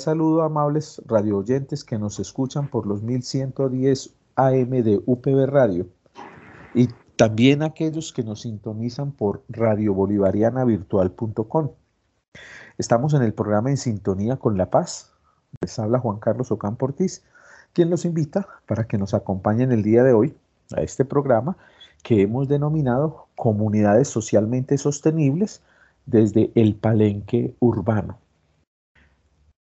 saludo 0.00 0.42
amables 0.42 1.00
radio 1.06 1.38
oyentes 1.38 1.82
que 1.84 1.98
nos 1.98 2.18
escuchan 2.18 2.68
por 2.68 2.86
los 2.86 3.02
1110 3.02 4.14
AM 4.36 4.70
de 4.70 5.02
UPB 5.04 5.46
Radio 5.46 5.86
y 6.74 6.88
también 7.16 7.62
aquellos 7.62 8.14
que 8.14 8.22
nos 8.22 8.42
sintonizan 8.42 9.10
por 9.12 9.42
radiobolivarianavirtual.com. 9.50 11.70
Estamos 12.78 13.12
en 13.12 13.22
el 13.22 13.34
programa 13.34 13.70
En 13.70 13.76
Sintonía 13.76 14.38
con 14.38 14.56
la 14.56 14.70
Paz. 14.70 15.12
Les 15.60 15.78
habla 15.78 15.98
Juan 15.98 16.18
Carlos 16.18 16.50
Ocampo 16.50 16.86
Ortiz, 16.86 17.22
quien 17.74 17.90
los 17.90 18.06
invita 18.06 18.48
para 18.66 18.84
que 18.84 18.96
nos 18.96 19.12
acompañen 19.12 19.70
el 19.70 19.82
día 19.82 20.02
de 20.02 20.14
hoy 20.14 20.34
a 20.74 20.80
este 20.80 21.04
programa 21.04 21.58
que 22.02 22.22
hemos 22.22 22.48
denominado 22.48 23.26
Comunidades 23.36 24.08
Socialmente 24.08 24.78
Sostenibles 24.78 25.60
desde 26.06 26.50
el 26.54 26.74
Palenque 26.74 27.54
Urbano. 27.60 28.19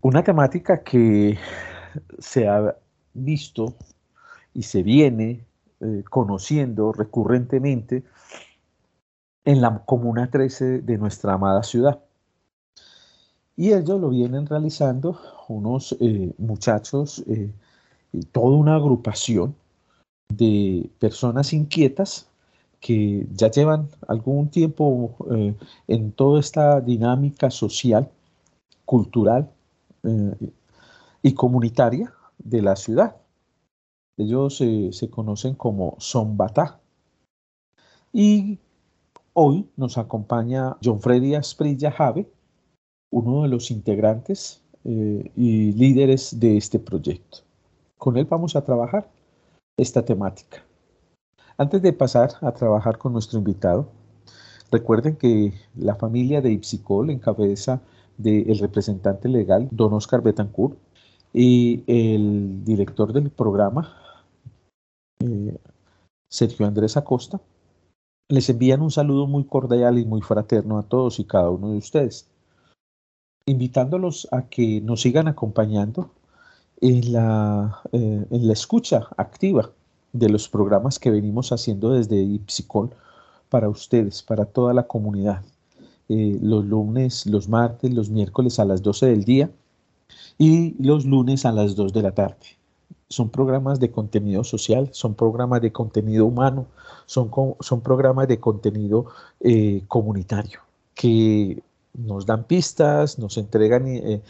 Una 0.04 0.24
temática 0.24 0.82
que 0.82 1.38
se 2.18 2.48
ha 2.48 2.76
visto 3.14 3.76
y 4.52 4.64
se 4.64 4.82
viene 4.82 5.46
eh, 5.80 6.04
conociendo 6.10 6.92
recurrentemente 6.92 8.04
en 9.46 9.62
la 9.62 9.84
Comuna 9.86 10.32
13 10.32 10.82
de 10.82 10.98
nuestra 10.98 11.34
amada 11.34 11.62
ciudad. 11.62 12.00
Y 13.56 13.74
ellos 13.74 14.02
lo 14.02 14.10
vienen 14.10 14.48
realizando 14.48 15.20
unos 15.48 15.96
eh, 16.00 16.34
muchachos, 16.40 17.24
eh, 17.28 17.52
toda 18.32 18.58
una 18.58 18.78
agrupación 18.78 19.56
de 20.34 20.90
personas 20.98 21.54
inquietas 21.54 22.28
que 22.80 23.28
ya 23.36 23.52
llevan 23.52 23.88
algún 24.08 24.50
tiempo 24.50 25.16
en 25.88 26.12
toda 26.14 26.40
esta 26.40 26.82
dinámica 26.82 27.52
social, 27.52 28.10
cultural 28.86 29.48
y 30.04 31.34
comunitaria 31.34 32.14
de 32.38 32.62
la 32.62 32.76
ciudad. 32.76 33.16
Ellos 34.18 34.62
eh, 34.62 34.90
se 34.92 35.10
conocen 35.10 35.56
como 35.56 35.98
Zombatá. 36.00 36.80
Y 38.14 38.60
hoy 39.34 39.70
nos 39.78 39.98
acompaña 39.98 40.78
John 40.84 41.02
Freddy 41.02 41.36
Asprilla 41.36 41.92
Jave, 41.92 42.30
uno 43.10 43.44
de 43.44 43.50
los 43.50 43.72
integrantes 43.72 44.62
eh, 44.84 45.32
y 45.36 45.72
líderes 45.74 46.40
de 46.40 46.58
este 46.58 46.80
proyecto. 46.80 47.40
Con 47.98 48.18
él 48.18 48.26
vamos 48.26 48.56
a 48.56 48.64
trabajar 48.64 49.10
esta 49.78 50.04
temática. 50.04 50.64
Antes 51.58 51.82
de 51.82 51.94
pasar 51.94 52.32
a 52.42 52.52
trabajar 52.52 52.98
con 52.98 53.14
nuestro 53.14 53.40
invitado, 53.40 53.90
recuerden 54.72 55.16
que 55.16 55.54
la 55.76 55.96
familia 55.96 56.42
de 56.42 56.52
Ipsicol 56.52 57.10
en 57.10 57.20
del 58.22 58.58
representante 58.60 59.28
legal, 59.28 59.68
don 59.72 59.94
Oscar 59.94 60.22
Betancourt, 60.22 60.78
y 61.34 61.84
el 61.88 62.64
director 62.64 63.14
del 63.14 63.30
programa, 63.30 63.96
eh, 65.20 65.58
Sergio 66.30 66.66
Andrés 66.66 66.98
Acosta, 66.98 67.40
les 68.30 68.50
envían 68.50 68.82
un 68.82 68.92
saludo 68.92 69.28
muy 69.28 69.44
cordial 69.44 69.98
y 69.98 70.06
muy 70.06 70.22
fraterno 70.22 70.78
a 70.78 70.84
todos 70.84 71.20
y 71.20 71.26
cada 71.26 71.50
uno 71.50 71.72
de 71.72 71.78
ustedes, 71.78 72.28
invitándolos 73.46 74.28
a 74.32 74.44
que 74.44 74.82
nos 74.82 75.02
sigan 75.02 75.28
acompañando 75.28 76.12
en 76.80 77.14
la, 77.14 77.82
eh, 77.92 78.26
en 78.30 78.48
la 78.48 78.54
escucha 78.54 79.08
activa 79.18 79.72
de 80.14 80.30
los 80.30 80.50
programas 80.50 81.00
que 81.00 81.12
venimos 81.12 81.52
haciendo 81.52 81.92
desde 81.92 82.22
Ipsicol 82.22 82.92
para 83.50 83.70
ustedes, 83.70 84.24
para 84.24 84.46
toda 84.46 84.74
la 84.74 84.88
comunidad. 84.88 85.44
Eh, 86.14 86.38
los 86.42 86.66
lunes, 86.66 87.26
los 87.26 87.48
martes, 87.48 87.94
los 87.94 88.10
miércoles 88.10 88.60
a 88.60 88.66
las 88.66 88.82
12 88.82 89.06
del 89.06 89.24
día 89.24 89.50
y 90.38 90.76
los 90.78 91.06
lunes 91.06 91.46
a 91.46 91.54
las 91.54 91.74
2 91.78 91.94
de 91.94 92.02
la 92.02 92.12
tarde 92.12 92.58
son 93.08 93.30
programas 93.30 93.80
de 93.80 93.92
contenido 93.92 94.44
social, 94.44 94.90
son 94.92 95.16
programas 95.16 95.62
de 95.62 95.72
contenido 95.72 96.26
humano, 96.26 96.66
son, 97.06 97.32
son 97.62 97.80
programas 97.80 98.28
de 98.28 98.42
contenido 98.42 99.06
eh, 99.40 99.84
comunitario 99.88 100.60
que 100.96 101.64
nos 101.94 102.26
dan 102.26 102.44
pistas, 102.44 103.18
nos 103.18 103.38
entregan 103.38 103.88
eh, 103.88 104.22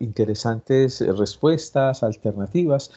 interesantes 0.00 1.00
respuestas, 1.16 2.02
alternativas 2.02 2.90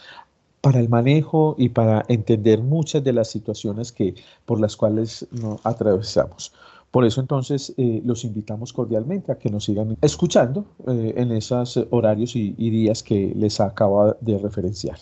para 0.60 0.82
el 0.82 0.90
manejo 0.90 1.56
y 1.58 1.70
para 1.70 2.04
entender 2.10 2.62
muchas 2.62 3.06
de 3.06 3.14
las 3.14 3.30
situaciones 3.30 3.94
que, 3.94 4.16
por 4.46 4.60
las 4.60 4.76
cuales 4.76 5.26
nos 5.32 5.66
atravesamos. 5.66 6.52
Por 6.92 7.06
eso 7.06 7.22
entonces 7.22 7.76
los 7.78 8.24
invitamos 8.24 8.72
cordialmente 8.72 9.32
a 9.32 9.38
que 9.38 9.50
nos 9.50 9.66
sigan 9.66 9.98
escuchando 10.02 10.66
en 10.88 11.32
esos 11.32 11.78
horarios 11.92 12.36
y, 12.36 12.54
días 12.54 13.04
que 13.04 13.34
les 13.36 13.60
acabo 13.60 14.16
de 14.22 14.38
referenciar. 14.40 14.98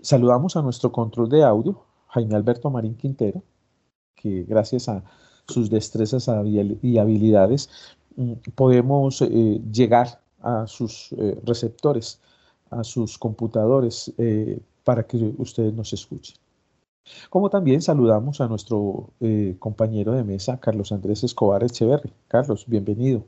Saludamos 0.00 0.56
a 0.56 0.62
nuestro 0.62 0.90
control 0.90 1.28
de 1.28 1.44
audio, 1.44 1.84
Jaime 2.08 2.34
Alberto 2.34 2.70
Marín 2.70 2.96
Quintero, 2.96 3.42
que 4.14 4.44
gracias 4.44 4.88
a 4.88 5.04
sus 5.46 5.70
destrezas 5.70 6.28
y 6.82 6.98
habilidades 6.98 7.68
mm, 8.16 8.32
podemos 8.54 9.22
eh, 9.22 9.60
llegar 9.70 10.20
a 10.40 10.66
sus 10.66 11.12
eh, 11.12 11.40
receptores, 11.44 12.20
a 12.70 12.82
sus 12.84 13.18
computadores, 13.18 14.12
eh, 14.18 14.58
para 14.82 15.06
que 15.06 15.32
ustedes 15.38 15.72
nos 15.72 15.92
escuchen. 15.92 16.36
Como 17.30 17.50
también 17.50 17.82
saludamos 17.82 18.40
a 18.40 18.48
nuestro 18.48 19.10
compañero 19.58 20.12
de 20.12 20.24
mesa, 20.24 20.58
Carlos 20.58 20.92
Andrés 20.92 21.24
Escobar 21.24 21.62
Echeverri. 21.62 22.12
Carlos, 22.28 22.64
bienvenido. 22.66 23.24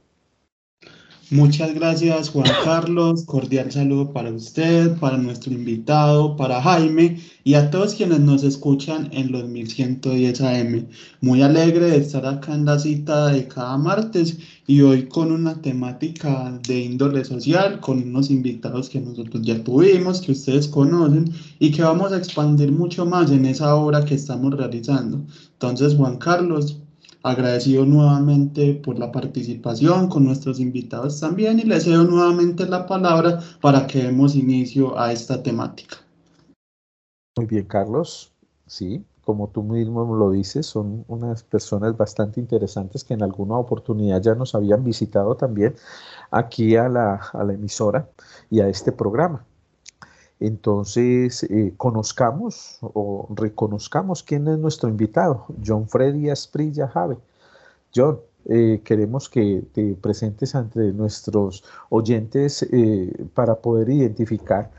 Muchas 1.31 1.75
gracias 1.75 2.31
Juan 2.31 2.47
Carlos, 2.65 3.25
cordial 3.25 3.73
saludo 3.73 4.13
para 4.13 4.31
usted, 4.31 4.97
para 5.01 5.17
nuestro 5.17 5.53
invitado, 5.53 6.37
para 6.37 6.63
Jaime 6.63 7.19
y 7.43 7.55
a 7.55 7.69
todos 7.69 7.97
quienes 7.97 8.21
nos 8.21 8.45
escuchan 8.45 9.09
en 9.13 9.33
los 9.33 9.45
1110 9.49 10.41
AM. 10.41 10.87
Muy 11.21 11.43
alegre 11.43 11.91
de 11.91 11.97
estar 11.97 12.25
acá 12.25 12.55
en 12.55 12.65
la 12.65 12.79
cita 12.79 13.27
de 13.33 13.49
cada 13.49 13.77
martes 13.77 14.39
y 14.67 14.81
hoy 14.83 15.07
con 15.09 15.31
una 15.31 15.61
temática 15.63 16.59
de 16.67 16.81
índole 16.81 17.25
social, 17.25 17.81
con 17.81 18.03
unos 18.03 18.31
invitados 18.31 18.89
que 18.89 19.01
nosotros 19.01 19.43
ya 19.43 19.63
tuvimos, 19.63 20.21
que 20.21 20.33
ustedes 20.33 20.67
conocen 20.67 21.33
y 21.59 21.71
que 21.71 21.83
vamos 21.83 22.13
a 22.13 22.19
expandir 22.19 22.73
mucho 22.73 23.07
más 23.07 23.31
en 23.31 23.47
esa 23.47 23.75
obra 23.77 24.05
que 24.05 24.15
estamos 24.15 24.55
realizando. 24.57 25.21
Entonces 25.53 25.95
Juan 25.95 26.17
Carlos, 26.17 26.81
agradecido 27.23 27.85
nuevamente 27.85 28.75
por 28.75 28.99
la 28.99 29.11
participación 29.11 30.09
con 30.09 30.25
nuestros 30.25 30.61
invitados 30.61 31.21
también 31.21 31.59
y 31.59 31.65
les 31.65 31.85
cedo 31.85 32.05
nuevamente 32.05 32.67
la 32.67 32.87
palabra 32.87 33.41
para 33.61 33.87
que 33.87 34.05
demos 34.05 34.35
inicio 34.35 34.99
a 34.99 35.13
esta 35.13 35.43
temática. 35.43 35.97
Muy 37.37 37.47
bien, 37.47 37.65
Carlos. 37.67 38.33
Sí, 38.67 39.05
como 39.27 39.49
tú 39.49 39.65
mismo 39.65 40.15
lo 40.15 40.31
dices, 40.31 40.67
son 40.67 41.05
unas 41.09 41.43
personas 41.43 41.97
bastante 41.97 42.39
interesantes 42.41 43.03
que 43.05 43.15
en 43.15 43.25
alguna 43.25 43.57
oportunidad 43.59 44.23
ya 44.23 44.37
nos 44.37 44.55
habían 44.55 44.85
visitado 44.85 45.37
también 45.37 45.75
aquí 46.31 46.77
a 46.77 46.89
la, 46.89 47.17
a 47.33 47.45
la 47.45 47.55
emisora 47.55 48.09
y 48.51 48.61
a 48.61 48.69
este 48.69 48.93
programa. 48.93 49.45
Entonces, 50.39 51.43
eh, 51.45 51.75
conozcamos 51.77 52.79
o 52.83 53.27
reconozcamos 53.35 54.23
quién 54.23 54.47
es 54.47 54.59
nuestro 54.59 54.89
invitado, 54.89 55.47
John 55.67 55.89
Freddy 55.89 56.31
Asprilla 56.31 56.87
Jave. 56.89 57.19
John, 57.95 58.21
eh, 58.45 58.81
queremos 58.85 59.29
que 59.29 59.65
te 59.73 59.95
presentes 59.95 60.55
ante 60.55 60.93
nuestros 60.93 61.65
oyentes 61.91 62.63
eh, 62.71 63.13
para 63.35 63.57
poder 63.57 63.91
identificar 63.91 64.71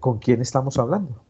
con 0.00 0.18
quién 0.18 0.40
estamos 0.40 0.78
hablando. 0.78 1.24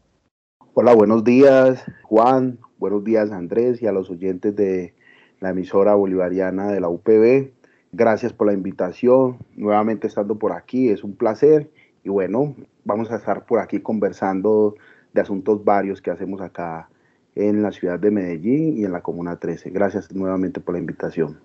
Hola, 0.77 0.93
buenos 0.93 1.23
días, 1.23 1.85
Juan. 2.03 2.59
Buenos 2.79 3.05
días, 3.05 3.31
Andrés, 3.31 3.81
y 3.81 3.87
a 3.87 3.93
los 3.93 4.09
oyentes 4.09 4.53
de 4.57 4.93
la 5.39 5.51
emisora 5.51 5.95
bolivariana 5.95 6.67
de 6.67 6.81
la 6.81 6.89
UPB. 6.89 7.53
Gracias 7.93 8.33
por 8.33 8.47
la 8.47 8.53
invitación. 8.53 9.37
Nuevamente 9.55 10.07
estando 10.07 10.37
por 10.37 10.51
aquí, 10.51 10.89
es 10.89 11.05
un 11.05 11.15
placer. 11.15 11.71
Y 12.03 12.09
bueno, 12.09 12.57
vamos 12.83 13.09
a 13.09 13.15
estar 13.15 13.45
por 13.45 13.59
aquí 13.59 13.79
conversando 13.79 14.75
de 15.13 15.21
asuntos 15.21 15.63
varios 15.63 16.01
que 16.01 16.11
hacemos 16.11 16.41
acá 16.41 16.89
en 17.35 17.63
la 17.63 17.71
ciudad 17.71 17.97
de 17.97 18.11
Medellín 18.11 18.77
y 18.77 18.83
en 18.83 18.91
la 18.91 19.01
Comuna 19.01 19.39
13. 19.39 19.69
Gracias 19.69 20.13
nuevamente 20.13 20.59
por 20.59 20.73
la 20.73 20.79
invitación. 20.79 21.39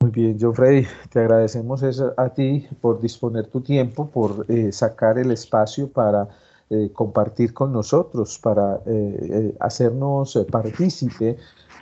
Muy 0.00 0.12
bien, 0.12 0.38
John 0.40 0.54
Freddy, 0.54 0.86
te 1.10 1.20
agradecemos 1.20 1.82
a 2.16 2.28
ti 2.30 2.66
por 2.80 3.02
disponer 3.02 3.48
tu 3.48 3.60
tiempo, 3.60 4.10
por 4.10 4.46
eh, 4.48 4.72
sacar 4.72 5.18
el 5.18 5.30
espacio 5.30 5.92
para 5.92 6.26
eh, 6.70 6.90
compartir 6.92 7.54
con 7.54 7.72
nosotros, 7.72 8.38
para 8.38 8.80
eh, 8.86 9.54
hacernos 9.60 10.38
partícipe 10.50 11.36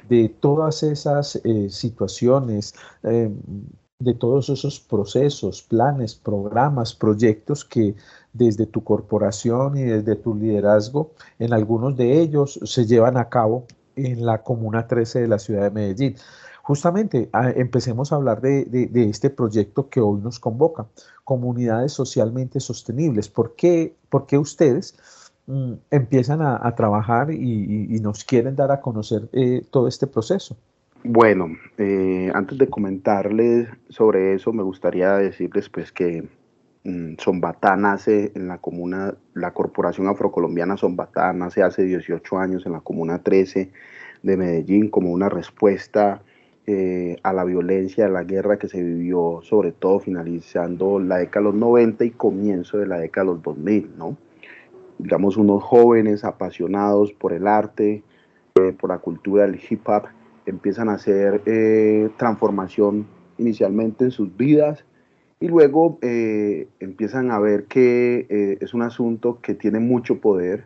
de 0.09 0.29
todas 0.41 0.83
esas 0.83 1.41
situaciones 1.71 2.75
de 3.99 4.15
todos 4.15 4.49
esos 4.49 4.81
procesos, 4.81 5.63
planes, 5.63 6.15
programas, 6.15 6.95
proyectos 6.95 7.65
que 7.65 7.95
desde 8.33 8.67
tu 8.67 8.83
corporación 8.83 9.77
y 9.77 9.83
desde 9.83 10.17
tu 10.17 10.35
liderazgo, 10.35 11.13
en 11.39 11.53
algunos 11.53 11.97
de 11.97 12.21
ellos 12.21 12.59
se 12.65 12.87
llevan 12.87 13.17
a 13.17 13.29
cabo 13.29 13.67
en 13.97 14.27
la 14.27 14.43
Comuna 14.43 14.87
13 14.87 15.23
de 15.23 15.29
la 15.29 15.39
ciudad 15.39 15.63
de 15.63 15.71
Medellín. 15.71 16.17
Justamente 16.65 17.29
empecemos 17.57 18.11
a 18.11 18.17
hablar 18.17 18.41
de, 18.41 18.89
este 18.95 19.29
proyecto 19.29 19.91
que 19.91 20.01
hoy 20.01 20.23
nos 20.23 20.41
convoca, 20.41 20.87
comunidades 21.23 21.93
socialmente 21.93 22.59
sostenibles. 22.59 23.29
¿Por 23.29 23.55
qué, 23.55 23.95
ustedes 24.33 24.97
mm, 25.47 25.75
empiezan 25.91 26.41
a, 26.41 26.75
trabajar 26.75 27.31
y, 27.31 28.01
nos 28.01 28.25
quieren 28.25 28.57
dar 28.57 28.73
a 28.73 28.81
conocer 28.81 29.29
eh, 29.35 29.63
todo 29.71 29.89
este 29.89 30.07
proceso? 30.07 30.57
Bueno, 31.03 31.49
eh, 31.77 32.33
antes 32.35 32.57
de 32.57 32.71
comentarles 32.71 33.69
sobre 33.91 34.33
eso, 34.33 34.55
me 34.55 34.63
gustaría 34.63 35.13
decirles 35.19 35.69
pues 35.69 35.93
que 35.93 36.27
mm, 36.85 37.17
Zombatá 37.21 37.77
nace 37.77 38.33
en 38.35 38.49
la 38.49 38.57
comuna, 38.57 39.15
la 39.35 39.53
Corporación 39.53 40.09
Afrocolombiana 40.09 40.79
Zombatá 40.79 41.31
nace 41.35 41.63
hace 41.63 41.83
18 41.83 42.39
años 42.39 42.65
en 42.65 42.73
la 42.73 42.81
comuna 42.81 43.23
13 43.23 43.71
de 44.23 44.37
Medellín 44.39 44.89
como 44.89 45.11
una 45.11 45.29
respuesta 45.29 46.23
eh, 46.67 47.19
a 47.23 47.35
la 47.35 47.45
violencia, 47.45 48.07
a 48.07 48.09
la 48.09 48.25
guerra 48.25 48.59
que 48.59 48.69
se 48.69 48.83
vivió, 48.83 49.41
sobre 49.43 49.73
todo 49.73 50.01
finalizando 50.01 50.99
la 50.99 51.19
década 51.19 51.47
de 51.47 51.53
los 51.53 51.61
90 51.61 52.07
y 52.07 52.11
comienzo 52.11 52.79
de 52.79 52.87
la 52.87 52.99
década 52.99 53.27
de 53.27 53.33
los 53.35 53.43
2000, 53.43 53.91
¿no? 53.99 54.17
Digamos, 54.99 55.37
unos 55.37 55.63
jóvenes 55.63 56.25
apasionados 56.25 57.13
por 57.13 57.35
el 57.35 57.47
arte, 57.47 58.03
eh, 58.55 58.73
por 58.73 58.89
la 58.89 58.99
cultura 58.99 59.47
del 59.47 59.61
hip 59.69 59.87
hop, 59.87 60.05
empiezan 60.47 60.89
a 60.89 60.95
hacer 60.95 61.43
eh, 61.45 62.09
transformación 62.17 63.07
inicialmente 63.37 64.05
en 64.05 64.11
sus 64.11 64.35
vidas 64.35 64.87
y 65.41 65.49
luego 65.49 65.99
empiezan 66.01 67.31
a 67.31 67.39
ver 67.41 67.65
que 67.65 68.57
es 68.61 68.73
un 68.73 68.81
asunto 68.81 69.41
que 69.43 69.55
tiene 69.55 69.81
mucho 69.81 70.19
poder, 70.19 70.65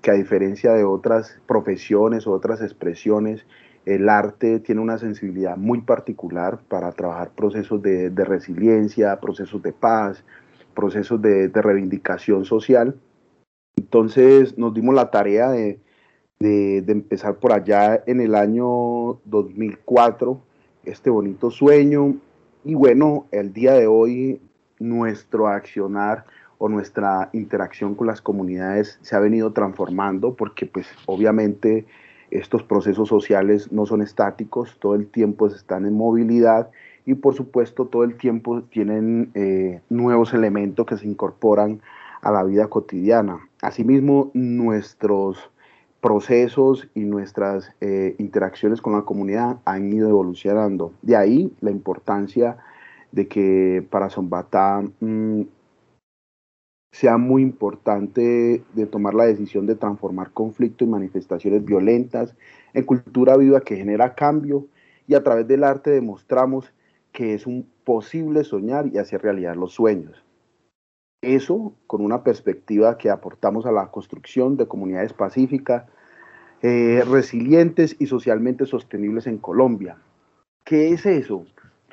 que 0.00 0.10
a 0.10 0.14
diferencia 0.14 0.72
de 0.72 0.84
otras 0.84 1.38
profesiones 1.46 2.26
o 2.26 2.32
otras 2.32 2.62
expresiones, 2.62 3.44
el 3.86 4.08
arte 4.08 4.60
tiene 4.60 4.80
una 4.80 4.98
sensibilidad 4.98 5.56
muy 5.56 5.82
particular 5.82 6.60
para 6.68 6.90
trabajar 6.92 7.32
procesos 7.32 7.82
de, 7.82 8.10
resiliencia, 8.10 9.20
procesos 9.20 9.62
de 9.62 9.72
paz, 9.72 10.24
procesos 10.74 11.20
de, 11.20 11.48
reivindicación 11.48 12.44
social. 12.44 12.96
Entonces 13.76 14.56
nos 14.56 14.72
dimos 14.72 14.94
la 14.94 15.10
tarea 15.10 15.50
de, 15.50 15.80
empezar 16.40 17.36
por 17.36 17.52
allá 17.52 18.02
en 18.06 18.20
el 18.20 18.34
año 18.34 19.20
2004 19.24 20.40
este 20.84 21.08
bonito 21.08 21.50
sueño 21.50 22.16
y 22.64 22.74
bueno, 22.74 23.26
el 23.30 23.54
día 23.54 23.72
de 23.72 23.86
hoy 23.86 24.42
nuestro 24.78 25.48
accionar 25.48 26.26
o 26.58 26.68
nuestra 26.68 27.30
interacción 27.32 27.94
con 27.94 28.06
las 28.06 28.20
comunidades 28.20 28.98
se 29.00 29.16
ha 29.16 29.20
venido 29.20 29.52
transformando 29.52 30.34
porque 30.34 30.66
pues 30.66 30.86
obviamente 31.06 31.86
estos 32.34 32.64
procesos 32.64 33.08
sociales 33.08 33.70
no 33.70 33.86
son 33.86 34.02
estáticos, 34.02 34.76
todo 34.80 34.96
el 34.96 35.06
tiempo 35.06 35.46
están 35.46 35.86
en 35.86 35.94
movilidad 35.94 36.70
y 37.06 37.14
por 37.14 37.34
supuesto 37.34 37.86
todo 37.86 38.02
el 38.02 38.16
tiempo 38.16 38.62
tienen 38.62 39.30
eh, 39.34 39.80
nuevos 39.88 40.34
elementos 40.34 40.84
que 40.84 40.96
se 40.96 41.06
incorporan 41.06 41.80
a 42.22 42.32
la 42.32 42.42
vida 42.42 42.66
cotidiana. 42.66 43.38
Asimismo, 43.62 44.30
nuestros 44.34 45.50
procesos 46.00 46.88
y 46.94 47.00
nuestras 47.00 47.72
eh, 47.80 48.16
interacciones 48.18 48.80
con 48.80 48.94
la 48.94 49.02
comunidad 49.02 49.58
han 49.64 49.92
ido 49.92 50.08
evolucionando. 50.08 50.92
De 51.02 51.16
ahí 51.16 51.52
la 51.60 51.70
importancia 51.70 52.56
de 53.12 53.28
que 53.28 53.86
para 53.90 54.10
Zombatá 54.10 54.82
mm, 55.00 55.42
sea 56.94 57.18
muy 57.18 57.42
importante 57.42 58.62
de 58.72 58.86
tomar 58.86 59.14
la 59.14 59.24
decisión 59.24 59.66
de 59.66 59.74
transformar 59.74 60.30
conflictos 60.30 60.86
y 60.86 60.90
manifestaciones 60.92 61.64
violentas 61.64 62.36
en 62.72 62.84
cultura 62.84 63.36
viva 63.36 63.62
que 63.62 63.74
genera 63.74 64.14
cambio 64.14 64.68
y 65.08 65.14
a 65.14 65.24
través 65.24 65.48
del 65.48 65.64
arte 65.64 65.90
demostramos 65.90 66.72
que 67.10 67.34
es 67.34 67.48
un 67.48 67.68
posible 67.82 68.44
soñar 68.44 68.86
y 68.86 68.98
hacer 68.98 69.22
realidad 69.22 69.56
los 69.56 69.72
sueños. 69.72 70.24
Eso 71.20 71.74
con 71.88 72.00
una 72.00 72.22
perspectiva 72.22 72.96
que 72.96 73.10
aportamos 73.10 73.66
a 73.66 73.72
la 73.72 73.90
construcción 73.90 74.56
de 74.56 74.68
comunidades 74.68 75.12
pacíficas, 75.12 75.86
eh, 76.62 77.02
resilientes 77.10 77.96
y 77.98 78.06
socialmente 78.06 78.66
sostenibles 78.66 79.26
en 79.26 79.38
Colombia. 79.38 79.96
¿Qué 80.64 80.90
es 80.90 81.06
eso? 81.06 81.44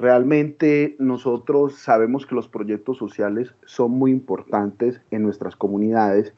Realmente 0.01 0.96
nosotros 0.98 1.75
sabemos 1.75 2.25
que 2.25 2.34
los 2.34 2.48
proyectos 2.48 2.98
sociales 2.98 3.53
son 3.65 3.91
muy 3.91 4.10
importantes 4.10 5.00
en 5.12 5.22
nuestras 5.22 5.55
comunidades, 5.55 6.34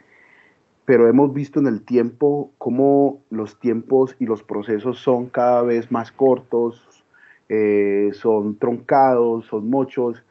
pero 0.84 1.08
hemos 1.08 1.34
visto 1.34 1.62
en 1.62 1.68
el 1.68 1.82
tiempo 1.82 2.52
cómo 2.58 3.22
los 3.30 3.58
tiempos 3.62 4.18
y 4.20 4.26
los 4.26 4.44
procesos 4.44 5.00
son 5.00 5.28
cada 5.28 5.62
vez 5.62 5.94
más 5.94 6.12
cortos, 6.12 7.06
eh, 7.48 8.10
son 8.12 8.58
troncados, 8.58 9.46
son 9.46 9.70
muchos, 9.70 10.26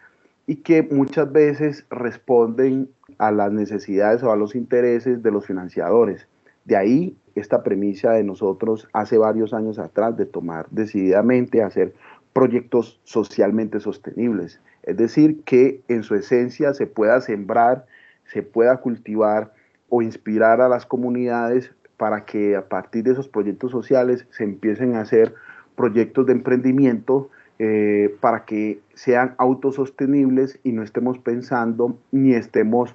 y 0.46 0.56
que 0.56 0.82
muchas 0.82 1.32
veces 1.32 1.86
responden 1.88 2.90
a 3.16 3.32
las 3.32 3.50
necesidades 3.50 4.22
o 4.22 4.30
a 4.30 4.36
los 4.36 4.54
intereses 4.54 5.22
de 5.22 5.30
los 5.30 5.46
financiadores. 5.46 6.28
De 6.66 6.76
ahí 6.76 7.16
esta 7.34 7.62
premisa 7.62 8.12
de 8.12 8.24
nosotros 8.24 8.88
hace 8.92 9.16
varios 9.16 9.54
años 9.54 9.78
atrás 9.78 10.18
de 10.18 10.26
tomar 10.26 10.66
decididamente 10.70 11.62
hacer 11.62 11.94
proyectos 12.32 13.00
socialmente 13.04 13.80
sostenibles. 13.80 14.60
Es 14.82 14.96
decir, 14.96 15.42
que 15.44 15.82
en 15.88 16.02
su 16.02 16.14
esencia 16.14 16.74
se 16.74 16.86
pueda 16.86 17.20
sembrar, 17.20 17.86
se 18.24 18.42
pueda 18.42 18.78
cultivar 18.78 19.52
o 19.88 20.02
inspirar 20.02 20.60
a 20.60 20.68
las 20.68 20.86
comunidades 20.86 21.72
para 21.96 22.24
que 22.24 22.56
a 22.56 22.68
partir 22.68 23.04
de 23.04 23.12
esos 23.12 23.28
proyectos 23.28 23.70
sociales 23.70 24.26
se 24.30 24.44
empiecen 24.44 24.96
a 24.96 25.02
hacer 25.02 25.34
proyectos 25.76 26.26
de 26.26 26.32
emprendimiento 26.32 27.30
eh, 27.58 28.16
para 28.20 28.44
que 28.44 28.80
sean 28.94 29.34
autosostenibles 29.38 30.58
y 30.64 30.72
no 30.72 30.82
estemos 30.82 31.18
pensando 31.18 31.98
ni 32.10 32.34
estemos 32.34 32.94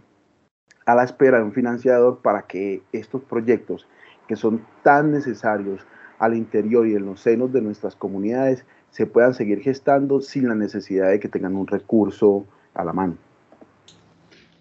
a 0.85 0.95
la 0.95 1.03
espera 1.03 1.37
de 1.37 1.43
un 1.43 1.53
financiador 1.53 2.19
para 2.21 2.43
que 2.43 2.81
estos 2.91 3.21
proyectos 3.21 3.87
que 4.27 4.35
son 4.35 4.65
tan 4.83 5.11
necesarios 5.11 5.85
al 6.19 6.35
interior 6.35 6.87
y 6.87 6.95
en 6.95 7.05
los 7.05 7.21
senos 7.21 7.53
de 7.53 7.61
nuestras 7.61 7.95
comunidades 7.95 8.65
se 8.97 9.05
puedan 9.05 9.35
seguir 9.35 9.61
gestando 9.61 10.21
sin 10.21 10.47
la 10.47 10.55
necesidad 10.55 11.11
de 11.11 11.19
que 11.19 11.29
tengan 11.29 11.55
un 11.55 11.67
recurso 11.67 12.45
a 12.73 12.83
la 12.83 12.93
mano. 12.93 13.15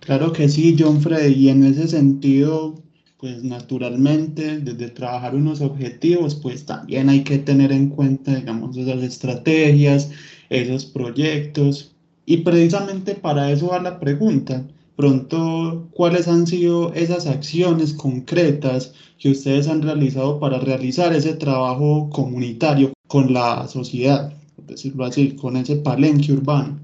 Claro 0.01 0.31
que 0.35 0.51
sí, 0.51 0.77
John 0.79 1.01
Freddy, 1.01 1.33
y 1.33 1.49
en 1.49 1.65
ese 1.65 1.89
sentido, 1.89 2.75
pues 3.17 3.43
naturalmente, 3.43 4.59
desde 4.59 4.91
trabajar 4.91 5.35
unos 5.35 5.63
objetivos, 5.63 6.35
pues 6.35 6.67
también 6.67 7.09
hay 7.09 7.25
que 7.25 7.39
tener 7.39 7.73
en 7.73 7.89
cuenta, 7.89 8.35
digamos, 8.35 8.77
esas 8.77 9.03
estrategias, 9.03 10.11
esos 10.51 10.85
proyectos, 10.85 11.95
y 12.27 12.37
precisamente 12.39 13.15
para 13.15 13.51
eso 13.51 13.69
va 13.69 13.81
la 13.81 13.99
pregunta. 13.99 14.67
Pronto, 14.97 15.89
¿cuáles 15.93 16.29
han 16.29 16.47
sido 16.47 16.93
esas 16.93 17.27
acciones 17.27 17.95
concretas 17.95 18.93
que 19.19 19.31
ustedes 19.31 19.67
han 19.67 19.81
realizado 19.81 20.39
para 20.39 20.59
realizar 20.59 21.15
ese 21.15 21.33
trabajo 21.33 22.11
comunitario 22.11 22.96
con 23.07 23.33
la 23.33 23.67
sociedad, 23.69 24.33
por 24.57 24.67
decirlo 24.67 25.05
así, 25.05 25.37
con 25.37 25.57
ese 25.57 25.77
palenque 25.77 26.33
urbano? 26.33 26.79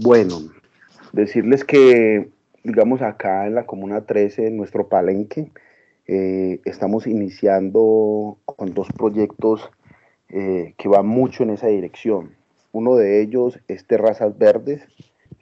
Bueno, 0.00 0.40
decirles 1.12 1.64
que, 1.64 2.30
digamos, 2.64 3.02
acá 3.02 3.46
en 3.46 3.54
la 3.54 3.66
Comuna 3.66 4.02
13, 4.02 4.48
en 4.48 4.56
nuestro 4.56 4.88
palenque, 4.88 5.50
eh, 6.06 6.60
estamos 6.64 7.06
iniciando 7.06 8.38
con 8.44 8.74
dos 8.74 8.88
proyectos 8.96 9.70
eh, 10.28 10.74
que 10.76 10.88
van 10.88 11.06
mucho 11.06 11.42
en 11.42 11.50
esa 11.50 11.68
dirección. 11.68 12.30
Uno 12.72 12.96
de 12.96 13.22
ellos 13.22 13.60
es 13.68 13.86
Terrazas 13.86 14.36
Verdes, 14.36 14.82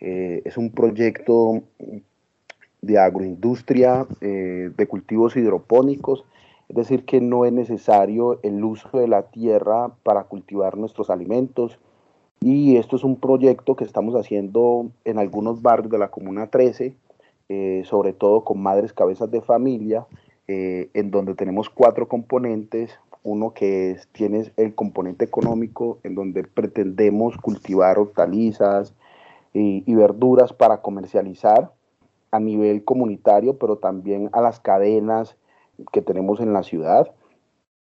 eh, 0.00 0.42
es 0.44 0.56
un 0.56 0.70
proyecto 0.70 1.62
de 2.82 2.99
agroindustria, 2.99 4.06
de 4.20 4.87
cultivos 4.88 5.37
hidropónicos, 5.37 6.25
es 6.70 6.76
decir, 6.76 7.04
que 7.04 7.20
no 7.20 7.44
es 7.44 7.52
necesario 7.52 8.38
el 8.44 8.62
uso 8.62 8.88
de 8.96 9.08
la 9.08 9.22
tierra 9.22 9.90
para 10.04 10.22
cultivar 10.22 10.76
nuestros 10.76 11.10
alimentos. 11.10 11.80
Y 12.38 12.76
esto 12.76 12.94
es 12.94 13.02
un 13.02 13.16
proyecto 13.16 13.74
que 13.74 13.82
estamos 13.82 14.14
haciendo 14.14 14.88
en 15.04 15.18
algunos 15.18 15.62
barrios 15.62 15.90
de 15.90 15.98
la 15.98 16.12
Comuna 16.12 16.46
13, 16.46 16.94
eh, 17.48 17.82
sobre 17.86 18.12
todo 18.12 18.44
con 18.44 18.62
madres 18.62 18.92
cabezas 18.92 19.32
de 19.32 19.40
familia, 19.40 20.06
eh, 20.46 20.90
en 20.94 21.10
donde 21.10 21.34
tenemos 21.34 21.68
cuatro 21.68 22.06
componentes. 22.06 22.96
Uno 23.24 23.52
que 23.52 23.90
es, 23.90 24.06
tiene 24.12 24.52
el 24.56 24.76
componente 24.76 25.24
económico, 25.24 25.98
en 26.04 26.14
donde 26.14 26.44
pretendemos 26.44 27.36
cultivar 27.36 27.98
hortalizas 27.98 28.94
y, 29.52 29.82
y 29.90 29.94
verduras 29.96 30.52
para 30.52 30.82
comercializar 30.82 31.72
a 32.30 32.38
nivel 32.38 32.84
comunitario, 32.84 33.58
pero 33.58 33.78
también 33.78 34.30
a 34.32 34.40
las 34.40 34.60
cadenas 34.60 35.36
que 35.92 36.02
tenemos 36.02 36.40
en 36.40 36.52
la 36.52 36.62
ciudad. 36.62 37.12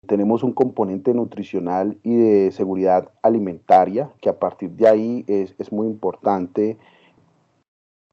Tenemos 0.07 0.43
un 0.43 0.53
componente 0.53 1.15
nutricional 1.15 1.99
y 2.03 2.17
de 2.17 2.53
seguridad 2.53 3.11
alimentaria, 3.23 4.11
que 4.21 4.29
a 4.29 4.39
partir 4.39 4.71
de 4.71 4.89
ahí 4.89 5.25
es, 5.29 5.55
es 5.59 5.73
muy 5.73 5.87
importante 5.87 6.77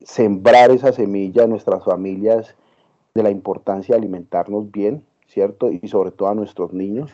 sembrar 0.02 0.72
esa 0.72 0.92
semilla 0.92 1.44
en 1.44 1.50
nuestras 1.50 1.84
familias 1.84 2.56
de 3.14 3.24
la 3.24 3.32
importancia 3.32 3.96
de 3.96 4.00
alimentarnos 4.00 4.72
bien, 4.72 5.04
¿cierto? 5.28 5.72
Y 5.72 5.88
sobre 5.88 6.12
todo 6.12 6.30
a 6.30 6.36
nuestros 6.36 6.74
niños. 6.74 7.12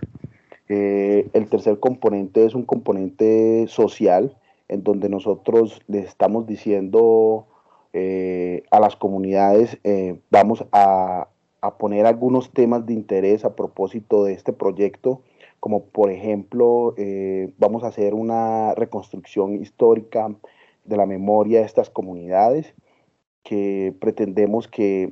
Eh, 0.67 1.29
el 1.33 1.47
tercer 1.49 1.79
componente 1.79 2.45
es 2.45 2.55
un 2.55 2.63
componente 2.63 3.65
social, 3.67 4.37
en 4.67 4.83
donde 4.83 5.09
nosotros 5.09 5.81
le 5.87 5.99
estamos 5.99 6.47
diciendo 6.47 7.47
eh, 7.93 8.63
a 8.71 8.79
las 8.79 8.95
comunidades, 8.95 9.77
eh, 9.83 10.19
vamos 10.31 10.65
a, 10.71 11.27
a, 11.67 11.77
poner 11.77 12.05
algunos 12.05 12.51
temas 12.51 12.85
de 12.85 12.93
interés 12.93 13.45
a 13.45 13.55
propósito 13.55 14.23
de 14.23 14.33
este 14.33 14.53
proyecto, 14.53 15.21
como 15.59 15.85
por 15.85 16.11
ejemplo, 16.11 16.93
vamos 17.57 17.83
a 17.83 17.87
hacer 17.87 18.13
una 18.13 18.75
reconstrucción 18.75 19.55
histórica 19.55 20.33
de 20.83 20.97
la 20.97 21.05
memoria 21.05 21.59
de 21.59 21.65
estas 21.65 21.89
comunidades, 21.89 22.73
que 23.43 23.95
pretendemos 23.99 24.67
que 24.67 25.09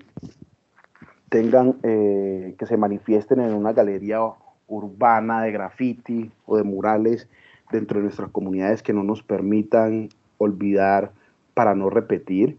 tengan, 1.29 1.73
que 1.81 2.65
se 2.67 2.77
manifiesten 2.77 3.39
en 3.39 3.53
una 3.53 3.73
galería 3.73 4.19
urbana 4.67 5.41
de 5.41 5.51
graffiti 5.51 6.31
o 6.45 6.57
de 6.57 6.63
murales 6.63 7.27
dentro 7.71 7.99
de 7.99 8.03
nuestras 8.03 8.29
comunidades 8.31 8.83
que 8.83 8.93
no 8.93 9.03
nos 9.03 9.23
permitan 9.23 10.09
olvidar 10.37 11.11
para 11.53 11.75
no 11.75 11.89
repetir. 11.89 12.57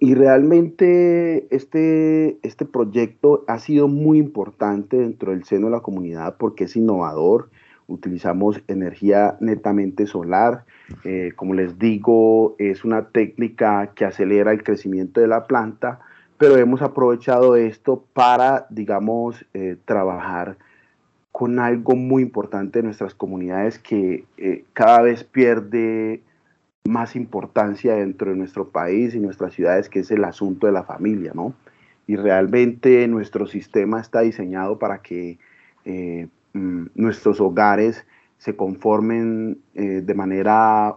Y 0.00 0.14
realmente 0.14 1.46
este, 1.54 2.38
este 2.42 2.64
proyecto 2.64 3.44
ha 3.46 3.58
sido 3.58 3.88
muy 3.88 4.18
importante 4.18 4.96
dentro 4.96 5.32
del 5.32 5.44
seno 5.44 5.66
de 5.66 5.72
la 5.72 5.80
comunidad 5.80 6.36
porque 6.38 6.64
es 6.64 6.76
innovador. 6.76 7.50
Utilizamos 7.88 8.62
energía 8.68 9.36
netamente 9.40 10.06
solar. 10.06 10.64
Eh, 11.04 11.32
como 11.36 11.54
les 11.54 11.78
digo, 11.78 12.56
es 12.58 12.84
una 12.84 13.08
técnica 13.08 13.92
que 13.94 14.04
acelera 14.04 14.52
el 14.52 14.62
crecimiento 14.62 15.20
de 15.20 15.28
la 15.28 15.46
planta, 15.46 16.00
pero 16.38 16.56
hemos 16.56 16.82
aprovechado 16.82 17.56
esto 17.56 18.02
para, 18.12 18.66
digamos, 18.70 19.44
eh, 19.54 19.76
trabajar 19.84 20.56
con 21.32 21.58
algo 21.58 21.96
muy 21.96 22.22
importante 22.22 22.80
en 22.80 22.86
nuestras 22.86 23.14
comunidades 23.14 23.78
que 23.78 24.24
eh, 24.36 24.64
cada 24.72 25.02
vez 25.02 25.24
pierde 25.24 26.22
más 26.88 27.16
importancia 27.16 27.94
dentro 27.94 28.30
de 28.30 28.36
nuestro 28.36 28.68
país 28.68 29.14
y 29.14 29.20
nuestras 29.20 29.54
ciudades, 29.54 29.88
que 29.88 30.00
es 30.00 30.10
el 30.10 30.24
asunto 30.24 30.66
de 30.66 30.72
la 30.72 30.84
familia, 30.84 31.32
¿no? 31.34 31.54
Y 32.06 32.16
realmente 32.16 33.06
nuestro 33.08 33.46
sistema 33.46 34.00
está 34.00 34.20
diseñado 34.20 34.78
para 34.78 34.98
que 34.98 35.38
eh, 35.84 36.28
mm, 36.52 36.86
nuestros 36.94 37.40
hogares 37.40 38.04
se 38.38 38.56
conformen 38.56 39.58
eh, 39.74 40.02
de 40.04 40.14
manera, 40.14 40.96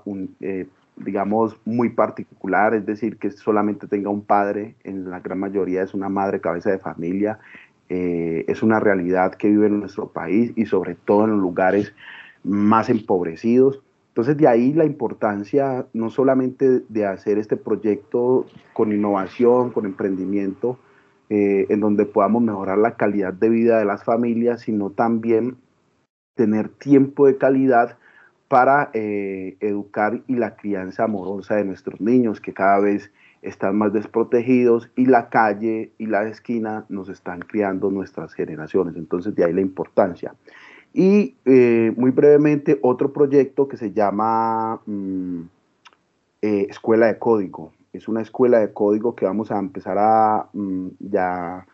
digamos, 0.96 1.56
muy 1.63 1.89
particular, 1.89 2.74
es 2.74 2.86
decir, 2.88 3.18
que 3.18 3.30
solamente 3.30 3.86
tenga 3.86 4.10
un 4.10 4.24
padre, 4.24 4.74
en 4.84 5.12
la 5.12 5.20
gran 5.20 5.39
mayoría 5.39 5.84
es 5.84 5.94
una 5.94 6.10
madre 6.10 6.42
cabeza 6.42 6.72
de 6.72 6.80
familia, 6.80 7.38
eh, 7.88 8.46
es 8.48 8.63
una 8.63 8.80
realidad 8.80 9.36
que 9.36 9.48
vive 9.48 9.68
en 9.68 9.80
nuestro 9.80 10.08
país 10.08 10.51
y 10.56 10.65
sobre 10.65 10.96
todo 10.96 11.25
en 11.25 11.32
los 11.32 11.39
lugares 11.39 11.94
más 12.44 12.89
empobrecidos. 12.89 13.82
Entonces 14.15 14.38
de 14.38 14.48
ahí 14.48 14.72
la 14.72 14.86
importancia 14.86 15.88
no 15.91 16.10
solamente 16.10 16.84
de 16.88 17.05
hacer 17.05 17.38
este 17.38 17.57
proyecto 17.57 18.45
con 18.72 18.93
innovación, 18.93 19.72
con 19.72 19.86
emprendimiento, 19.86 20.79
eh, 21.29 21.65
en 21.67 21.81
donde 21.81 22.05
podamos 22.05 22.41
mejorar 22.41 22.77
la 22.77 22.95
calidad 22.95 23.34
de 23.34 23.50
vida 23.50 23.77
de 23.77 23.84
las 23.84 24.05
familias, 24.05 24.62
sino 24.62 24.89
también 24.91 25.57
tener 26.34 26.69
tiempo 26.69 27.27
de 27.27 27.38
calidad 27.38 27.98
para 28.48 28.89
eh, 28.93 29.57
educar 29.60 30.22
y 30.27 30.36
la 30.36 30.55
crianza 30.55 31.03
amorosa 31.03 31.55
de 31.55 31.65
nuestros 31.65 32.00
niños, 32.00 32.39
que 32.39 32.53
cada 32.53 32.79
vez 32.79 33.12
están 33.41 33.75
más 33.75 33.91
desprotegidos 33.91 34.89
y 34.95 35.07
la 35.07 35.27
calle 35.27 35.91
y 35.98 36.05
la 36.05 36.25
esquina 36.29 36.86
nos 36.88 37.10
están 37.10 37.39
criando 37.41 37.91
nuestras 37.91 38.34
generaciones. 38.34 38.95
Entonces, 38.95 39.36
de 39.36 39.43
ahí 39.43 39.51
la 39.51 39.60
importancia. 39.60 40.34
Y 40.98 41.36
eh, 41.44 41.94
muy 41.98 42.12
brevemente, 42.12 42.80
otro 42.82 43.12
proyecto 43.12 43.68
que 43.68 43.75
se 43.75 43.92
llama 43.92 44.80
mm, 44.86 45.42
eh, 46.42 46.68
Escuela 46.70 47.08
de 47.08 47.20
Código. 47.20 47.74
Es 47.92 48.08
una 48.08 48.22
escuela 48.22 48.60
de 48.60 48.72
código 48.72 49.14
que 49.14 49.25
vamos 49.25 49.52
a 49.52 49.60
empezar 49.60 49.98
a 49.98 50.48
mm, 50.54 50.88
ya 51.00 51.68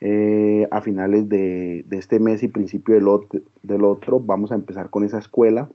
eh, 0.00 0.68
a 0.70 0.82
finales 0.82 1.26
de, 1.28 1.84
de, 1.86 1.96
este 1.96 2.20
mes 2.20 2.42
y 2.42 2.48
principio 2.48 2.94
del 2.94 3.08
otro, 3.08 3.40
del 3.62 3.82
otro. 3.82 4.20
Vamos 4.20 4.52
a 4.52 4.56
empezar 4.56 4.90
con 4.90 5.04
esa 5.04 5.18
escuela 5.18 5.70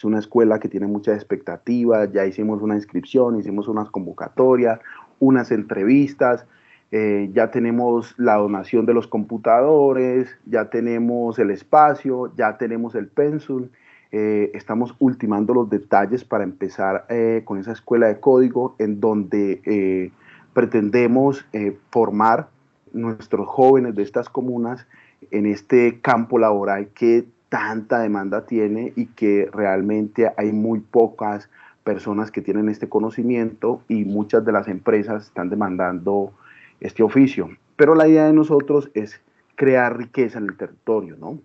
es 0.00 0.04
una 0.04 0.18
escuela 0.18 0.58
que 0.58 0.70
tiene 0.70 0.86
muchas 0.86 1.14
expectativas, 1.16 2.10
ya 2.10 2.24
hicimos 2.24 2.62
una 2.62 2.74
inscripción, 2.74 3.38
hicimos 3.38 3.68
unas 3.68 3.90
convocatorias, 3.90 4.80
unas 5.18 5.50
entrevistas, 5.50 6.46
eh, 6.92 7.30
ya 7.32 7.50
tenemos 7.50 8.14
la 8.18 8.34
donación 8.34 8.84
de 8.84 8.94
los 8.94 9.06
computadores, 9.06 10.36
ya 10.44 10.70
tenemos 10.70 11.38
el 11.38 11.50
espacio, 11.50 12.32
ya 12.36 12.58
tenemos 12.58 12.96
el 12.96 13.06
pénsul, 13.06 13.70
eh, 14.10 14.50
estamos 14.54 14.96
ultimando 14.98 15.54
los 15.54 15.70
detalles 15.70 16.24
para 16.24 16.42
empezar 16.42 17.06
eh, 17.08 17.42
con 17.44 17.58
esa 17.58 17.72
escuela 17.72 18.08
de 18.08 18.18
código 18.18 18.74
en 18.78 18.98
donde 19.00 20.10
pretendemos 20.52 21.46
formar 21.90 22.48
nuestros 22.92 23.46
jóvenes 23.46 23.94
de 23.94 24.02
estas 24.02 24.28
comunas 24.28 24.84
en 25.30 25.46
este 25.46 26.00
campo 26.00 26.40
laboral 26.40 26.88
que 26.88 27.24
tanta 27.48 28.00
demanda 28.00 28.46
tiene 28.46 28.92
y 28.96 29.06
que 29.06 29.48
realmente 29.52 30.32
hay 30.36 30.52
muy 30.52 30.80
pocas 30.80 31.48
personas 31.84 32.32
que 32.32 32.42
tienen 32.42 32.68
este 32.68 32.88
conocimiento 32.88 33.82
y 33.86 34.04
muchas 34.04 34.44
de 34.44 34.52
las 34.52 34.66
empresas 34.66 35.26
están 35.26 35.50
demandando 35.50 36.32
este 36.80 37.02
oficio. 37.02 37.50
Pero 37.76 37.94
la 37.94 38.08
idea 38.08 38.26
de 38.26 38.32
nosotros 38.32 38.90
es 38.94 39.20
crear 39.54 39.96
riqueza 39.96 40.38
en 40.38 40.46
el 40.46 40.56
territorio, 40.56 41.16
¿no? 41.16 41.40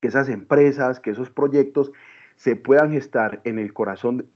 Que 0.00 0.08
esas 0.08 0.28
empresas, 0.28 1.00
que 1.00 1.10
esos 1.10 1.30
proyectos 1.30 1.92
se 2.36 2.56
puedan 2.56 2.90
gestar 2.90 3.40
en 3.44 3.58
el 3.58 3.72
corazón 3.72 4.26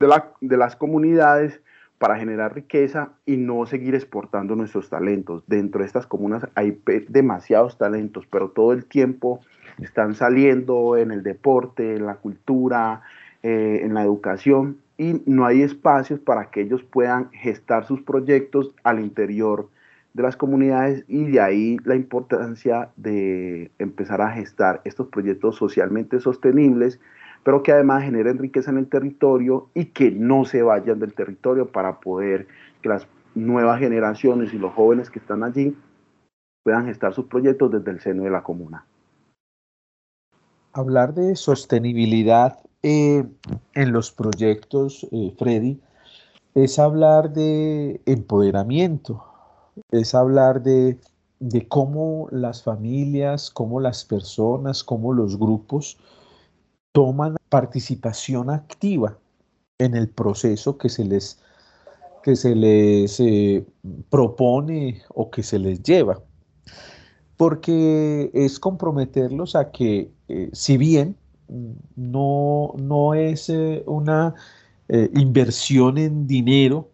de, 0.00 0.22
de 0.40 0.56
las 0.56 0.76
comunidades 0.76 1.60
para 1.98 2.16
generar 2.18 2.54
riqueza 2.54 3.12
y 3.24 3.36
no 3.36 3.66
seguir 3.66 3.94
exportando 3.94 4.56
nuestros 4.56 4.90
talentos. 4.90 5.42
Dentro 5.46 5.80
de 5.80 5.86
estas 5.86 6.06
comunas 6.06 6.46
hay 6.54 6.80
demasiados 7.08 7.78
talentos, 7.78 8.26
pero 8.26 8.50
todo 8.50 8.72
el 8.72 8.84
tiempo 8.84 9.40
están 9.80 10.14
saliendo 10.14 10.96
en 10.96 11.10
el 11.12 11.22
deporte, 11.22 11.96
en 11.96 12.06
la 12.06 12.16
cultura, 12.16 13.02
eh, 13.42 13.80
en 13.82 13.94
la 13.94 14.02
educación 14.02 14.83
y 14.96 15.22
no 15.26 15.44
hay 15.46 15.62
espacios 15.62 16.20
para 16.20 16.50
que 16.50 16.62
ellos 16.62 16.82
puedan 16.82 17.30
gestar 17.32 17.86
sus 17.86 18.02
proyectos 18.02 18.72
al 18.84 19.00
interior 19.00 19.68
de 20.12 20.22
las 20.22 20.36
comunidades 20.36 21.04
y 21.08 21.24
de 21.24 21.40
ahí 21.40 21.76
la 21.84 21.96
importancia 21.96 22.90
de 22.96 23.72
empezar 23.78 24.20
a 24.22 24.30
gestar 24.30 24.80
estos 24.84 25.08
proyectos 25.08 25.56
socialmente 25.56 26.20
sostenibles, 26.20 27.00
pero 27.42 27.62
que 27.62 27.72
además 27.72 28.04
generen 28.04 28.38
riqueza 28.38 28.70
en 28.70 28.78
el 28.78 28.86
territorio 28.86 29.68
y 29.74 29.86
que 29.86 30.12
no 30.12 30.44
se 30.44 30.62
vayan 30.62 31.00
del 31.00 31.14
territorio 31.14 31.66
para 31.66 31.98
poder 31.98 32.46
que 32.80 32.88
las 32.88 33.08
nuevas 33.34 33.80
generaciones 33.80 34.54
y 34.54 34.58
los 34.58 34.72
jóvenes 34.72 35.10
que 35.10 35.18
están 35.18 35.42
allí 35.42 35.76
puedan 36.62 36.86
gestar 36.86 37.12
sus 37.12 37.26
proyectos 37.26 37.72
desde 37.72 37.90
el 37.90 38.00
seno 38.00 38.22
de 38.22 38.30
la 38.30 38.44
comuna. 38.44 38.86
Hablar 40.72 41.14
de 41.14 41.34
sostenibilidad 41.36 42.58
eh, 42.86 43.26
en 43.72 43.92
los 43.92 44.12
proyectos, 44.12 45.06
eh, 45.10 45.34
Freddy, 45.38 45.80
es 46.54 46.78
hablar 46.78 47.32
de 47.32 48.02
empoderamiento, 48.04 49.24
es 49.90 50.14
hablar 50.14 50.62
de, 50.62 51.00
cómo 51.68 52.28
las 52.30 52.62
familias, 52.62 53.50
cómo 53.50 53.80
las 53.80 54.04
personas, 54.04 54.84
cómo 54.84 55.14
los 55.14 55.38
grupos 55.38 55.96
toman 56.92 57.36
participación 57.48 58.50
activa 58.50 59.16
en 59.78 59.94
el 59.96 60.10
proceso 60.10 60.76
que 60.76 60.90
se 60.90 61.06
les, 61.06 61.40
que 62.22 62.36
se 62.36 62.54
les 62.54 63.18
eh, 63.18 63.64
propone 64.10 65.00
o 65.14 65.30
que 65.30 65.42
se 65.42 65.58
les 65.58 65.82
lleva. 65.82 66.22
Porque 67.38 68.30
es 68.34 68.60
comprometerlos 68.60 69.56
a 69.56 69.70
que, 69.70 70.12
eh, 70.28 70.50
si 70.52 70.76
bien 70.76 71.16
no, 71.48 72.74
no 72.76 73.14
es 73.14 73.48
eh, 73.48 73.82
una 73.86 74.34
eh, 74.88 75.10
inversión 75.14 75.98
en 75.98 76.26
dinero, 76.26 76.90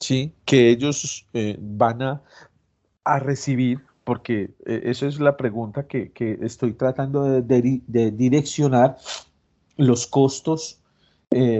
¿sí? 0.00 0.34
que 0.44 0.70
ellos 0.70 1.26
van 1.58 2.02
a, 2.02 2.22
recibir, 3.20 3.80
porque 4.02 4.50
esa 4.64 5.06
es 5.06 5.20
la 5.20 5.36
pregunta 5.36 5.86
que, 5.86 6.10
estoy 6.42 6.72
tratando 6.72 7.22
de, 7.22 7.82
de, 7.86 8.10
direccionar, 8.10 8.96
los 9.76 10.06
costos 10.06 10.80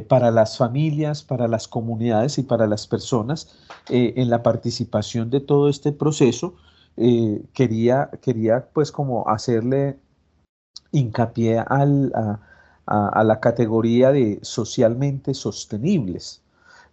para 0.08 0.30
las 0.30 0.56
familias, 0.56 1.22
para 1.22 1.46
las 1.46 1.68
comunidades 1.68 2.38
y 2.38 2.42
para 2.42 2.66
las 2.66 2.86
personas 2.86 3.56
en 3.88 4.30
la 4.30 4.42
participación 4.42 5.30
de 5.30 5.40
todo 5.40 5.68
este 5.68 5.92
proceso, 5.92 6.56
eh, 6.96 7.42
quería, 7.52 8.10
quería 8.22 8.68
pues 8.72 8.90
como 8.90 9.28
hacerle 9.28 9.98
hincapié 10.92 11.58
al, 11.58 12.12
a, 12.86 13.24
la 13.24 13.40
categoría 13.40 14.12
de 14.12 14.38
socialmente 14.42 15.34
sostenibles. 15.34 16.42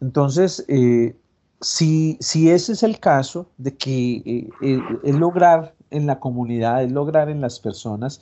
Entonces, 0.02 0.66
eh, 0.68 1.16
si, 1.62 2.18
si, 2.20 2.50
ese 2.50 2.74
es 2.74 2.84
el 2.84 3.00
caso 3.00 3.48
de 3.58 3.76
que 3.76 4.50
eh, 4.62 4.80
es 5.04 5.16
lograr 5.16 5.76
en 5.92 6.06
la 6.06 6.20
comunidad, 6.20 6.84
es 6.84 6.92
lograr 6.92 7.30
en 7.30 7.42
las 7.42 7.60
personas 7.60 8.22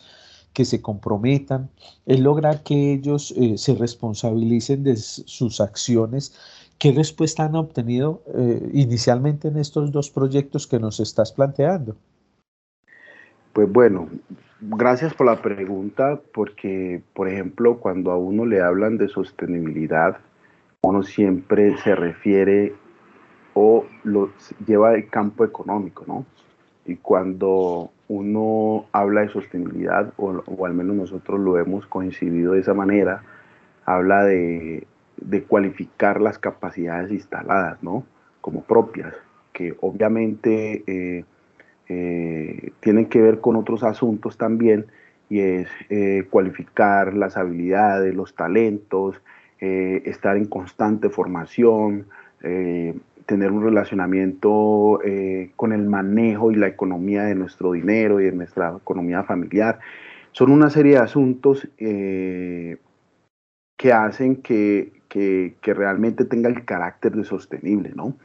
que 0.53 0.65
se 0.65 0.81
comprometan, 0.81 1.69
es 2.05 2.19
lograr 2.19 2.63
que 2.63 2.93
ellos 2.93 3.33
eh, 3.37 3.57
se 3.57 3.75
responsabilicen 3.75 4.83
de 4.83 4.97
sus 4.97 5.61
acciones. 5.61 6.35
¿Qué 6.77 6.91
respuesta 6.91 7.45
han 7.45 7.55
obtenido 7.55 8.23
eh, 8.35 8.69
inicialmente 8.73 9.47
en 9.47 9.57
estos 9.57 9.91
dos 9.91 10.09
proyectos 10.09 10.67
que 10.67 10.79
nos 10.79 10.99
estás 10.99 11.31
planteando? 11.31 11.95
Pues 13.53 13.71
bueno, 13.71 14.09
gracias 14.61 15.13
por 15.13 15.25
la 15.25 15.41
pregunta, 15.41 16.19
porque, 16.33 17.01
por 17.13 17.27
ejemplo, 17.27 17.79
cuando 17.79 18.11
a 18.11 18.17
uno 18.17 18.45
le 18.45 18.61
hablan 18.61 18.97
de 18.97 19.07
sostenibilidad, 19.07 20.19
uno 20.83 21.03
siempre 21.03 21.77
se 21.77 21.95
refiere 21.95 22.73
o 23.53 23.85
lo 24.03 24.29
lleva 24.65 24.91
al 24.91 25.09
campo 25.09 25.43
económico, 25.43 26.05
¿no? 26.07 26.25
Y 26.85 26.95
cuando 26.95 27.91
uno 28.07 28.85
habla 28.91 29.21
de 29.21 29.29
sostenibilidad, 29.29 30.13
o, 30.17 30.43
o, 30.45 30.65
al 30.65 30.73
menos 30.73 30.95
nosotros 30.95 31.39
lo 31.39 31.57
hemos 31.57 31.85
coincidido 31.87 32.53
de 32.53 32.61
esa 32.61 32.73
manera, 32.73 33.23
habla 33.85 34.23
de, 34.23 34.87
de, 35.17 35.43
cualificar 35.43 36.21
las 36.21 36.39
capacidades 36.39 37.11
instaladas, 37.11 37.81
¿no? 37.83 38.03
Como 38.41 38.63
propias, 38.63 39.13
que 39.53 39.75
obviamente 39.81 40.83
eh, 40.87 41.25
eh, 41.89 42.71
tienen 42.79 43.07
que 43.07 43.21
ver 43.21 43.39
con 43.39 43.55
otros 43.55 43.83
asuntos 43.83 44.37
también, 44.37 44.85
y 45.29 45.39
es 45.39 45.67
eh, 45.89 46.27
cualificar 46.29 47.13
las 47.13 47.37
habilidades, 47.37 48.13
los 48.13 48.35
talentos, 48.35 49.21
estar 49.59 50.37
en 50.37 50.45
constante 50.45 51.09
formación, 51.09 52.07
tener 53.31 53.51
un 53.51 53.63
relacionamiento 53.63 54.99
eh, 55.05 55.51
con 55.55 55.71
el 55.71 55.85
manejo 55.85 56.51
y 56.51 56.55
la 56.55 56.67
economía 56.67 57.23
de 57.23 57.33
nuestro 57.33 57.71
dinero 57.71 58.19
y 58.19 58.25
de 58.25 58.33
nuestra 58.33 58.75
economía 58.75 59.23
familiar. 59.23 59.79
Son 60.33 60.51
una 60.51 60.69
serie 60.69 60.93
de 60.93 60.99
asuntos 60.99 61.67
eh, 61.77 62.77
que 63.77 63.93
hacen 63.93 64.37
que, 64.37 64.91
que, 65.07 65.73
realmente 65.73 66.25
tenga 66.25 66.49
el 66.49 66.65
carácter 66.65 67.13
de 67.13 67.23
sostenible, 67.23 67.93
¿no? 67.95 68.17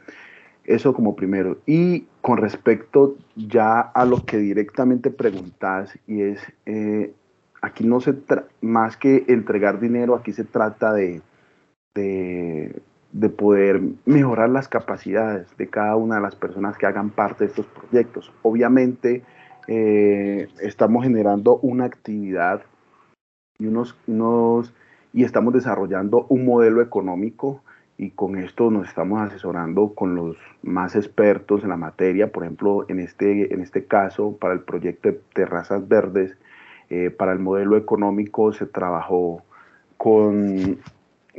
Eso 0.67 0.93
como 0.93 1.15
primero. 1.15 1.57
Y 1.65 2.05
con 2.21 2.37
respecto 2.37 3.15
ya 3.35 3.79
a 3.79 4.05
lo 4.05 4.23
que 4.25 4.37
directamente 4.37 5.09
preguntas, 5.09 5.97
y 6.05 6.21
es, 6.21 6.41
eh, 6.67 7.11
aquí 7.63 7.87
no 7.87 7.99
se, 7.99 8.13
más 8.61 8.95
que 8.97 9.25
entregar 9.27 9.79
dinero, 9.79 10.13
aquí 10.13 10.31
se 10.31 10.43
trata 10.43 10.93
de, 10.93 11.21
de 11.95 12.79
de 13.11 13.29
poder 13.29 13.81
mejorar 14.05 14.49
las 14.49 14.67
capacidades 14.67 15.47
de 15.57 15.67
cada 15.67 15.95
una 15.95 16.15
de 16.15 16.21
las 16.21 16.35
personas 16.35 16.77
que 16.77 16.85
hagan 16.85 17.09
parte 17.09 17.45
de 17.45 17.49
estos 17.49 17.65
proyectos. 17.65 18.31
Obviamente 18.43 19.23
eh, 19.67 20.47
estamos 20.61 21.03
generando 21.03 21.57
una 21.57 21.85
actividad 21.85 22.61
y, 23.57 23.67
unos, 23.67 23.97
unos, 24.07 24.73
y 25.13 25.23
estamos 25.23 25.53
desarrollando 25.53 26.25
un 26.29 26.45
modelo 26.45 26.81
económico 26.81 27.63
y 27.97 28.11
con 28.11 28.37
esto 28.37 28.69
nos 28.69 28.87
estamos 28.87 29.21
asesorando 29.21 29.93
con 29.93 30.15
los 30.15 30.37
más 30.61 30.95
expertos 30.95 31.63
en 31.63 31.69
la 31.69 31.77
materia, 31.77 32.31
por 32.31 32.43
ejemplo, 32.43 32.85
en 32.89 32.99
este, 32.99 33.53
en 33.53 33.61
este 33.61 33.85
caso, 33.85 34.37
para 34.37 34.53
el 34.53 34.61
proyecto 34.61 35.09
de 35.09 35.19
terrazas 35.33 35.87
verdes, 35.87 36.37
eh, 36.89 37.09
para 37.09 37.33
el 37.33 37.39
modelo 37.39 37.75
económico 37.75 38.53
se 38.53 38.65
trabajó 38.65 39.43
con, 39.97 40.79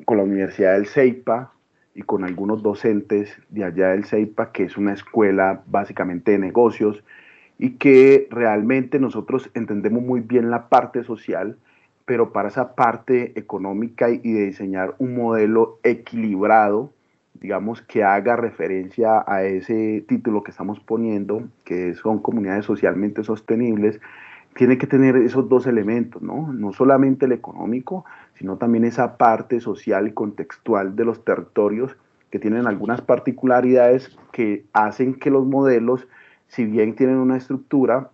con 0.05 0.17
la 0.17 0.25
Universidad 0.25 0.75
del 0.75 0.87
CEIPA, 0.87 1.53
y 1.99 2.03
con 2.03 2.23
algunos 2.23 2.63
docentes 2.63 3.37
de 3.49 3.65
allá 3.65 3.89
del 3.89 4.05
CEIPA, 4.05 4.53
que 4.53 4.63
es 4.63 4.77
una 4.77 4.93
escuela 4.93 5.65
básicamente 5.67 6.31
de 6.31 6.39
negocios 6.39 7.03
y 7.59 7.71
que 7.71 8.29
realmente 8.31 9.01
nosotros 9.01 9.51
entendemos 9.55 10.05
muy 10.05 10.21
bien 10.21 10.49
la 10.49 10.69
parte 10.69 11.03
social, 11.03 11.59
pero 12.09 12.33
para 12.33 12.49
esa 12.49 12.75
parte 12.75 13.39
económica 13.39 14.09
y 14.09 14.33
de 14.33 14.47
diseñar 14.47 14.95
un 14.99 15.15
modelo 15.15 15.79
equilibrado, 15.83 16.91
digamos, 17.35 17.83
que 17.83 18.03
haga 18.03 18.35
referencia 18.35 19.23
a 19.27 19.43
ese 19.43 20.07
título 20.09 20.43
que 20.43 20.51
estamos 20.51 20.81
poniendo, 20.81 21.43
que 21.65 21.95
son 21.97 22.21
comunidades 22.21 22.65
socialmente 22.65 23.23
sostenibles, 23.25 24.01
tiene 24.57 24.79
que 24.79 24.87
tener 24.87 25.17
esos 25.17 25.51
dos 25.51 25.67
elementos, 25.67 26.23
¿no? 26.23 26.51
No 26.51 26.73
solamente 26.73 27.27
el 27.27 27.33
económico, 27.33 28.07
sino 28.37 28.57
también 28.57 28.87
esa 28.87 29.19
parte 29.19 29.61
social 29.61 30.09
y 30.09 30.13
contextual 30.13 30.97
de 30.97 31.05
los 31.05 31.23
territorios 31.27 31.95
que 32.31 32.39
tienen 32.39 32.67
algunas 32.67 33.03
particularidades 33.03 34.17
que 34.33 34.65
hacen 34.73 35.13
que 35.13 35.29
los 35.29 35.45
modelos, 35.45 36.09
si 36.47 36.65
bien 36.65 36.97
tienen 36.97 37.17
una 37.17 37.37
estructura, 37.37 38.09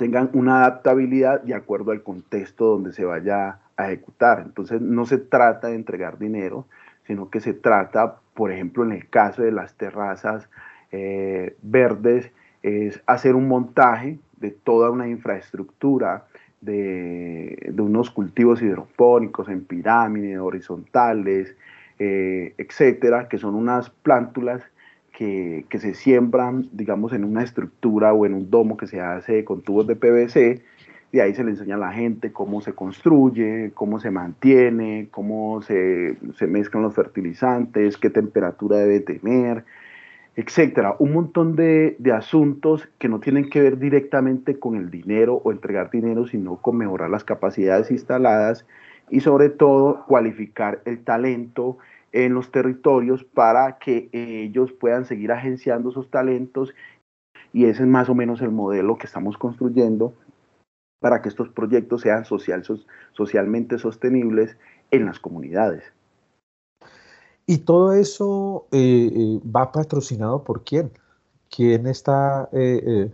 tengan 0.00 0.30
una 0.32 0.60
adaptabilidad 0.60 1.42
de 1.42 1.52
acuerdo 1.52 1.92
al 1.92 2.02
contexto 2.02 2.64
donde 2.64 2.94
se 2.94 3.04
vaya 3.04 3.58
a 3.76 3.92
ejecutar. 3.92 4.40
Entonces 4.40 4.80
no 4.80 5.04
se 5.04 5.18
trata 5.18 5.68
de 5.68 5.74
entregar 5.74 6.18
dinero, 6.18 6.64
sino 7.06 7.28
que 7.28 7.40
se 7.40 7.52
trata, 7.52 8.16
por 8.32 8.50
ejemplo, 8.50 8.82
en 8.82 8.92
el 8.92 9.10
caso 9.10 9.42
de 9.42 9.52
las 9.52 9.74
terrazas 9.74 10.48
eh, 10.90 11.54
verdes, 11.60 12.32
es 12.62 13.02
hacer 13.04 13.34
un 13.34 13.46
montaje 13.46 14.18
de 14.38 14.52
toda 14.52 14.90
una 14.90 15.06
infraestructura 15.06 16.24
de, 16.62 17.70
unos 17.76 18.10
cultivos 18.10 18.62
hidropónicos 18.62 19.50
en 19.50 19.66
pirámides, 19.66 20.38
horizontales, 20.38 21.54
eh, 21.98 22.54
etcétera, 22.56 23.28
que 23.28 23.36
son 23.36 23.54
unas 23.54 23.90
plántulas 23.90 24.62
que, 25.20 25.66
que, 25.68 25.78
se 25.78 25.92
siembran, 25.92 26.70
digamos, 26.72 27.12
en 27.12 27.24
una 27.24 27.42
estructura 27.42 28.14
o 28.14 28.24
en 28.24 28.32
un 28.32 28.48
domo 28.48 28.78
que 28.78 28.86
se 28.86 29.02
hace 29.02 29.44
con 29.44 29.60
tubos 29.60 29.86
de 29.86 29.94
PVC. 29.94 30.62
Y 31.12 31.20
ahí 31.20 31.34
se 31.34 31.44
le 31.44 31.50
enseña 31.50 31.74
a 31.74 31.78
la 31.78 31.92
gente 31.92 32.32
cómo 32.32 32.62
se 32.62 32.72
construye, 32.72 33.70
cómo 33.74 34.00
se 34.00 34.10
mantiene, 34.10 35.08
cómo 35.10 35.60
se, 35.60 36.16
se 36.36 36.46
mezclan 36.46 36.84
los 36.84 36.94
fertilizantes, 36.94 37.98
qué 37.98 38.08
temperatura 38.08 38.78
debe 38.78 39.00
tener, 39.00 39.66
etcétera. 40.36 40.96
Un 40.98 41.12
montón 41.12 41.54
de, 41.54 41.96
de, 41.98 42.12
asuntos 42.12 42.88
que 42.96 43.10
no 43.10 43.20
tienen 43.20 43.50
que 43.50 43.60
ver 43.60 43.78
directamente 43.78 44.58
con 44.58 44.74
el 44.74 44.90
dinero 44.90 45.42
o 45.44 45.52
entregar 45.52 45.90
dinero, 45.90 46.26
sino 46.28 46.56
con 46.56 46.78
mejorar 46.78 47.10
las 47.10 47.24
capacidades 47.24 47.90
instaladas 47.90 48.64
y 49.10 49.20
sobre 49.20 49.50
todo 49.50 50.06
cualificar 50.06 50.80
el 50.86 51.04
talento 51.04 51.76
en 52.12 52.34
los 52.34 52.50
territorios 52.50 53.24
para 53.24 53.78
que 53.78 54.08
ellos 54.12 54.72
puedan 54.72 55.04
seguir 55.04 55.32
agenciando 55.32 55.90
esos 55.90 56.10
talentos 56.10 56.74
y 57.52 57.64
ese 57.66 57.82
es 57.82 57.88
más 57.88 58.08
o 58.08 58.14
menos 58.14 58.40
el 58.42 58.50
modelo 58.50 58.98
que 58.98 59.06
estamos 59.06 59.36
construyendo 59.36 60.12
para 61.00 61.22
que 61.22 61.28
estos 61.28 61.48
proyectos 61.48 62.02
sean 62.02 62.24
social, 62.24 62.62
socialmente 63.12 63.78
sostenibles 63.78 64.56
en 64.90 65.06
las 65.06 65.18
comunidades. 65.18 65.84
Y 67.46 67.58
todo 67.58 67.94
eso 67.94 68.66
eh, 68.70 69.10
eh, 69.12 69.40
va 69.44 69.72
patrocinado 69.72 70.44
por 70.44 70.62
quién? 70.62 70.92
¿Quién 71.48 71.86
está 71.86 72.48
eh, 72.52 73.10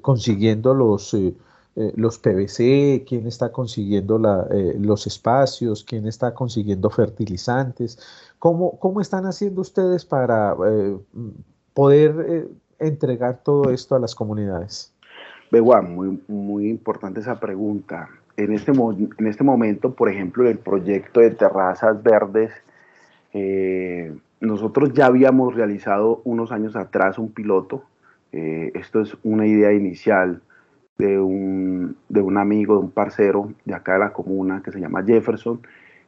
consiguiendo 0.00 0.74
los, 0.74 1.16
los 1.76 2.18
PVC? 2.18 3.04
¿Quién 3.06 3.26
está 3.26 3.50
consiguiendo 3.50 4.18
la, 4.18 4.46
los 4.78 5.06
espacios? 5.06 5.84
¿Quién 5.84 6.06
está 6.06 6.32
consiguiendo 6.32 6.88
fertilizantes? 6.90 7.98
¿Cómo, 8.38 8.78
cómo 8.78 9.00
están 9.00 9.26
haciendo 9.26 9.60
ustedes 9.60 10.04
para 10.04 10.54
poder 11.72 12.48
entregar 12.78 13.42
todo 13.42 13.70
esto 13.70 13.94
a 13.94 13.98
las 13.98 14.14
comunidades? 14.14 14.94
Beguán, 15.50 15.94
muy, 15.94 16.20
muy 16.28 16.68
importante 16.68 17.20
esa 17.20 17.38
pregunta. 17.38 18.08
En 18.36 18.52
este, 18.52 18.72
en 18.72 19.26
este 19.26 19.44
momento, 19.44 19.94
por 19.94 20.08
ejemplo, 20.08 20.48
el 20.48 20.58
proyecto 20.58 21.20
de 21.20 21.30
terrazas 21.30 22.02
verdes, 22.02 22.52
eh, 23.32 24.12
nosotros 24.40 24.92
ya 24.92 25.06
habíamos 25.06 25.54
realizado 25.54 26.20
unos 26.24 26.50
años 26.50 26.74
atrás 26.74 27.18
un 27.18 27.30
piloto. 27.30 27.84
Eh, 28.32 28.72
esto 28.74 29.00
es 29.00 29.16
una 29.22 29.46
idea 29.46 29.72
inicial 29.72 30.42
de 30.98 31.18
un, 31.18 31.96
de 32.08 32.20
un 32.20 32.38
amigo, 32.38 32.74
de 32.74 32.80
un 32.80 32.90
parcero 32.90 33.52
de 33.64 33.74
acá 33.74 33.94
de 33.94 33.98
la 34.00 34.12
comuna 34.12 34.62
que 34.64 34.72
se 34.72 34.80
llama 34.80 35.02
Jefferson. 35.04 35.60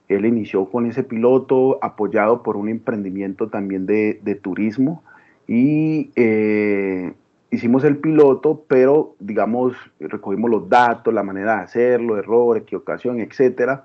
Él 0.09 0.25
inició 0.25 0.67
con 0.67 0.87
ese 0.87 1.03
piloto 1.03 1.79
apoyado 1.83 2.43
por 2.43 2.57
un 2.57 2.69
emprendimiento 2.69 3.49
también 3.49 3.87
de, 3.87 4.21
de 4.23 4.35
turismo 4.37 5.03
y 5.49 6.11
eh, 6.17 7.13
hicimos 7.51 7.85
el 7.85 7.97
piloto, 7.99 8.65
pero 8.69 9.15
digamos, 9.19 9.75
recogimos 9.99 10.51
los 10.51 10.69
datos, 10.69 11.13
la 11.13 11.23
manera 11.23 11.57
de 11.57 11.63
hacerlo, 11.63 12.19
error, 12.19 12.57
equivocación, 12.57 13.21
etcétera. 13.21 13.85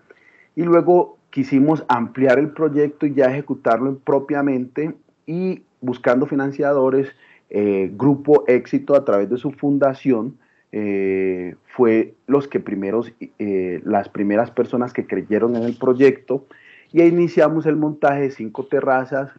Y 0.56 0.64
luego 0.64 1.18
quisimos 1.30 1.86
ampliar 1.88 2.38
el 2.40 2.50
proyecto 2.50 3.06
y 3.06 3.14
ya 3.14 3.32
ejecutarlo 3.32 3.98
propiamente 4.00 4.94
y 5.26 5.64
buscando 5.80 6.26
financiadores, 6.26 7.10
eh, 7.50 7.92
Grupo 7.96 8.44
Éxito 8.48 8.96
a 8.96 9.04
través 9.04 9.30
de 9.30 9.38
su 9.38 9.52
fundación 9.52 10.38
eh, 10.72 11.56
fue 11.66 12.16
los 12.28 12.48
que 12.48 12.60
primeros, 12.60 13.14
eh, 13.20 13.82
las 13.84 14.10
primeras 14.10 14.52
personas 14.52 14.94
que 14.94 15.06
creyeron 15.06 15.56
en 15.56 15.64
el 15.64 15.78
proyecto 15.78 16.46
y 16.92 17.02
iniciamos 17.04 17.66
el 17.66 17.78
montaje 17.78 18.22
de 18.22 18.32
cinco 18.32 18.66
terrazas 18.66 19.32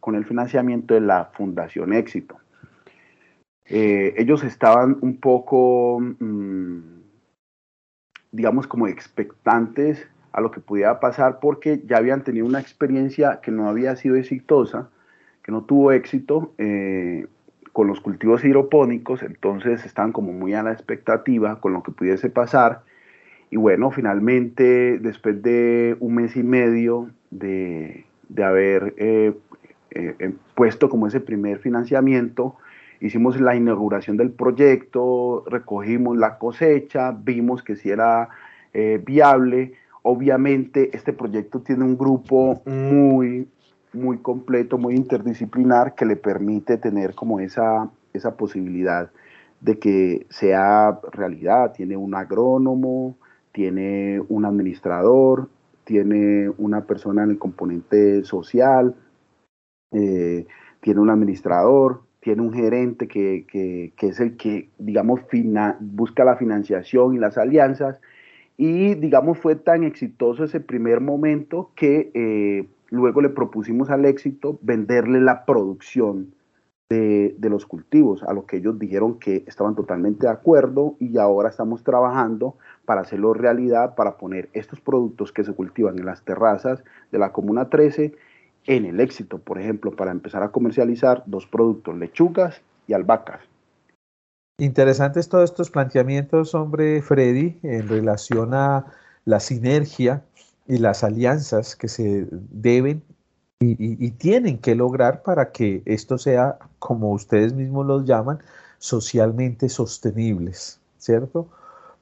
con 0.00 0.14
el 0.14 0.26
financiamiento 0.26 0.92
de 0.92 1.00
la 1.00 1.30
Fundación 1.32 1.94
Éxito. 1.94 2.36
ellos 3.64 4.44
estaban 4.44 4.98
un 5.00 5.18
poco... 5.18 5.98
Mm, 6.00 6.96
digamos, 8.36 8.66
como 8.66 8.86
expectantes 8.86 10.06
a 10.32 10.40
lo 10.40 10.50
que 10.50 10.60
pudiera 10.60 11.00
pasar 11.00 11.40
porque 11.40 11.82
ya 11.86 11.96
habían 11.96 12.22
tenido 12.22 12.46
una 12.46 12.60
experiencia 12.60 13.40
que 13.42 13.50
no 13.50 13.68
había 13.68 13.96
sido 13.96 14.16
exitosa, 14.16 14.90
que 15.42 15.50
no 15.50 15.64
tuvo 15.64 15.92
éxito 15.92 16.52
eh, 16.58 17.26
con 17.76 17.88
los 17.88 18.00
cultivos 18.00 18.42
hidropónicos, 18.42 19.22
entonces 19.22 19.84
estaban 19.84 20.10
como 20.10 20.32
muy 20.32 20.54
a 20.54 20.62
la 20.62 20.72
expectativa 20.72 21.60
con 21.60 21.74
lo 21.74 21.82
que 21.82 21.92
pudiese 21.92 22.30
pasar. 22.30 22.80
Y 23.50 23.56
bueno, 23.56 23.90
finalmente, 23.90 24.98
después 24.98 25.42
de 25.42 25.94
un 26.00 26.14
mes 26.14 26.36
y 26.36 26.42
medio 26.42 27.10
de, 27.30 28.06
de 28.30 28.44
haber 28.44 28.94
eh, 28.96 29.34
eh, 29.90 30.32
puesto 30.54 30.88
como 30.88 31.06
ese 31.06 31.20
primer 31.20 31.58
financiamiento, 31.58 32.56
hicimos 33.02 33.38
la 33.38 33.54
inauguración 33.54 34.16
del 34.16 34.30
proyecto, 34.30 35.44
recogimos 35.46 36.16
la 36.16 36.38
cosecha, 36.38 37.12
vimos 37.12 37.62
que 37.62 37.76
si 37.76 37.90
era 37.90 38.30
viable, 39.04 39.74
obviamente 40.00 40.96
este 40.96 41.12
proyecto 41.12 41.60
tiene 41.60 41.84
un 41.84 41.98
grupo 41.98 42.62
muy, 42.64 43.46
muy 43.92 44.18
completo, 44.18 44.78
muy 44.78 44.94
interdisciplinar 44.94 45.94
que 45.94 46.04
le 46.04 46.16
permite 46.16 46.76
tener 46.76 47.14
como 47.14 47.40
esa, 47.40 47.90
esa 48.12 48.36
posibilidad 48.36 49.10
de 49.60 49.78
que 49.78 50.26
sea 50.30 51.00
realidad. 51.12 51.72
Tiene 51.72 51.96
un 51.96 52.14
agrónomo, 52.14 53.16
tiene 53.52 54.20
un 54.28 54.44
administrador, 54.44 55.48
tiene 55.84 56.50
una 56.58 56.84
persona 56.84 57.22
en 57.22 57.30
el 57.30 57.38
componente 57.38 58.24
social, 58.24 58.94
eh, 59.92 60.46
tiene 60.80 61.00
un 61.00 61.10
administrador, 61.10 62.02
tiene 62.20 62.42
un 62.42 62.52
gerente 62.52 63.08
que, 63.08 63.46
que 63.48 64.06
es 64.06 64.20
el 64.20 64.36
que, 64.36 64.68
digamos, 64.78 65.20
busca 65.80 66.24
la 66.24 66.36
financiación 66.36 67.14
y 67.14 67.18
las 67.18 67.38
alianzas 67.38 68.00
y 68.56 68.94
digamos 68.94 69.38
fue 69.38 69.54
tan 69.54 69.84
exitoso 69.84 70.44
ese 70.44 70.60
primer 70.60 71.00
momento 71.00 71.70
que 71.76 72.10
eh, 72.14 72.66
luego 72.90 73.20
le 73.20 73.30
propusimos 73.30 73.90
al 73.90 74.04
éxito 74.04 74.58
venderle 74.62 75.20
la 75.20 75.44
producción 75.44 76.34
de, 76.88 77.34
de, 77.38 77.50
los 77.50 77.66
cultivos, 77.66 78.22
a 78.22 78.32
lo 78.32 78.46
que 78.46 78.58
ellos 78.58 78.78
dijeron 78.78 79.18
que 79.18 79.42
estaban 79.48 79.74
totalmente 79.74 80.26
de 80.26 80.32
acuerdo 80.32 80.94
y 81.00 81.18
ahora 81.18 81.48
estamos 81.48 81.82
trabajando 81.82 82.56
para 82.84 83.00
hacerlo 83.00 83.34
realidad, 83.34 83.96
para 83.96 84.16
poner 84.16 84.48
estos 84.52 84.80
productos 84.80 85.32
que 85.32 85.42
se 85.42 85.52
cultivan 85.52 85.98
en 85.98 86.06
las 86.06 86.22
terrazas 86.22 86.84
de 87.10 87.18
la 87.18 87.32
Comuna 87.32 87.68
13 87.70 88.14
en 88.66 88.84
el 88.84 89.00
éxito, 89.00 89.38
por 89.38 89.58
ejemplo, 89.58 89.92
para 89.92 90.10
empezar 90.10 90.42
a 90.42 90.50
comercializar 90.50 91.22
dos 91.26 91.46
productos, 91.46 91.96
lechugas 91.96 92.60
y 92.86 92.92
albahacas. 92.92 93.40
Interesantes 94.58 95.28
todos 95.28 95.50
estos 95.50 95.70
planteamientos, 95.70 96.54
hombre 96.54 97.02
Freddy, 97.02 97.58
en 97.62 97.88
relación 97.88 98.54
a 98.54 98.86
la 99.24 99.40
sinergia 99.40 100.22
y 100.68 100.78
las 100.78 101.04
alianzas 101.04 101.76
que 101.76 101.88
se 101.88 102.26
deben 102.30 103.02
y, 103.58 104.10
tienen 104.12 104.58
que 104.58 104.74
lograr 104.74 105.22
para 105.22 105.50
que 105.50 105.82
esto 105.86 106.18
sea, 106.18 106.58
como 106.78 107.12
ustedes 107.12 107.54
mismos 107.54 107.86
los 107.86 108.04
llaman, 108.04 108.38
socialmente 108.78 109.68
sostenibles, 109.70 110.78
¿cierto? 110.98 111.48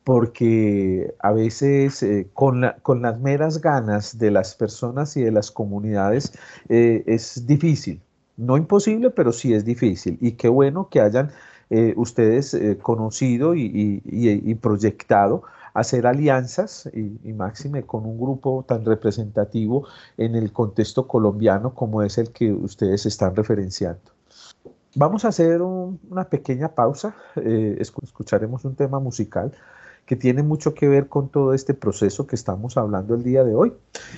Porque 0.03 1.15
a 1.21 1.33
veces 1.33 2.03
eh, 2.03 2.27
con, 2.35 2.61
las 2.63 3.21
meras 3.21 3.61
ganas 3.61 4.19
de 4.19 4.33
las 4.33 4.55
personas 4.57 5.17
y 5.17 5.23
de 5.23 5.31
las 5.31 5.51
comunidades 5.53 6.33
eh, 6.69 7.05
es 7.07 7.47
difícil, 7.47 8.01
no 8.37 8.57
imposible, 8.57 9.11
pero 9.11 9.33
sí 9.33 9.55
es 9.55 9.65
difícil. 9.65 10.19
Y 10.21 10.33
qué 10.33 10.49
bueno 10.49 10.89
que 10.89 11.01
hayan 11.01 11.31
eh, 11.71 11.95
ustedes 11.97 12.53
eh, 12.55 12.79
conocido 12.81 13.55
y, 13.55 14.59
proyectado 14.61 15.43
hacer 15.75 16.07
alianzas 16.07 16.89
y, 16.95 17.33
máxime 17.33 17.83
con 17.83 18.07
un 18.07 18.19
grupo 18.19 18.65
tan 18.67 18.85
representativo 18.85 19.87
en 20.17 20.37
el 20.37 20.53
contexto 20.53 21.07
colombiano 21.07 21.75
como 21.75 22.03
es 22.03 22.17
el 22.17 22.31
que 22.31 22.53
ustedes 22.53 23.05
están 23.07 23.35
referenciando. 23.35 24.01
Vamos 24.95 25.25
a 25.25 25.29
hacer 25.29 25.61
una 25.61 26.29
pequeña 26.31 26.69
pausa, 26.69 27.17
eh, 27.35 27.77
escucharemos 27.81 28.65
un 28.65 28.77
tema 28.77 29.01
musical 29.01 29.53
que 30.07 30.17
tiene 30.17 30.43
mucho 30.43 30.75
que 30.75 30.87
ver 30.87 31.09
con 31.09 31.29
todo 31.29 31.55
este 31.55 31.75
proceso 31.75 32.27
que 32.27 32.37
estamos 32.37 32.77
hablando 32.77 33.15
el 33.15 33.23
día 33.23 33.43
de 33.43 33.55
hoy. 33.55 33.73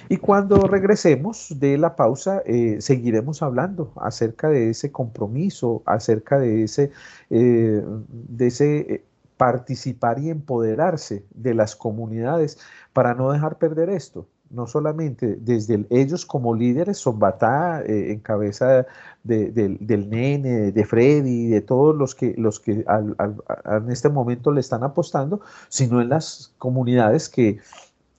Y 0.09 0.16
cuando 0.19 0.59
regresemos 0.66 1.55
de 1.59 1.79
la 1.79 1.97
pausa, 1.97 2.42
eh, 2.45 2.77
seguiremos 2.81 3.40
hablando 3.42 3.92
acerca 3.97 4.49
de 4.49 4.71
ese 4.71 4.90
compromiso, 4.90 5.83
acerca 5.87 6.38
de 6.38 6.64
ese, 6.64 6.90
eh, 7.31 7.83
de 8.09 8.47
ese 8.47 9.05
participar 9.37 10.18
y 10.18 10.31
empoderarse 10.31 11.25
de 11.35 11.55
las 11.55 11.77
comunidades 11.77 12.59
para 12.92 13.14
no 13.14 13.33
dejar 13.33 13.59
perder 13.59 13.90
esto. 13.90 14.27
No 14.49 14.66
solamente 14.66 15.37
desde 15.40 15.85
ellos 15.90 16.25
como 16.25 16.55
líderes, 16.55 16.99
Sombatá 16.99 17.83
eh, 17.83 18.12
en 18.12 18.20
cabeza 18.20 18.87
del 19.25 20.09
nene, 20.09 20.70
de 20.70 20.85
Freddy, 20.85 21.49
de 21.49 21.61
todos 21.61 21.96
los 21.96 22.14
que, 22.14 22.35
los 22.38 22.61
que 22.61 22.85
en 22.85 23.90
este 23.90 24.09
momento 24.09 24.53
le 24.53 24.61
están 24.61 24.85
apostando, 24.85 25.40
sino 25.68 26.01
en 26.01 26.11
las 26.11 26.55
comunidades 26.59 27.29
que 27.29 27.59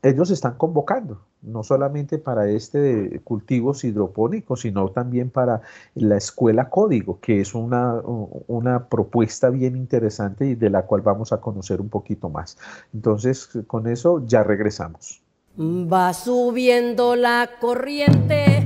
ellos 0.03 0.29
están 0.29 0.55
convocando, 0.55 1.21
no 1.41 1.63
solamente 1.63 2.17
para 2.17 2.49
este 2.49 3.21
cultivos 3.23 3.83
hidropónicos, 3.83 4.61
sino 4.61 4.89
también 4.89 5.29
para 5.29 5.61
la 5.95 6.17
escuela 6.17 6.69
código, 6.69 7.19
que 7.19 7.41
es 7.41 7.53
una, 7.53 8.01
una 8.47 8.87
propuesta 8.87 9.49
bien 9.49 9.75
interesante 9.75 10.45
y 10.45 10.55
de 10.55 10.69
la 10.69 10.83
cual 10.83 11.01
vamos 11.01 11.31
a 11.31 11.41
conocer 11.41 11.81
un 11.81 11.89
poquito 11.89 12.29
más. 12.29 12.57
Entonces, 12.93 13.49
con 13.67 13.87
eso 13.87 14.23
ya 14.25 14.43
regresamos. 14.43 15.21
Va 15.59 16.13
subiendo 16.13 17.15
la 17.15 17.49
corriente 17.59 18.63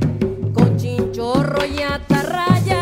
con 0.54 0.76
chinchorro 0.76 1.66
y 1.66 1.82
atarraya. 1.82 2.81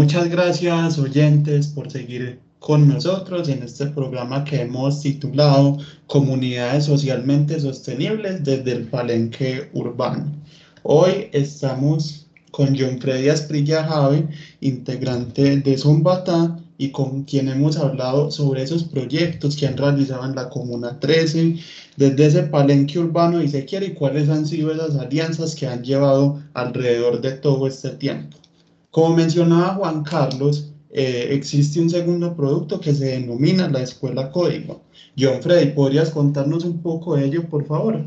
Muchas 0.00 0.30
gracias 0.30 0.98
oyentes 0.98 1.66
por 1.66 1.90
seguir 1.90 2.40
con 2.58 2.88
nosotros 2.88 3.50
en 3.50 3.62
este 3.62 3.84
programa 3.88 4.44
que 4.44 4.62
hemos 4.62 5.02
titulado 5.02 5.76
Comunidades 6.06 6.86
Socialmente 6.86 7.60
Sostenibles 7.60 8.42
desde 8.42 8.72
el 8.72 8.86
Palenque 8.86 9.68
Urbano. 9.74 10.32
Hoy 10.84 11.28
estamos 11.32 12.26
con 12.50 12.74
John 12.78 12.98
Freddy 12.98 13.28
Asprilla 13.28 13.84
Jave, 13.84 14.26
integrante 14.62 15.58
de 15.58 15.76
Zombatá, 15.76 16.58
y 16.78 16.92
con 16.92 17.24
quien 17.24 17.50
hemos 17.50 17.76
hablado 17.76 18.30
sobre 18.30 18.62
esos 18.62 18.84
proyectos 18.84 19.54
que 19.54 19.66
han 19.66 19.76
realizado 19.76 20.24
en 20.24 20.34
la 20.34 20.48
Comuna 20.48 20.98
13, 20.98 21.56
desde 21.98 22.24
ese 22.24 22.42
palenque 22.44 22.98
urbano 22.98 23.42
y 23.42 23.48
se 23.48 23.66
quiere, 23.66 23.88
y 23.88 23.92
cuáles 23.92 24.30
han 24.30 24.46
sido 24.46 24.72
esas 24.72 24.96
alianzas 24.96 25.54
que 25.54 25.66
han 25.66 25.84
llevado 25.84 26.42
alrededor 26.54 27.20
de 27.20 27.32
todo 27.32 27.66
este 27.66 27.90
tiempo. 27.90 28.39
Como 28.90 29.16
mencionaba 29.16 29.74
Juan 29.74 30.02
Carlos, 30.02 30.72
eh, 30.90 31.28
existe 31.30 31.80
un 31.80 31.88
segundo 31.88 32.34
producto 32.34 32.80
que 32.80 32.92
se 32.92 33.06
denomina 33.06 33.68
la 33.68 33.82
Escuela 33.82 34.30
Código. 34.32 34.82
John 35.16 35.40
Freddy, 35.40 35.72
¿podrías 35.72 36.10
contarnos 36.10 36.64
un 36.64 36.82
poco 36.82 37.14
de 37.14 37.26
ello, 37.26 37.48
por 37.48 37.64
favor? 37.64 38.04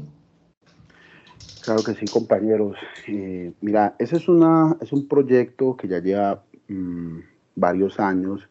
Claro 1.64 1.82
que 1.84 1.94
sí, 1.94 2.06
compañeros. 2.06 2.76
Eh, 3.08 3.54
mira, 3.62 3.96
ese 3.98 4.18
es, 4.18 4.28
una, 4.28 4.76
es 4.82 4.92
un 4.92 5.08
proyecto 5.08 5.78
que 5.78 5.88
ya 5.88 6.00
lleva 6.00 6.44
mm, 6.68 7.20
varios 7.56 8.00
años 8.00 8.42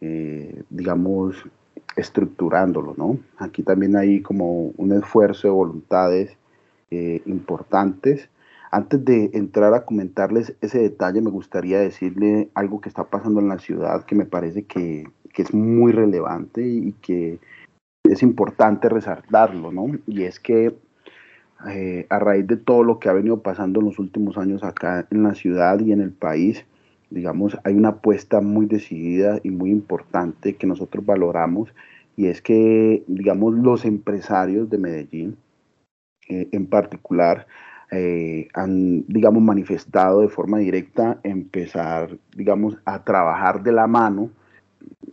eh, 0.00 0.62
digamos, 0.68 1.36
estructurándolo, 1.96 2.94
¿no? 2.96 3.18
Aquí 3.38 3.62
también 3.62 3.96
hay 3.96 4.20
como 4.20 4.72
un 4.76 4.92
esfuerzo 4.92 5.48
de 5.48 5.52
voluntades 5.52 6.36
importantes. 7.26 8.28
Antes 8.76 9.02
de 9.06 9.30
entrar 9.32 9.72
a 9.72 9.86
comentarles 9.86 10.54
ese 10.60 10.80
detalle, 10.80 11.22
me 11.22 11.30
gustaría 11.30 11.80
decirle 11.80 12.50
algo 12.52 12.82
que 12.82 12.90
está 12.90 13.04
pasando 13.04 13.40
en 13.40 13.48
la 13.48 13.58
ciudad 13.58 14.04
que 14.04 14.14
me 14.14 14.26
parece 14.26 14.64
que, 14.64 15.08
que 15.32 15.40
es 15.40 15.54
muy 15.54 15.92
relevante 15.92 16.60
y 16.60 16.92
que 17.00 17.38
es 18.04 18.22
importante 18.22 18.90
resaltarlo, 18.90 19.72
¿no? 19.72 19.86
Y 20.06 20.24
es 20.24 20.38
que 20.38 20.76
eh, 21.70 22.06
a 22.10 22.18
raíz 22.18 22.46
de 22.46 22.58
todo 22.58 22.82
lo 22.82 22.98
que 22.98 23.08
ha 23.08 23.14
venido 23.14 23.40
pasando 23.40 23.80
en 23.80 23.86
los 23.86 23.98
últimos 23.98 24.36
años 24.36 24.62
acá 24.62 25.06
en 25.10 25.22
la 25.22 25.34
ciudad 25.34 25.80
y 25.80 25.92
en 25.92 26.02
el 26.02 26.12
país, 26.12 26.66
digamos, 27.08 27.56
hay 27.64 27.72
una 27.72 27.88
apuesta 27.88 28.42
muy 28.42 28.66
decidida 28.66 29.40
y 29.42 29.48
muy 29.48 29.70
importante 29.70 30.56
que 30.56 30.66
nosotros 30.66 31.06
valoramos 31.06 31.72
y 32.14 32.26
es 32.26 32.42
que, 32.42 33.04
digamos, 33.06 33.54
los 33.54 33.86
empresarios 33.86 34.68
de 34.68 34.76
Medellín 34.76 35.38
eh, 36.28 36.48
en 36.52 36.66
particular 36.66 37.46
eh, 37.90 38.48
han, 38.54 39.06
digamos, 39.06 39.42
manifestado 39.42 40.20
de 40.20 40.28
forma 40.28 40.58
directa 40.58 41.20
empezar, 41.22 42.18
digamos, 42.36 42.78
a 42.84 43.04
trabajar 43.04 43.62
de 43.62 43.72
la 43.72 43.86
mano 43.86 44.30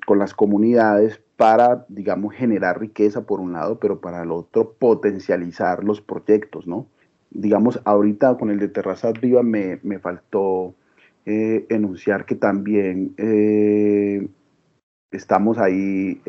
con 0.07 0.17
las 0.19 0.33
comunidades 0.33 1.21
para, 1.37 1.85
digamos, 1.89 2.33
generar 2.33 2.79
riqueza 2.79 3.25
por 3.25 3.39
un 3.39 3.53
lado, 3.53 3.79
pero 3.79 4.01
para 4.01 4.23
el 4.23 4.31
otro 4.31 4.73
potencializar 4.73 5.83
los 5.83 6.01
proyectos, 6.01 6.67
¿no? 6.67 6.87
Digamos, 7.29 7.79
ahorita 7.85 8.37
con 8.37 8.49
el 8.49 8.59
de 8.59 8.69
Terrazas 8.69 9.13
Vivas 9.19 9.43
me, 9.43 9.79
me 9.83 9.99
faltó 9.99 10.75
eh, 11.25 11.65
enunciar 11.69 12.25
que 12.25 12.35
también 12.35 13.13
eh, 13.17 14.27
estamos 15.11 15.57
ahí 15.57 16.21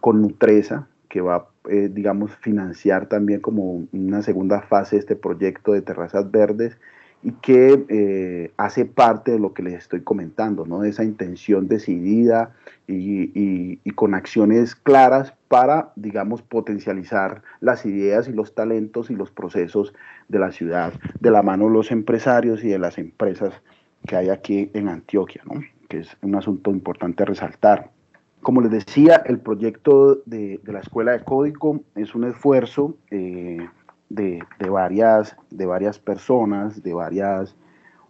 con 0.00 0.22
Nutresa, 0.22 0.88
que 1.08 1.20
va, 1.20 1.48
digamos, 1.68 2.36
financiar 2.36 3.06
también 3.06 3.40
como 3.40 3.86
una 3.92 4.22
segunda 4.22 4.60
fase 4.62 4.96
este 4.96 5.16
proyecto 5.16 5.72
de 5.72 5.82
terrazas 5.82 6.30
verdes 6.30 6.76
y 7.22 7.32
que 7.32 8.50
hace 8.58 8.84
parte 8.84 9.32
de 9.32 9.38
lo 9.38 9.54
que 9.54 9.62
les 9.62 9.74
estoy 9.74 10.02
comentando, 10.02 10.66
¿no? 10.66 10.84
Esa 10.84 11.04
intención 11.04 11.68
decidida 11.68 12.52
y, 12.86 13.78
y, 13.82 13.90
con 13.92 14.14
acciones 14.14 14.74
claras 14.74 15.32
para, 15.48 15.92
digamos, 15.96 16.42
potencializar 16.42 17.42
las 17.60 17.86
ideas 17.86 18.28
y 18.28 18.32
los 18.32 18.54
talentos 18.54 19.10
y 19.10 19.14
los 19.14 19.30
procesos 19.30 19.94
de 20.28 20.38
la 20.38 20.52
ciudad, 20.52 20.92
de 21.20 21.30
la 21.30 21.42
mano 21.42 21.66
de 21.66 21.72
los 21.72 21.90
empresarios 21.90 22.62
y 22.62 22.68
de 22.68 22.78
las 22.78 22.98
empresas 22.98 23.54
que 24.06 24.16
hay 24.16 24.28
aquí 24.28 24.70
en 24.74 24.88
Antioquia, 24.88 25.42
¿no? 25.46 25.62
que 25.88 26.00
es 26.00 26.16
un 26.22 26.34
asunto 26.34 26.70
importante 26.70 27.24
resaltar. 27.24 27.90
Como 28.44 28.60
les 28.60 28.72
decía, 28.72 29.22
el 29.24 29.38
proyecto 29.38 30.16
de, 30.26 30.60
la 30.64 30.80
Escuela 30.80 31.12
de 31.12 31.24
Código 31.24 31.80
es 31.94 32.14
un 32.14 32.24
esfuerzo 32.24 32.94
eh, 33.10 33.66
de, 34.10 34.44
varias, 34.68 35.34
de 35.50 35.64
varias 35.64 35.98
personas, 35.98 36.82
de 36.82 36.92
varias 36.92 37.56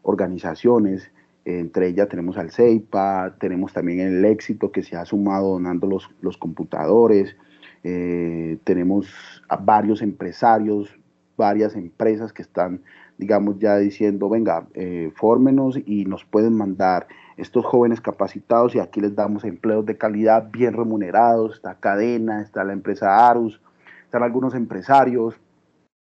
organizaciones, 0.03 1.09
entre 1.45 1.87
ellas 1.87 2.09
tenemos 2.09 2.37
al 2.37 2.51
CEIPA, 2.51 3.37
tenemos 3.39 3.73
también 3.73 4.01
el 4.01 4.25
éxito 4.25 4.73
que 4.73 4.83
se 4.83 4.97
ha 4.97 5.05
sumado 5.05 5.53
donando 5.53 5.87
los, 5.87 6.11
los 6.21 6.37
computadores, 6.37 7.37
eh, 7.85 8.59
tenemos 8.65 9.07
a 9.49 9.57
varios 9.57 10.03
empresarios, 10.03 10.99
varias 11.37 11.77
empresas 11.77 12.33
que 12.33 12.43
están, 12.43 12.83
digamos, 13.19 13.61
ya 13.61 13.77
diciendo, 13.77 14.29
venga, 14.29 14.67
eh, 14.75 15.13
fórmenos 15.15 15.79
y 15.87 16.07
nos 16.07 16.25
pueden 16.25 16.57
mandar 16.57 17.07
estos 17.37 17.65
jóvenes 17.65 18.01
capacitados 18.01 18.75
y 18.75 18.81
aquí 18.81 19.01
les 19.01 19.15
damos 19.15 19.45
empleos 19.45 19.85
de 19.87 19.97
calidad 19.99 20.49
bien 20.51 20.75
remunerados, 20.75 21.57
está 21.57 21.75
Cadena, 21.75 22.43
está 22.43 22.65
la 22.65 22.73
empresa 22.73 23.29
Arus, 23.29 23.61
están 24.05 24.23
algunos 24.23 24.55
empresarios, 24.55 25.35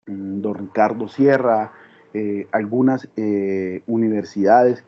mm, 0.07 0.41
don 0.41 0.55
Ricardo 0.55 1.09
Sierra, 1.09 1.73
eh, 2.13 2.49
algunas 2.53 3.09
universidades 3.87 4.85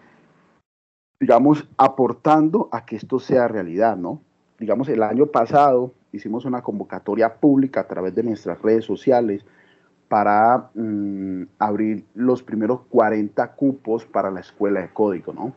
digamos, 1.23 1.69
aportando 1.77 2.69
a 2.73 2.85
que 2.85 2.97
esto 2.97 3.21
sea 3.21 3.47
realidad, 3.47 3.97
¿no? 3.97 4.21
Digamos, 4.59 4.89
el 4.89 5.05
año 5.05 5.27
pasado 5.27 5.95
hicimos 6.11 6.45
una 6.45 6.63
convocatoria 6.63 7.35
pública 7.35 7.83
a 7.83 7.87
través 7.87 8.13
de 8.17 8.25
nuestras 8.25 8.61
redes 8.61 8.85
sociales 8.85 9.45
para 10.09 10.71
mm, 10.75 11.45
abrir 11.61 12.05
los 12.15 12.43
primeros 12.43 12.81
40 12.89 13.53
cupos 13.53 14.05
para 14.05 14.33
la 14.33 14.41
escuela 14.41 14.81
de 14.81 14.93
código, 14.93 15.33
¿no? 15.33 15.53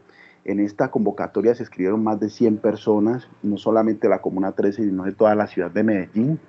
En 0.46 0.60
esta 0.60 0.92
convocatoria 0.92 1.56
se 1.56 1.64
escribieron 1.64 2.04
más 2.04 2.20
de 2.20 2.30
100 2.30 2.58
personas, 2.58 3.28
no 3.42 3.58
solamente 3.58 4.08
la 4.08 4.22
Comuna 4.22 4.52
13, 4.52 4.84
sino 4.84 5.04
de 5.04 5.12
toda 5.12 5.34
la 5.34 5.48
ciudad 5.48 5.72
de 5.72 5.84
Medellín. 5.84 6.40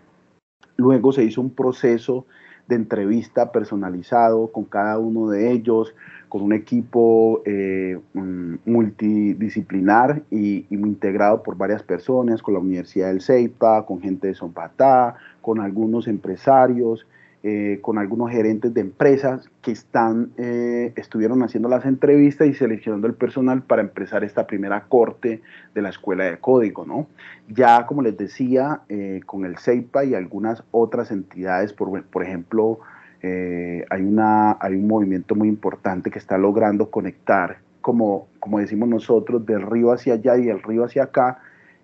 Luego 0.77 1.13
se 1.13 1.25
hizo 1.25 1.41
un 1.41 1.51
proceso 1.51 2.27
de 2.69 2.77
entrevista 2.77 3.53
personalizado 3.53 4.49
con 4.53 4.65
cada 4.65 4.99
uno 4.99 5.31
de 5.31 5.51
ellos, 5.51 5.95
con 6.29 6.43
un 6.43 6.53
equipo 6.53 7.43
eh, 7.47 7.99
mm, 8.13 8.57
multidisciplinar 8.67 10.23
y, 10.31 10.67
integrado 10.69 11.43
por 11.43 11.57
varias 11.57 11.83
personas, 11.83 12.43
con 12.43 12.53
la 12.53 12.61
Universidad 12.61 13.09
del 13.09 13.23
Ceipa, 13.23 13.87
con 13.87 14.03
gente 14.03 14.29
de 14.29 14.35
Zompatá, 14.35 15.17
con 15.41 15.61
algunos 15.61 16.07
empresarios, 16.07 17.07
eh, 17.49 17.79
con 17.81 17.97
algunos 17.97 18.33
gerentes 18.33 18.75
de 18.75 18.81
empresas 18.81 19.49
que 19.63 19.71
están, 19.71 20.33
eh, 20.37 20.93
estuvieron 20.97 21.45
haciendo 21.45 21.69
las 21.69 21.85
entrevistas 21.85 22.49
y 22.49 22.55
seleccionando 22.55 23.07
el 23.07 23.15
personal 23.15 23.63
para 23.63 23.83
empezar 23.83 24.25
esta 24.25 24.49
primera 24.49 24.87
corte 24.89 25.43
de 25.73 25.81
la 25.81 25.91
escuela 25.91 26.25
de 26.25 26.39
código. 26.39 26.85
¿no? 26.85 27.07
Ya, 27.47 27.87
como 27.87 28.03
les 28.03 28.17
decía, 28.17 28.81
con 29.27 29.45
el 29.45 29.59
CEIPA 29.59 30.07
y 30.07 30.15
algunas 30.17 30.65
otras 30.73 31.13
entidades, 31.13 31.73
por, 31.73 32.03
ejemplo, 32.21 32.81
eh, 33.23 33.85
hay, 33.91 34.03
una, 34.03 34.57
hay 34.61 34.75
un 34.75 34.89
movimiento 34.89 35.37
muy 35.37 35.47
importante 35.47 36.11
que 36.11 36.19
está 36.19 36.39
logrando 36.39 36.91
conectar, 36.91 37.59
como, 37.81 38.27
como 38.41 38.59
decimos 38.59 38.89
nosotros, 38.89 39.47
del 39.47 39.63
río 39.63 39.93
hacia 39.93 40.15
allá 40.15 40.37
y 40.37 40.47
del 40.47 40.61
río 40.65 40.83
hacia 40.83 41.05
acá, 41.05 41.39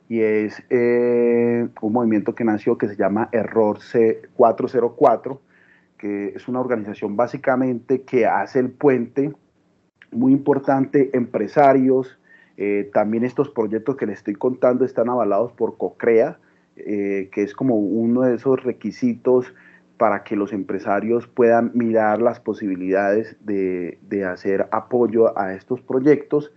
y 0.09 0.23
es 0.23 0.61
eh, 0.71 1.69
un 1.81 1.93
movimiento 1.93 2.35
que 2.35 2.43
nació 2.43 2.77
que 2.77 2.89
se 2.89 2.97
llama 2.97 3.29
Error 3.31 3.79
C404, 3.79 5.39
que 6.03 6.33
es 6.35 6.49
una 6.49 6.59
organización 6.59 7.17
básicamente 7.17 8.03
que 8.03 8.27
hace 8.27 8.59
el 8.59 8.73
puente, 8.73 9.33
muy 10.11 10.33
importante, 10.33 11.17
empresarios, 11.17 12.19
eh, 12.57 12.91
también 12.93 13.25
estos 13.25 13.51
proyectos 13.51 13.97
que 13.97 14.07
les 14.07 14.19
estoy 14.19 14.35
contando 14.35 14.85
están 14.85 15.09
avalados 15.09 15.53
por 15.53 15.79
COCREA, 15.79 16.41
que 16.75 17.31
es 17.37 17.55
como 17.55 17.77
uno 17.77 18.23
de 18.23 18.35
esos 18.35 18.61
requisitos 18.65 19.55
para 20.03 20.25
que 20.25 20.35
los 20.35 20.53
empresarios 20.53 21.29
puedan 21.29 21.71
mirar 21.75 22.21
las 22.21 22.41
posibilidades 22.41 23.37
de, 23.39 24.25
hacer 24.29 24.67
apoyo 24.73 25.39
a 25.39 25.55
estos 25.55 25.81
proyectos 25.81 26.53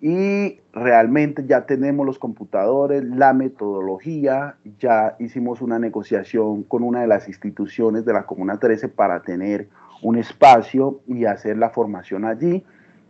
y 0.00 0.60
realmente 0.72 1.44
ya 1.46 1.64
tenemos 1.64 2.04
los 2.04 2.18
computadores, 2.18 3.02
la 3.02 3.32
metodología, 3.32 4.56
ya 4.78 5.16
hicimos 5.18 5.62
una 5.62 5.78
negociación 5.78 6.64
con 6.64 6.82
una 6.82 7.00
de 7.00 7.06
las 7.06 7.28
instituciones 7.28 8.04
de 8.04 8.12
la 8.12 8.26
Comuna 8.26 8.58
13 8.58 8.88
para 8.88 9.22
tener 9.22 9.68
un 10.02 10.18
espacio 10.18 11.00
y 11.06 11.24
hacer 11.24 11.56
la 11.56 11.70
formación 11.70 12.26
allí. 12.26 12.64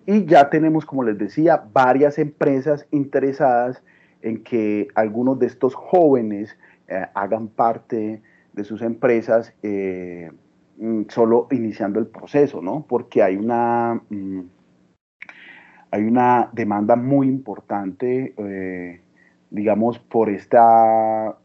Y 0.07 0.25
ya 0.27 0.49
tenemos, 0.49 0.87
como 0.87 1.03
les 1.03 1.19
decía, 1.19 1.65
varias 1.73 2.19
empresas 2.19 2.87
interesadas 2.93 3.83
en 4.23 4.45
que 4.45 4.87
algunos 4.95 5.39
de 5.41 5.47
estos 5.47 5.75
jóvenes 5.75 6.57
eh, 6.87 7.05
hagan 7.15 7.49
parte 7.49 8.23
de 8.53 8.65
sus 8.65 8.81
empresas 8.83 9.53
eh, 9.63 10.31
mm, 10.79 11.03
solo 11.09 11.49
iniciando 11.51 11.99
el 11.99 12.07
proceso, 12.07 12.63
¿no? 12.63 12.87
Porque 12.89 13.23
hay 13.23 13.37
una, 13.37 14.01
mm, 14.09 14.41
hay 15.97 16.05
una 16.05 16.51
demanda 16.53 16.95
muy 16.95 17.27
importante, 17.27 18.35
eh, 18.37 19.01
digamos, 19.51 19.99
por 19.99 20.29
esta, 20.29 21.37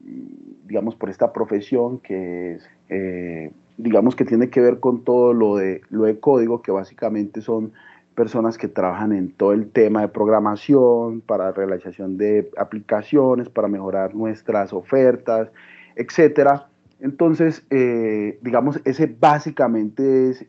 digamos, 0.66 0.96
por 0.96 1.10
esta 1.10 1.32
profesión 1.32 2.00
que 2.00 2.60
eh, 2.90 3.52
digamos, 3.78 4.16
que 4.16 4.26
tiene 4.26 4.50
que 4.50 4.62
ver 4.62 4.80
con 4.80 5.04
todo 5.04 5.34
lo 5.34 5.56
de, 5.56 5.82
lo 5.90 6.04
de 6.04 6.20
código, 6.20 6.62
que 6.62 6.72
básicamente 6.72 7.42
son 7.42 7.72
personas 8.16 8.58
que 8.58 8.68
trabajan 8.68 9.14
en 9.14 9.32
todo 9.32 9.54
el 9.54 9.72
tema 9.72 10.02
de 10.02 10.10
programación, 10.10 11.22
para 11.22 11.52
realización 11.52 12.18
de 12.18 12.52
aplicaciones, 12.58 13.50
para 13.50 13.68
mejorar 13.70 14.14
nuestras 14.14 14.74
ofertas, 14.74 15.50
etcétera. 15.96 16.68
Entonces, 17.00 17.66
eh, 17.70 18.38
digamos, 18.42 18.82
ese 18.84 19.08
básicamente 19.08 20.30
es, 20.30 20.46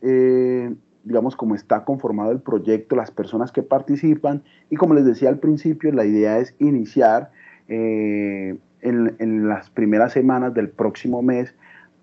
digamos, 1.03 1.35
cómo 1.35 1.55
está 1.55 1.83
conformado 1.83 2.31
el 2.31 2.39
proyecto, 2.39 2.95
las 2.95 3.11
personas 3.11 3.51
que 3.51 3.63
participan. 3.63 4.43
Y 4.69 4.75
como 4.75 4.93
les 4.93 5.05
decía 5.05 5.29
al 5.29 5.39
principio, 5.39 5.91
la 5.91 6.05
idea 6.05 6.39
es 6.39 6.55
iniciar 6.59 7.31
eh, 7.67 8.57
en, 8.81 9.15
en, 9.19 9.47
las 9.47 9.69
primeras 9.69 10.13
semanas 10.13 10.53
del 10.53 10.69
próximo 10.69 11.21
mes 11.21 11.55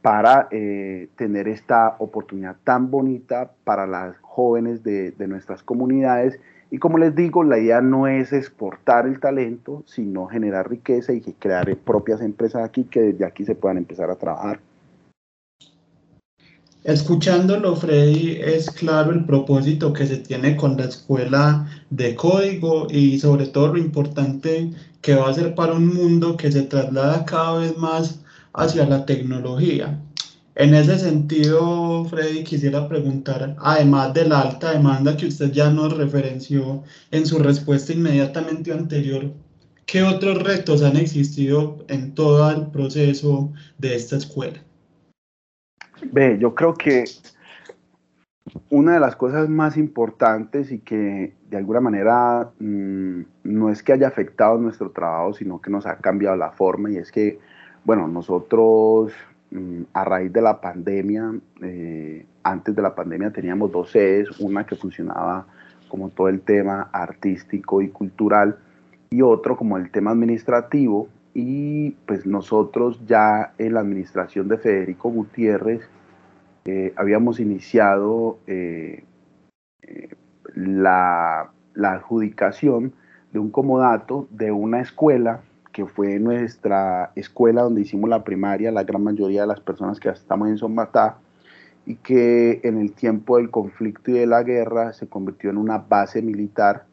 para 0.02 0.48
tener 0.48 1.46
esta 1.46 1.96
oportunidad 1.98 2.56
tan 2.64 2.90
bonita 2.90 3.50
para 3.64 3.86
las 3.86 4.16
jóvenes 4.22 4.82
de, 4.82 5.10
de 5.10 5.28
nuestras 5.28 5.62
comunidades 5.62 6.40
y 6.70 6.78
como 6.78 6.98
les 6.98 7.16
digo, 7.16 7.42
la 7.42 7.58
idea 7.58 7.80
no 7.80 8.06
es 8.06 8.32
exportar 8.32 9.06
el 9.06 9.18
talento, 9.18 9.82
sino 9.86 10.26
generar 10.26 10.70
riqueza 10.70 11.12
y 11.12 11.20
crear 11.20 11.76
propias 11.78 12.20
empresas 12.20 12.62
aquí 12.62 12.84
que 12.84 13.00
desde 13.00 13.24
aquí 13.24 13.44
se 13.44 13.56
puedan 13.56 13.78
empezar 13.78 14.08
a 14.08 14.14
trabajar. 14.14 14.60
Escuchándolo, 16.84 17.76
Freddy, 17.76 18.38
es 18.40 18.70
claro 18.70 19.12
el 19.12 19.26
propósito 19.26 19.92
que 19.92 20.06
se 20.06 20.16
tiene 20.16 20.56
con 20.56 20.78
la 20.78 20.84
escuela 20.84 21.68
de 21.90 22.14
código 22.14 22.86
y 22.90 23.18
sobre 23.18 23.48
todo 23.48 23.74
lo 23.74 23.78
importante 23.78 24.70
que 25.02 25.14
va 25.14 25.28
a 25.28 25.34
ser 25.34 25.54
para 25.54 25.74
un 25.74 25.88
mundo 25.88 26.38
que 26.38 26.50
se 26.50 26.62
traslada 26.62 27.26
cada 27.26 27.58
vez 27.58 27.76
más 27.76 28.20
hacia 28.54 28.86
la 28.86 29.04
tecnología. 29.04 30.00
En 30.54 30.74
ese 30.74 30.98
sentido, 30.98 32.06
Freddy, 32.06 32.44
quisiera 32.44 32.88
preguntar, 32.88 33.56
además 33.58 34.14
de 34.14 34.26
la 34.26 34.40
alta 34.40 34.72
demanda 34.72 35.18
que 35.18 35.26
usted 35.26 35.52
ya 35.52 35.68
nos 35.68 35.94
referenció 35.94 36.82
en 37.10 37.26
su 37.26 37.38
respuesta 37.38 37.92
inmediatamente 37.92 38.72
anterior, 38.72 39.30
¿qué 39.84 40.02
otros 40.02 40.42
retos 40.42 40.82
han 40.82 40.96
existido 40.96 41.84
en 41.88 42.14
todo 42.14 42.50
el 42.50 42.68
proceso 42.68 43.52
de 43.76 43.96
esta 43.96 44.16
escuela? 44.16 44.62
Ve, 46.12 46.38
yo 46.38 46.54
creo 46.54 46.74
que 46.74 47.04
una 48.68 48.94
de 48.94 49.00
las 49.00 49.16
cosas 49.16 49.48
más 49.48 49.76
importantes 49.76 50.72
y 50.72 50.78
que 50.80 51.34
de 51.48 51.56
alguna 51.56 51.80
manera 51.80 52.50
mmm, 52.58 53.22
no 53.44 53.70
es 53.70 53.83
que 53.83 53.92
haya 53.92 54.08
afectado 54.08 54.58
nuestro 54.58 54.90
trabajo, 54.90 55.35
sino 55.35 55.60
que 55.60 55.70
nos 55.70 55.87
ha 55.87 55.96
cambiado 55.96 56.37
la 56.37 56.50
forma 56.50 56.90
y 56.90 56.96
es 56.96 57.12
que, 57.12 57.38
bueno, 57.85 58.08
nosotros 58.08 59.12
Mm, 59.50 59.83
a 59.94 60.04
raíz 60.04 60.33
de 60.33 60.42
la 60.42 60.60
pandemia, 60.60 61.33
eh, 61.60 62.25
antes 62.44 62.75
de 62.75 62.83
la 62.83 62.94
pandemia 62.94 63.33
teníamos 63.33 63.72
dos 63.72 63.90
sedes, 63.90 64.29
una 64.38 64.64
que 64.64 64.77
funcionaba 64.77 65.46
como 65.88 66.08
todo 66.10 66.29
el 66.29 66.40
tema 66.40 66.88
artístico 66.92 67.83
y 67.83 67.88
cultural 67.88 68.56
y 69.10 69.22
otro 69.22 69.56
como 69.56 69.77
el 69.77 69.90
tema 69.90 70.12
administrativo 70.12 71.08
y 71.35 71.92
pues 72.06 72.26
nosotros 72.26 73.00
ya 73.06 73.54
en 73.58 73.74
la 73.74 73.81
administración 73.81 74.48
de 74.48 74.58
Federico 74.58 75.10
Gutiérrez 75.10 75.83
eh, 76.64 76.92
habíamos 76.96 77.40
iniciado 77.40 78.38
eh, 78.46 79.04
la, 80.54 81.50
la 81.74 81.92
adjudicación 81.92 82.92
de 83.33 83.38
un 83.38 83.50
comodato 83.50 84.28
de 84.31 84.50
una 84.50 84.81
escuela 84.81 85.40
que 85.72 85.87
fue 85.87 86.18
nuestra 86.18 87.12
escuela 87.14 87.62
donde 87.62 87.83
hicimos 87.83 88.10
la 88.10 88.24
primaria, 88.24 88.72
la 88.72 88.83
gran 88.83 89.04
mayoría 89.04 89.42
de 89.42 89.46
las 89.46 89.60
personas 89.60 90.00
que 90.00 90.08
estamos 90.08 90.48
en 90.48 90.58
Sombatá, 90.58 91.18
y 91.87 91.96
que 91.96 92.60
en 92.62 92.78
el 92.78 92.92
tiempo 92.92 93.37
del 93.37 93.50
conflicto 93.50 94.10
y 94.10 94.14
de 94.14 94.26
la 94.26 94.42
guerra 94.42 94.92
se 94.92 95.08
convirtió 95.08 95.50
en 95.50 95.56
una 95.56 95.78
base 95.78 96.22
militar 96.22 96.85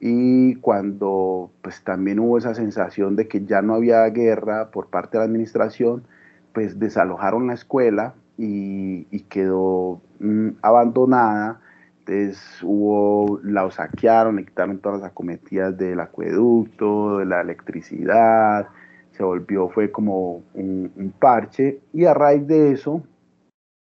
y 0.00 0.56
cuando 0.56 1.50
pues 1.62 1.82
también 1.82 2.20
hubo 2.20 2.38
esa 2.38 2.54
sensación 2.54 3.16
de 3.16 3.26
que 3.28 3.44
ya 3.44 3.62
no 3.62 3.74
había 3.74 4.04
guerra 4.06 4.70
por 4.70 4.88
parte 4.88 5.18
de 5.18 5.24
la 5.24 5.26
administración, 5.26 6.04
pues 6.52 6.78
desalojaron 6.78 7.48
la 7.48 7.54
escuela 7.54 8.14
y, 8.36 9.04
quedó 9.28 10.00
mm, 10.20 10.50
abandonada. 10.62 11.60
Entonces 12.00 12.62
hubo, 12.62 13.40
la 13.42 13.70
saquearon, 13.70 14.36
le 14.36 14.44
quitaron 14.44 14.78
todas 14.78 15.00
las 15.00 15.10
acometidas 15.10 15.76
del 15.76 16.00
acueducto, 16.00 17.18
de 17.18 17.26
la 17.26 17.40
electricidad, 17.42 18.68
se 19.12 19.22
volvió, 19.24 19.68
fue 19.68 19.90
como 19.90 20.42
un, 20.54 20.90
un, 20.96 21.12
parche. 21.18 21.80
Y 21.92 22.04
a 22.06 22.14
raíz 22.14 22.46
de 22.46 22.72
eso, 22.72 23.02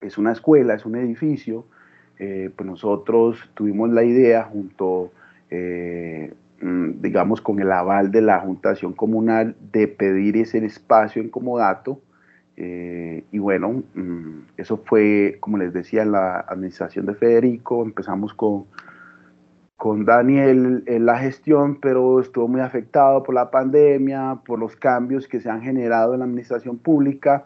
es 0.01 0.17
una 0.17 0.31
escuela, 0.31 0.73
es 0.73 0.85
un 0.85 0.95
edificio, 0.95 1.65
eh, 2.19 2.51
pues 2.55 2.67
nosotros 2.67 3.49
tuvimos 3.53 3.89
la 3.91 4.03
idea 4.03 4.43
junto, 4.43 5.11
eh, 5.51 6.33
mm, 6.61 7.01
digamos, 7.01 7.41
con 7.41 7.59
el 7.59 7.71
aval 7.71 8.11
de 8.11 8.21
la 8.21 8.39
Juntación 8.39 8.93
Comunal 8.93 9.55
de 9.71 9.87
pedir 9.87 10.37
ese 10.37 10.65
espacio 10.65 11.21
en 11.21 11.29
comodato 11.29 12.01
eh, 12.63 13.23
y 13.31 13.39
bueno, 13.39 13.83
mm, 13.95 14.39
eso 14.57 14.77
fue, 14.77 15.37
como 15.39 15.57
les 15.57 15.73
decía, 15.73 16.05
la 16.05 16.41
administración 16.41 17.05
de 17.05 17.15
Federico. 17.15 17.83
Empezamos 17.83 18.33
con, 18.33 18.65
con 19.77 20.05
Daniel 20.05 20.83
en 20.85 21.05
la 21.05 21.17
gestión, 21.17 21.79
pero 21.79 22.19
estuvo 22.19 22.47
muy 22.47 22.61
afectado 22.61 23.23
por 23.23 23.33
la 23.33 23.49
pandemia, 23.49 24.41
por 24.45 24.59
los 24.59 24.75
cambios 24.75 25.27
que 25.27 25.39
se 25.39 25.49
han 25.49 25.61
generado 25.61 26.13
en 26.13 26.19
la 26.19 26.25
administración 26.25 26.77
pública. 26.77 27.45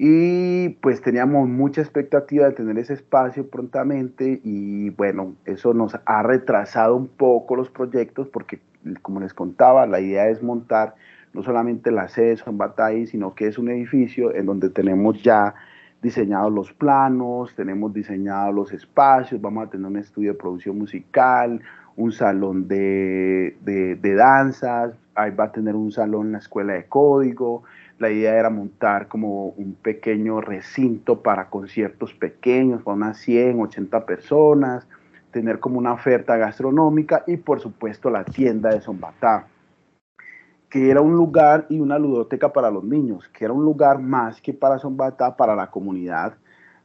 Y 0.00 0.68
pues 0.80 1.02
teníamos 1.02 1.48
mucha 1.48 1.80
expectativa 1.80 2.46
de 2.46 2.52
tener 2.52 2.78
ese 2.78 2.94
espacio 2.94 3.50
prontamente 3.50 4.40
y 4.44 4.90
bueno, 4.90 5.34
eso 5.44 5.74
nos 5.74 5.98
ha 6.04 6.22
retrasado 6.22 6.94
un 6.94 7.08
poco 7.08 7.56
los 7.56 7.68
proyectos 7.68 8.28
porque 8.28 8.60
como 9.02 9.18
les 9.18 9.34
contaba, 9.34 9.86
la 9.86 10.00
idea 10.00 10.28
es 10.28 10.40
montar 10.40 10.94
no 11.34 11.42
solamente 11.42 11.90
la 11.90 12.06
sede 12.06 12.36
Son 12.36 12.56
Batay, 12.56 13.08
sino 13.08 13.34
que 13.34 13.48
es 13.48 13.58
un 13.58 13.70
edificio 13.70 14.32
en 14.32 14.46
donde 14.46 14.70
tenemos 14.70 15.20
ya 15.20 15.56
diseñados 16.00 16.52
los 16.52 16.72
planos, 16.72 17.56
tenemos 17.56 17.92
diseñados 17.92 18.54
los 18.54 18.72
espacios, 18.72 19.40
vamos 19.40 19.66
a 19.66 19.70
tener 19.70 19.86
un 19.88 19.96
estudio 19.96 20.32
de 20.32 20.38
producción 20.38 20.78
musical, 20.78 21.60
un 21.96 22.12
salón 22.12 22.68
de, 22.68 23.56
de, 23.62 23.96
de 23.96 24.14
danzas, 24.14 24.94
ahí 25.16 25.32
va 25.32 25.46
a 25.46 25.52
tener 25.52 25.74
un 25.74 25.90
salón 25.90 26.26
en 26.26 26.32
la 26.32 26.38
escuela 26.38 26.74
de 26.74 26.84
código, 26.86 27.64
la 27.98 28.10
idea 28.10 28.38
era 28.38 28.50
montar 28.50 29.08
como 29.08 29.46
un 29.48 29.74
pequeño 29.74 30.40
recinto 30.40 31.22
para 31.22 31.50
conciertos 31.50 32.14
pequeños, 32.14 32.82
para 32.82 32.96
unas 32.96 33.18
100, 33.18 33.60
80 33.60 34.06
personas, 34.06 34.86
tener 35.30 35.58
como 35.58 35.78
una 35.78 35.92
oferta 35.92 36.36
gastronómica 36.36 37.24
y 37.26 37.36
por 37.36 37.60
supuesto 37.60 38.10
la 38.10 38.24
tienda 38.24 38.70
de 38.70 38.80
Zombatá 38.80 39.46
que 40.68 40.90
era 40.90 41.00
un 41.00 41.14
lugar 41.14 41.66
y 41.68 41.80
una 41.80 41.98
ludoteca 41.98 42.52
para 42.52 42.70
los 42.70 42.84
niños, 42.84 43.28
que 43.28 43.44
era 43.44 43.54
un 43.54 43.64
lugar 43.64 44.00
más 44.00 44.40
que 44.40 44.52
para 44.52 44.78
Zombatá, 44.78 45.36
para 45.36 45.56
la 45.56 45.70
comunidad, 45.70 46.34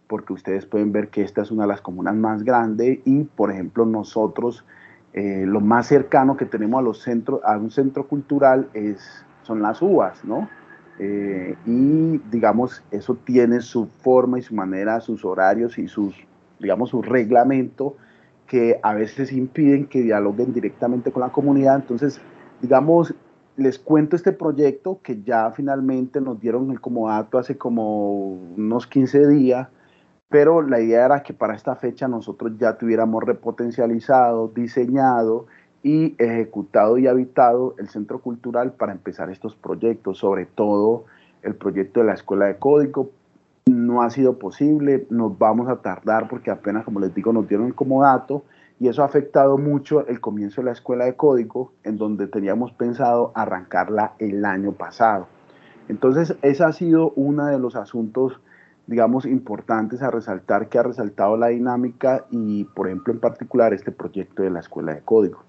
porque 0.07 0.33
ustedes 0.33 0.65
pueden 0.65 0.91
ver 0.91 1.09
que 1.09 1.21
esta 1.21 1.41
es 1.41 1.51
una 1.51 1.63
de 1.63 1.69
las 1.69 1.81
comunas 1.81 2.15
más 2.15 2.43
grandes 2.43 2.99
y, 3.05 3.23
por 3.23 3.51
ejemplo, 3.51 3.85
nosotros, 3.85 4.65
eh, 5.13 5.43
lo 5.45 5.59
más 5.59 5.87
cercano 5.87 6.37
que 6.37 6.45
tenemos 6.45 6.79
a, 6.79 6.81
los 6.81 7.01
centros, 7.01 7.41
a 7.43 7.57
un 7.57 7.71
centro 7.71 8.07
cultural 8.07 8.69
es, 8.73 9.25
son 9.43 9.61
las 9.61 9.81
uvas, 9.81 10.23
¿no? 10.23 10.49
Eh, 10.99 11.55
y, 11.65 12.17
digamos, 12.29 12.83
eso 12.91 13.15
tiene 13.15 13.61
su 13.61 13.87
forma 13.87 14.39
y 14.39 14.41
su 14.41 14.53
manera, 14.53 15.01
sus 15.01 15.25
horarios 15.25 15.77
y 15.77 15.87
sus, 15.87 16.15
digamos, 16.59 16.89
su 16.89 17.01
reglamento 17.01 17.95
que 18.47 18.79
a 18.83 18.93
veces 18.93 19.31
impiden 19.31 19.87
que 19.87 20.01
dialoguen 20.01 20.53
directamente 20.53 21.11
con 21.11 21.21
la 21.21 21.31
comunidad. 21.31 21.75
Entonces, 21.77 22.21
digamos, 22.61 23.15
les 23.55 23.79
cuento 23.79 24.15
este 24.15 24.31
proyecto 24.31 24.99
que 25.03 25.21
ya 25.21 25.51
finalmente 25.51 26.21
nos 26.21 26.39
dieron 26.39 26.71
el 26.71 26.81
comodato 26.81 27.37
hace 27.37 27.57
como 27.57 28.33
unos 28.55 28.87
15 28.87 29.27
días, 29.27 29.67
pero 30.29 30.61
la 30.61 30.79
idea 30.79 31.05
era 31.05 31.23
que 31.23 31.33
para 31.33 31.55
esta 31.55 31.75
fecha 31.75 32.07
nosotros 32.07 32.53
ya 32.57 32.77
tuviéramos 32.77 33.23
repotencializado, 33.23 34.47
diseñado 34.47 35.45
y 35.83 36.15
ejecutado 36.17 36.97
y 36.97 37.07
habitado 37.07 37.75
el 37.77 37.89
centro 37.89 38.19
cultural 38.19 38.71
para 38.71 38.93
empezar 38.93 39.29
estos 39.29 39.55
proyectos, 39.55 40.17
sobre 40.17 40.45
todo 40.45 41.05
el 41.43 41.55
proyecto 41.55 41.99
de 41.99 42.07
la 42.07 42.13
escuela 42.13 42.45
de 42.45 42.55
código. 42.55 43.11
No 43.65 44.01
ha 44.01 44.09
sido 44.09 44.39
posible, 44.39 45.05
nos 45.09 45.37
vamos 45.37 45.69
a 45.69 45.81
tardar 45.81 46.29
porque 46.29 46.51
apenas, 46.51 46.85
como 46.85 46.99
les 46.99 47.13
digo, 47.13 47.33
nos 47.33 47.47
dieron 47.47 47.67
el 47.67 47.75
comodato 47.75 48.43
y 48.79 48.87
eso 48.87 49.03
ha 49.03 49.05
afectado 49.05 49.57
mucho 49.57 50.07
el 50.07 50.19
comienzo 50.19 50.61
de 50.61 50.65
la 50.65 50.71
escuela 50.71 51.05
de 51.05 51.15
código, 51.15 51.73
en 51.83 51.97
donde 51.97 52.27
teníamos 52.27 52.71
pensado 52.71 53.31
arrancarla 53.35 54.13
el 54.19 54.43
año 54.45 54.71
pasado. 54.71 55.27
Entonces, 55.89 56.35
ese 56.41 56.63
ha 56.63 56.71
sido 56.71 57.11
uno 57.15 57.45
de 57.45 57.59
los 57.59 57.75
asuntos 57.75 58.39
digamos, 58.85 59.25
importantes 59.25 60.01
a 60.01 60.11
resaltar 60.11 60.67
que 60.67 60.77
ha 60.77 60.83
resaltado 60.83 61.37
la 61.37 61.47
dinámica 61.47 62.25
y, 62.31 62.65
por 62.65 62.87
ejemplo, 62.87 63.13
en 63.13 63.19
particular 63.19 63.73
este 63.73 63.91
proyecto 63.91 64.43
de 64.43 64.49
la 64.49 64.59
Escuela 64.59 64.93
de 64.93 65.01
Código. 65.01 65.43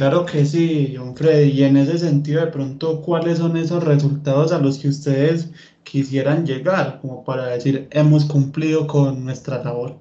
Claro 0.00 0.24
que 0.24 0.46
sí, 0.46 0.94
John 0.96 1.14
Freddy. 1.14 1.50
Y 1.50 1.64
en 1.64 1.76
ese 1.76 1.98
sentido, 1.98 2.42
de 2.42 2.50
pronto, 2.50 3.02
¿cuáles 3.02 3.36
son 3.36 3.58
esos 3.58 3.84
resultados 3.84 4.50
a 4.50 4.58
los 4.58 4.78
que 4.78 4.88
ustedes 4.88 5.52
quisieran 5.82 6.46
llegar, 6.46 7.00
como 7.02 7.22
para 7.22 7.48
decir, 7.48 7.86
hemos 7.90 8.24
cumplido 8.24 8.86
con 8.86 9.26
nuestra 9.26 9.62
labor? 9.62 9.96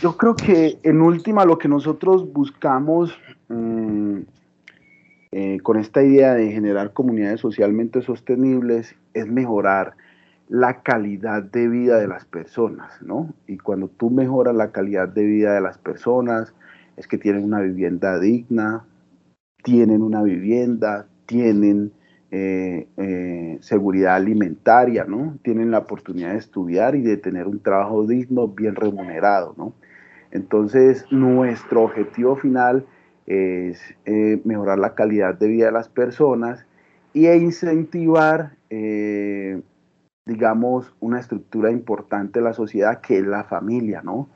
Yo 0.00 0.16
creo 0.16 0.34
que 0.34 0.78
en 0.84 1.02
última 1.02 1.44
lo 1.44 1.58
que 1.58 1.68
nosotros 1.68 2.32
buscamos 2.32 3.14
mm, 3.50 4.20
eh, 5.32 5.58
con 5.62 5.78
esta 5.78 6.02
idea 6.02 6.32
de 6.32 6.50
generar 6.50 6.94
comunidades 6.94 7.40
socialmente 7.40 8.00
sostenibles 8.00 8.94
es 9.12 9.26
mejorar 9.26 9.96
la 10.48 10.80
calidad 10.80 11.42
de 11.42 11.68
vida 11.68 11.98
de 11.98 12.08
las 12.08 12.24
personas, 12.24 13.02
¿no? 13.02 13.34
Y 13.46 13.58
cuando 13.58 13.88
tú 13.88 14.08
mejoras 14.08 14.56
la 14.56 14.72
calidad 14.72 15.08
de 15.08 15.24
vida 15.24 15.52
de 15.52 15.60
las 15.60 15.76
personas, 15.76 16.54
es 16.98 17.06
que 17.06 17.16
tienen 17.16 17.44
una 17.44 17.60
vivienda 17.60 18.18
digna, 18.18 18.84
tienen 19.62 20.02
una 20.02 20.22
vivienda, 20.22 21.06
tienen 21.26 21.92
eh, 22.30 22.88
eh, 22.96 23.58
seguridad 23.60 24.16
alimentaria, 24.16 25.04
¿no? 25.04 25.38
Tienen 25.42 25.70
la 25.70 25.78
oportunidad 25.78 26.32
de 26.32 26.38
estudiar 26.38 26.96
y 26.96 27.02
de 27.02 27.16
tener 27.16 27.46
un 27.46 27.60
trabajo 27.60 28.04
digno, 28.04 28.48
bien 28.48 28.74
remunerado, 28.74 29.54
¿no? 29.56 29.74
Entonces, 30.32 31.06
nuestro 31.10 31.84
objetivo 31.84 32.36
final 32.36 32.84
es 33.26 33.80
eh, 34.04 34.40
mejorar 34.44 34.78
la 34.78 34.94
calidad 34.94 35.38
de 35.38 35.48
vida 35.48 35.66
de 35.66 35.72
las 35.72 35.88
personas 35.88 36.66
e 37.14 37.36
incentivar, 37.36 38.52
digamos, 40.26 40.94
una 41.00 41.18
estructura 41.18 41.70
importante 41.70 42.38
de 42.38 42.44
la 42.44 42.52
sociedad 42.52 43.00
que 43.00 43.18
es 43.18 43.26
la 43.26 43.44
familia, 43.44 44.02
¿no? 44.02 44.28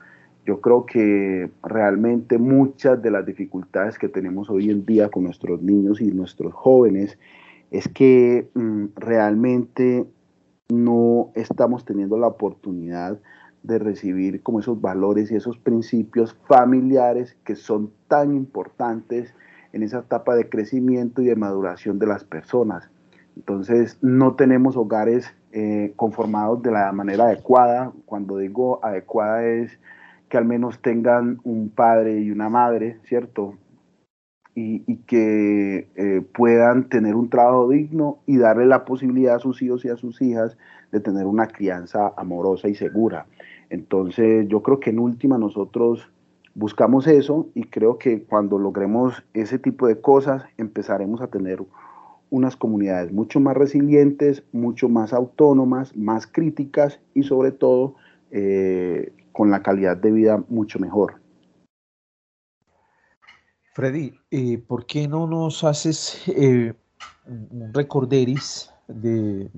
Yo 0.45 0.61
creo 0.61 0.87
que 0.87 1.51
realmente 1.63 2.39
muchas 2.39 3.01
de 3.01 3.11
las 3.11 3.25
dificultades 3.25 3.99
que 3.99 4.09
tenemos 4.09 4.51
hoy 4.51 4.71
en 4.71 4.85
día 4.85 5.09
con 5.09 5.25
nuestros 5.25 5.63
niños 5.63 6.01
y 6.01 6.11
nuestros 6.11 6.53
jóvenes 6.53 7.19
es 7.71 7.89
que 7.89 8.51
mm, 8.55 8.87
realmente 8.97 10.05
no 10.69 11.31
estamos 11.35 11.85
teniendo 11.85 12.19
la 12.19 12.27
oportunidad 12.27 13.19
de 13.63 13.79
recibir 13.79 14.43
como 14.43 14.61
esos 14.61 14.81
valores 14.81 15.31
y 15.31 15.37
esos 15.37 15.59
principios 15.59 16.35
familiares 16.49 17.37
que 17.45 17.55
son 17.55 17.93
tan 18.09 18.35
importantes 18.35 19.35
en 19.73 19.83
esa 19.83 20.01
etapa 20.01 20.35
de 20.35 20.49
crecimiento 20.49 21.23
y 21.23 21.27
de 21.27 21.37
maduración 21.37 21.99
de 21.99 22.07
las 22.07 22.25
personas. 22.25 22.91
Entonces, 23.37 23.97
no 24.03 24.35
tenemos 24.35 24.77
hogares 24.77 25.33
eh, 25.53 25.93
conformados 25.97 26.63
de 26.63 26.73
la 26.73 26.93
manera 26.93 27.25
adecuada. 27.25 27.93
Cuando 28.05 28.39
digo 28.39 28.85
adecuada 28.85 29.45
es 29.45 29.79
que 30.33 30.39
al 30.39 30.47
menos 30.47 30.81
tengan 30.81 31.41
un 31.45 31.69
padre 31.69 32.19
y 32.21 32.31
una 32.31 32.49
madre, 32.49 32.97
¿cierto? 33.05 33.59
Y, 34.55 34.97
que 35.05 35.89
eh, 35.95 36.23
puedan 36.35 36.89
tener 36.89 37.17
un 37.17 37.29
trabajo 37.29 37.69
digno 37.69 38.21
y 38.25 38.39
darle 38.39 38.65
la 38.65 38.87
posibilidad 38.87 39.35
a 39.35 39.41
sus 39.41 39.61
hijos 39.61 39.85
y 39.85 39.91
a 39.91 39.99
sus 39.99 40.23
hijas 40.23 40.57
de 40.91 41.01
tener 41.01 41.27
una 41.27 41.49
crianza 41.49 42.15
amorosa 42.17 42.69
y 42.69 42.75
segura. 42.75 43.27
Entonces 43.69 44.49
yo 44.49 44.63
creo 44.63 44.81
que 44.81 44.89
en 44.89 45.01
última 45.01 45.37
nosotros 45.37 46.11
buscamos 46.55 47.07
eso 47.09 47.51
y 47.55 47.65
creo 47.65 47.99
que 47.99 48.23
cuando 48.23 48.59
logremos 48.59 49.23
ese 49.35 49.59
tipo 49.59 49.87
de 49.87 50.01
cosas 50.01 50.47
empezaremos 50.57 51.21
a 51.21 51.27
tener 51.27 51.63
unas 52.31 52.57
comunidades 52.57 53.13
mucho 53.13 53.39
más 53.39 53.55
resilientes, 53.55 54.45
mucho 54.51 54.89
más 54.89 55.13
autónomas, 55.13 55.95
más 55.95 56.27
críticas 56.27 57.01
y 57.13 57.25
sobre 57.25 57.53
todo 57.53 57.97
eh, 58.31 59.13
con 59.33 59.51
la 59.51 59.63
calidad 59.63 59.97
de 59.97 60.13
vida 60.13 60.45
mucho 60.49 60.79
mejor. 60.79 61.21
Freddy, 63.75 64.15
eh, 64.31 64.59
¿por 64.59 64.85
qué 64.87 65.09
no 65.09 65.27
nos 65.27 65.65
haces 65.65 66.23
eh, 66.29 66.75
un 67.27 67.73
recorderis 67.73 68.71
de 68.87 69.51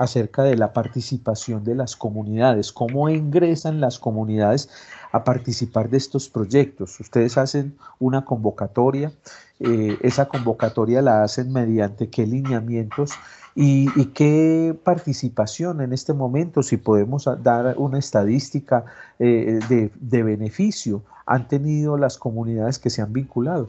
acerca 0.00 0.42
de 0.42 0.56
la 0.56 0.72
participación 0.72 1.62
de 1.62 1.74
las 1.74 1.94
comunidades, 1.94 2.72
cómo 2.72 3.10
ingresan 3.10 3.82
las 3.82 3.98
comunidades 3.98 4.70
a 5.12 5.24
participar 5.24 5.90
de 5.90 5.98
estos 5.98 6.30
proyectos. 6.30 6.98
Ustedes 7.00 7.36
hacen 7.36 7.76
una 7.98 8.24
convocatoria, 8.24 9.12
eh, 9.58 9.98
esa 10.00 10.26
convocatoria 10.26 11.02
la 11.02 11.22
hacen 11.22 11.52
mediante 11.52 12.08
qué 12.08 12.26
lineamientos 12.26 13.10
y, 13.54 14.06
qué 14.14 14.74
participación 14.82 15.82
en 15.82 15.92
este 15.92 16.14
momento, 16.14 16.62
si 16.62 16.78
podemos 16.78 17.28
dar 17.42 17.74
una 17.76 17.98
estadística 17.98 18.86
eh, 19.18 19.60
de, 19.68 20.22
beneficio, 20.22 21.02
han 21.26 21.46
tenido 21.46 21.98
las 21.98 22.16
comunidades 22.16 22.78
que 22.78 22.88
se 22.88 23.02
han 23.02 23.12
vinculado. 23.12 23.68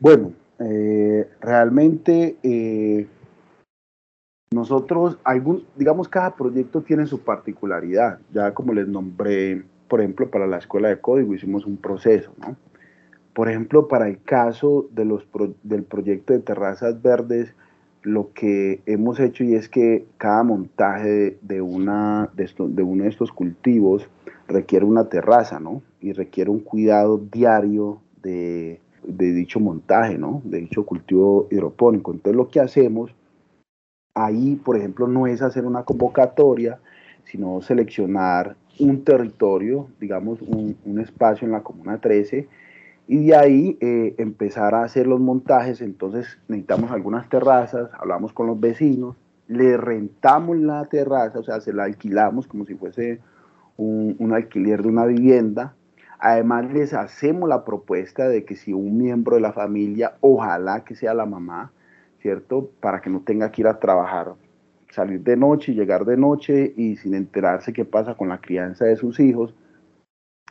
Bueno, 0.00 0.32
eh, 0.58 1.28
realmente 1.42 2.38
nosotros, 4.52 5.18
algún, 5.24 5.64
digamos, 5.76 6.08
cada 6.08 6.34
proyecto 6.34 6.82
tiene 6.82 7.06
su 7.06 7.20
particularidad. 7.20 8.18
Ya 8.32 8.52
como 8.54 8.72
les 8.72 8.88
nombré, 8.88 9.62
por 9.88 10.00
ejemplo, 10.00 10.30
para 10.30 10.46
la 10.46 10.58
escuela 10.58 10.88
de 10.88 11.00
código 11.00 11.34
hicimos 11.34 11.66
un 11.66 11.76
proceso, 11.76 12.32
¿no? 12.38 12.56
Por 13.34 13.48
ejemplo, 13.48 13.88
para 13.88 14.08
el 14.08 14.22
caso 14.22 14.86
de 14.92 15.06
los 15.06 15.26
del 15.62 15.84
proyecto 15.84 16.34
de 16.34 16.40
terrazas 16.40 17.00
verdes, 17.00 17.54
lo 18.02 18.32
que 18.34 18.82
hemos 18.84 19.20
hecho 19.20 19.44
y 19.44 19.54
es 19.54 19.68
que 19.68 20.06
cada 20.18 20.42
montaje 20.42 21.38
de, 21.40 21.62
una, 21.62 22.30
de, 22.34 22.50
de 22.68 22.82
uno 22.82 23.04
de 23.04 23.08
estos 23.08 23.32
cultivos 23.32 24.08
requiere 24.48 24.84
una 24.84 25.08
terraza, 25.08 25.60
¿no? 25.60 25.82
Y 26.00 26.12
requiere 26.12 26.50
un 26.50 26.60
cuidado 26.60 27.18
diario 27.18 28.00
de, 28.22 28.80
de 29.06 29.32
dicho 29.32 29.60
montaje, 29.60 30.18
¿no? 30.18 30.42
De 30.44 30.58
dicho 30.58 30.84
cultivo 30.84 31.46
hidropónico. 31.50 32.12
Entonces 32.12 32.36
lo 32.36 32.48
que 32.48 32.60
hacemos 32.60 33.14
Ahí, 34.14 34.56
por 34.56 34.76
ejemplo, 34.76 35.06
no 35.06 35.26
es 35.26 35.40
hacer 35.40 35.64
una 35.64 35.84
convocatoria, 35.84 36.78
sino 37.24 37.62
seleccionar 37.62 38.56
un 38.78 39.04
territorio, 39.04 39.88
digamos, 40.00 40.42
un, 40.42 40.76
espacio 41.00 41.46
en 41.46 41.52
la 41.52 41.62
Comuna 41.62 41.98
13, 41.98 42.46
y 43.08 43.26
de 43.26 43.36
ahí 43.36 43.78
eh, 43.80 44.14
empezar 44.18 44.74
a 44.74 44.84
hacer 44.84 45.06
los 45.06 45.20
montajes. 45.20 45.80
Entonces 45.80 46.38
necesitamos 46.48 46.90
algunas 46.90 47.28
terrazas, 47.30 47.90
hablamos 47.98 48.32
con 48.32 48.46
los 48.46 48.60
vecinos, 48.60 49.16
le 49.48 49.76
rentamos 49.78 50.58
la 50.58 50.84
terraza, 50.86 51.38
o 51.38 51.42
sea, 51.42 51.60
se 51.60 51.72
la 51.72 51.84
alquilamos 51.84 52.46
como 52.46 52.66
si 52.66 52.74
fuese 52.74 53.20
un, 53.76 54.16
un 54.18 54.34
alquiler 54.34 54.82
de 54.82 54.88
una 54.88 55.06
vivienda. 55.06 55.74
Además 56.18 56.70
les 56.72 56.92
hacemos 56.92 57.48
la 57.48 57.64
propuesta 57.64 58.28
de 58.28 58.44
que 58.44 58.56
si 58.56 58.72
un 58.72 58.96
miembro 58.98 59.36
de 59.36 59.42
la 59.42 59.52
familia, 59.52 60.14
ojalá 60.20 60.84
que 60.84 60.94
sea 60.94 61.14
la 61.14 61.26
mamá, 61.26 61.72
¿cierto? 62.22 62.70
Para 62.80 63.00
que 63.00 63.10
no 63.10 63.20
tenga 63.20 63.50
que 63.50 63.62
ir 63.62 63.66
a 63.66 63.80
trabajar, 63.80 64.34
salir 64.90 65.20
de 65.20 65.36
noche 65.36 65.72
y 65.72 65.74
llegar 65.74 66.04
de 66.04 66.16
noche 66.16 66.72
y 66.76 66.96
sin 66.96 67.14
enterarse 67.14 67.72
qué 67.72 67.84
pasa 67.84 68.14
con 68.14 68.28
la 68.28 68.40
crianza 68.40 68.84
de 68.84 68.96
sus 68.96 69.18
hijos, 69.18 69.54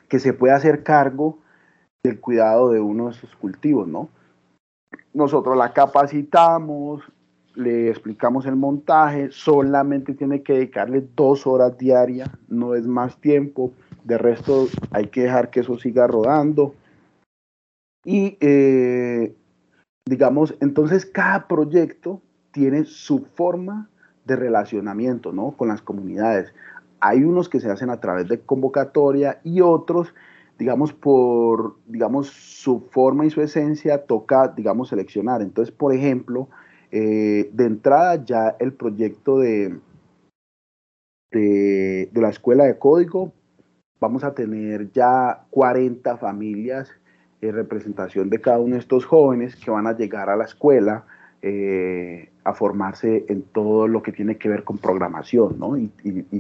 que 0.10 0.20
se 0.20 0.34
pueda 0.34 0.56
hacer 0.56 0.84
cargo 0.84 1.40
del 2.04 2.20
cuidado 2.20 2.72
de 2.72 2.82
uno 2.82 3.08
de 3.08 3.14
sus 3.14 3.34
cultivos, 3.36 3.88
¿no? 3.88 4.10
Nosotros 5.14 5.58
la 5.58 5.72
capacitamos, 5.72 7.04
le 7.56 7.90
explicamos 7.90 8.46
el 8.46 8.58
montaje, 8.58 9.30
solamente 9.32 10.14
tiene 10.14 10.42
que 10.42 10.54
dedicarle 10.54 11.08
dos 11.16 11.48
horas 11.48 11.78
diarias, 11.78 12.30
no 12.50 12.76
es 12.76 12.86
más 12.86 13.18
tiempo, 13.22 13.72
de 14.04 14.18
resto 14.18 14.68
hay 14.92 15.08
que 15.08 15.24
dejar 15.24 15.50
que 15.50 15.62
eso 15.62 15.78
siga 15.78 16.08
rodando. 16.08 16.76
Y 18.04 18.38
eh, 18.42 19.36
digamos, 20.12 20.57
entonces 20.59 21.05
cada 21.05 21.47
proyecto 21.47 22.22
tiene 22.51 22.84
su 22.84 23.28
forma 23.34 23.89
de 24.26 24.36
relacionamiento, 24.36 25.32
¿no? 25.32 25.51
Con 25.51 25.70
las 25.70 25.82
comunidades. 25.82 26.53
Hay 26.99 27.24
unos 27.24 27.47
que 27.47 27.62
se 27.62 27.72
hacen 27.72 27.89
a 27.89 28.01
través 28.01 28.28
de 28.28 28.41
convocatoria 28.41 29.39
y 29.45 29.62
otros, 29.62 30.14
digamos, 30.59 30.91
por, 30.91 31.78
digamos, 31.88 32.28
su 32.28 32.82
forma 32.91 33.26
y 33.26 33.30
su 33.30 33.41
esencia 33.41 34.05
toca, 34.05 34.49
digamos, 34.49 34.89
seleccionar. 34.89 35.41
Entonces, 35.41 35.74
por 35.74 35.93
ejemplo, 35.93 36.49
eh, 36.91 37.49
de 37.53 37.64
entrada 37.64 38.22
ya 38.26 38.57
el 38.59 38.74
proyecto 38.74 39.39
de, 39.39 39.80
de, 41.32 42.09
de 42.12 42.22
la 42.22 42.32
escuela 42.32 42.66
de 42.66 42.78
código, 42.78 43.32
vamos 44.01 44.26
a 44.26 44.34
tener 44.34 44.91
ya 44.91 45.45
40 45.51 46.18
familias 46.18 46.91
representación 47.42 48.30
de 48.30 48.39
cada 48.39 48.60
uno 48.60 48.76
de 48.76 48.82
estos 48.82 49.06
jóvenes 49.06 49.56
que 49.56 49.72
van 49.72 49.88
a 49.88 49.98
llegar 49.98 50.30
a 50.30 50.36
la 50.36 50.46
escuela 50.46 51.06
eh, 51.42 52.30
a 52.44 52.54
formarse 52.54 53.26
en 53.30 53.42
todo 53.42 53.88
lo 53.88 54.04
que 54.04 54.12
tiene 54.12 54.38
que 54.38 54.48
ver 54.48 54.64
con 54.64 54.78
programación 54.78 55.58
¿no? 55.58 55.76
y, 55.76 55.92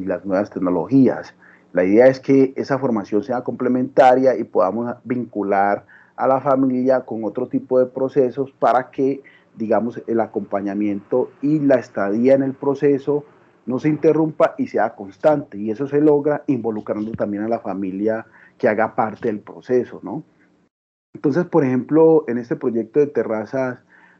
las 0.05 0.25
nuevas 0.25 0.51
tecnologías. 0.51 1.33
La 1.73 1.83
idea 1.83 2.05
es 2.07 2.19
que 2.19 2.53
esa 2.55 2.77
formación 2.77 3.23
sea 3.23 3.41
complementaria 3.41 4.37
y 4.37 4.43
podamos 4.43 4.95
vincular 5.03 5.85
a 6.15 6.27
la 6.27 6.39
familia 6.39 7.01
con 7.01 7.23
otro 7.23 7.47
tipo 7.47 7.79
de 7.79 7.87
procesos 7.87 8.51
para 8.51 8.91
que, 8.91 9.23
digamos, 9.55 10.01
el 10.05 10.19
acompañamiento 10.19 11.31
y 11.41 11.59
la 11.59 11.75
estadía 11.75 12.35
en 12.35 12.43
el 12.43 12.53
proceso 12.53 13.25
no 13.65 13.79
se 13.79 13.89
interrumpa 13.89 14.53
y 14.57 14.67
sea 14.67 14.95
constante. 14.95 15.57
Y 15.57 15.71
eso 15.71 15.87
se 15.87 16.01
logra 16.01 16.43
involucrando 16.47 17.11
también 17.13 17.43
a 17.43 17.47
la 17.47 17.59
familia 17.59 18.25
que 18.57 18.67
haga 18.67 18.93
parte 18.95 19.29
del 19.29 19.39
proceso, 19.39 19.99
¿no? 20.03 20.23
Entonces, 21.13 21.45
por 21.45 21.63
ejemplo, 21.63 22.23
en 22.27 22.37
este 22.37 22.55
proyecto 22.55 22.99
de 22.99 23.07
terrazas, 23.07 23.79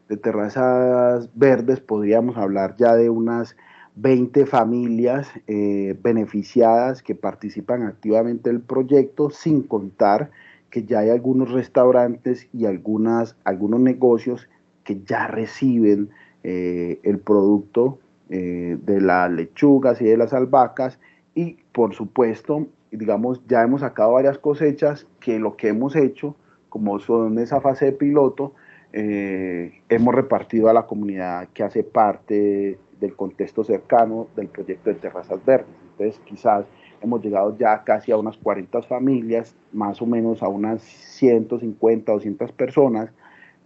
de 0.09 0.17
terrazas 0.17 1.29
verdes 1.35 1.79
podríamos 1.79 2.37
hablar 2.37 2.75
ya 2.77 2.95
de 2.95 3.09
unas 3.09 3.55
20 3.95 4.45
familias 4.45 5.29
eh, 5.47 5.97
beneficiadas 6.01 7.01
que 7.01 7.15
participan 7.15 7.83
activamente 7.83 8.49
del 8.49 8.61
proyecto, 8.61 9.29
sin 9.29 9.63
contar 9.63 10.31
que 10.69 10.83
ya 10.83 10.99
hay 10.99 11.09
algunos 11.09 11.51
restaurantes 11.51 12.47
y 12.53 12.65
algunas, 12.65 13.35
algunos 13.43 13.79
negocios 13.79 14.47
que 14.83 15.01
ya 15.03 15.27
reciben 15.27 16.09
eh, 16.43 16.99
el 17.03 17.19
producto 17.19 17.99
eh, 18.29 18.77
de 18.81 19.01
las 19.01 19.31
lechugas 19.31 20.01
y 20.01 20.05
de 20.05 20.17
las 20.17 20.33
albahacas. 20.33 20.99
Y 21.35 21.57
por 21.71 21.93
supuesto, 21.93 22.67
digamos, 22.91 23.41
ya 23.47 23.61
hemos 23.61 23.81
sacado 23.81 24.13
varias 24.13 24.37
cosechas 24.37 25.07
que 25.19 25.39
lo 25.39 25.57
que 25.57 25.69
hemos 25.69 25.95
hecho, 25.95 26.35
como 26.71 26.99
son 26.99 27.37
esa 27.37 27.59
fase 27.59 27.83
de 27.83 27.91
piloto, 27.91 28.53
eh, 28.93 29.81
hemos 29.89 30.15
repartido 30.15 30.69
a 30.69 30.73
la 30.73 30.83
comunidad 30.87 31.49
que 31.53 31.63
hace 31.63 31.83
parte 31.83 32.79
del 32.97 33.13
contexto 33.13 33.65
cercano 33.65 34.27
del 34.37 34.47
proyecto 34.47 34.89
de 34.89 34.95
Terrazas 34.95 35.43
Verdes. 35.45 35.67
Entonces, 35.91 36.21
quizás 36.23 36.65
hemos 37.01 37.21
llegado 37.21 37.57
ya 37.57 37.83
casi 37.83 38.13
a 38.13 38.17
unas 38.17 38.37
40 38.37 38.83
familias, 38.83 39.53
más 39.73 40.01
o 40.01 40.05
menos 40.05 40.41
a 40.41 40.47
unas 40.47 40.81
150, 40.81 42.09
200 42.09 42.53
personas 42.53 43.11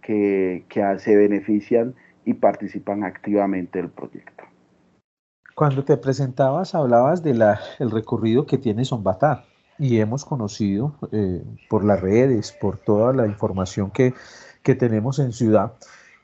que, 0.02 0.64
que 0.68 0.98
se 0.98 1.14
benefician 1.14 1.94
y 2.24 2.34
participan 2.34 3.04
activamente 3.04 3.78
del 3.78 3.90
proyecto. 3.90 4.42
Cuando 5.54 5.84
te 5.84 5.96
presentabas, 5.96 6.74
hablabas 6.74 7.22
del 7.22 7.40
el 7.78 7.90
recorrido 7.92 8.46
que 8.46 8.58
tiene 8.58 8.84
Zombatá 8.84 9.44
y 9.78 9.98
hemos 10.00 10.24
conocido 10.24 10.94
eh, 11.12 11.42
por 11.68 11.84
las 11.84 12.00
redes, 12.00 12.52
por 12.52 12.78
toda 12.78 13.12
la 13.12 13.26
información 13.26 13.90
que, 13.90 14.14
que, 14.62 14.74
tenemos 14.74 15.18
en 15.18 15.32
ciudad, 15.32 15.72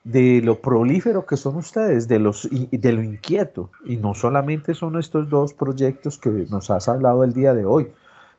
de 0.05 0.40
lo 0.42 0.61
prolífero 0.61 1.26
que 1.26 1.36
son 1.36 1.57
ustedes, 1.57 2.09
de, 2.09 2.18
los, 2.18 2.48
de 2.50 2.92
lo 2.92 3.03
inquieto. 3.03 3.70
Y 3.84 3.96
no 3.96 4.14
solamente 4.14 4.74
son 4.74 4.98
estos 4.98 5.28
dos 5.28 5.55
proyectos 5.55 6.18
que 6.18 6.30
nos 6.50 6.70
has 6.70 6.88
hablado 6.88 7.24
el 7.24 7.32
día 7.32 7.55
de 7.55 7.64
hoy, 7.64 7.88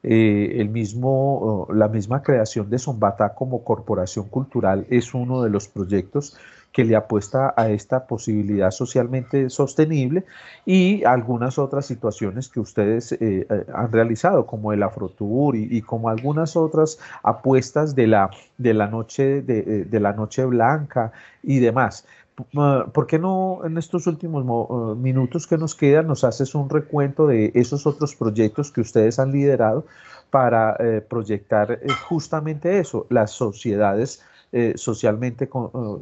eh, 0.04 0.58
el 0.60 0.68
mismo, 0.70 1.68
la 1.72 1.88
misma 1.88 2.22
creación 2.22 2.70
de 2.70 2.78
Zombatá 2.78 3.34
como 3.34 3.64
corporación 3.64 4.28
cultural 4.28 4.86
es 4.90 5.14
uno 5.14 5.42
de 5.42 5.50
los 5.50 5.70
proyectos 5.70 6.36
que 6.74 6.84
le 6.84 6.96
apuesta 6.96 7.54
a 7.56 7.70
esta 7.70 8.08
posibilidad 8.08 8.72
socialmente 8.72 9.50
sostenible 9.52 10.26
y 10.66 11.04
algunas 11.04 11.60
otras 11.60 11.86
situaciones 11.86 12.50
que 12.50 12.60
ustedes 12.60 13.12
eh, 13.14 13.20
eh, 13.22 13.66
han 13.74 13.92
realizado, 13.92 14.48
como 14.48 14.74
el 14.74 14.82
Afrotour 14.82 15.56
y, 15.56 15.82
como 15.84 16.10
algunas 16.10 16.58
otras 16.58 16.98
apuestas 17.22 17.94
de 17.96 18.08
la, 18.08 18.32
de 18.58 18.74
la, 18.74 18.88
noche, 18.88 19.44
de, 19.44 19.86
eh, 19.92 20.00
la 20.00 20.14
noche 20.14 20.44
blanca 20.46 21.12
y 21.44 21.60
demás. 21.60 22.06
¿Por 22.52 23.06
qué 23.06 23.20
no 23.20 23.62
en 23.64 23.78
estos 23.78 24.08
últimos 24.08 24.98
minutos 24.98 25.46
que 25.46 25.56
nos 25.56 25.76
quedan 25.76 26.08
nos 26.08 26.24
haces 26.24 26.56
un 26.56 26.68
recuento 26.68 27.28
de 27.28 27.52
esos 27.54 27.86
otros 27.86 28.16
proyectos 28.16 28.72
que 28.72 28.82
ustedes 28.82 29.20
han 29.20 29.32
liderado 29.32 29.86
para 30.32 30.76
proyectar 31.08 31.80
justamente 32.08 32.80
eso, 32.80 33.06
las 33.12 33.30
sociedades 33.30 34.24
eh, 34.56 34.74
socialmente 34.76 35.50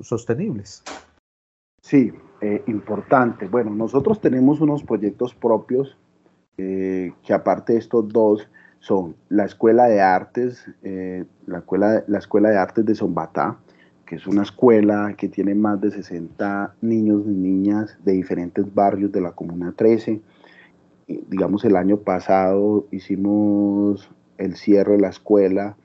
sostenibles. 0.01 0.83
Sí, 1.81 2.11
eh, 2.41 2.61
importante. 2.67 3.47
Bueno, 3.47 3.73
nosotros 3.73 4.19
tenemos 4.19 4.59
unos 4.59 4.83
proyectos 4.83 5.33
propios 5.33 5.97
eh, 6.57 7.13
que 7.23 7.33
aparte 7.33 7.71
de 7.71 7.79
estos 7.79 8.09
dos 8.09 8.49
son 8.81 9.15
la 9.29 9.45
Escuela 9.45 9.85
de 9.85 10.01
Artes, 10.01 10.65
la, 11.45 11.59
escuela, 11.59 12.03
la 12.07 12.19
Escuela 12.19 12.49
de 12.49 12.57
Artes 12.57 12.85
de 12.85 12.93
Zombatá, 12.93 13.57
que 14.05 14.15
es 14.15 14.27
una 14.27 14.43
escuela 14.43 15.15
que 15.17 15.29
tiene 15.29 15.55
más 15.55 15.79
de 15.79 15.91
60 15.91 16.75
niños 16.81 17.21
y 17.25 17.29
niñas 17.29 17.97
de 18.03 18.11
diferentes 18.11 18.65
barrios 18.73 19.13
de 19.13 19.21
la 19.21 19.31
Comuna 19.31 19.73
13. 19.77 20.19
digamos, 21.07 21.63
el 21.63 21.77
año 21.77 21.99
pasado 21.99 22.85
hicimos 22.91 24.11
el 24.37 24.57
cierre 24.57 24.97
de 24.97 25.01
la 25.03 25.09
escuela 25.09 25.77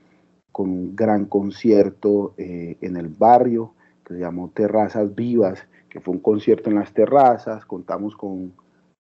con 0.57 0.71
un 0.71 0.95
gran 0.95 1.25
concierto 1.25 2.33
eh, 2.35 2.77
en 2.81 2.97
el 2.97 3.09
barrio 3.09 3.75
que 4.03 4.15
se 4.15 4.21
llamó 4.21 4.49
Terrazas 4.49 5.13
Vivas, 5.13 5.67
que 5.87 5.99
fue 5.99 6.15
un 6.15 6.19
concierto 6.19 6.71
en 6.71 6.77
las 6.77 6.91
terrazas, 6.93 7.63
contamos 7.63 8.15
con, 8.15 8.53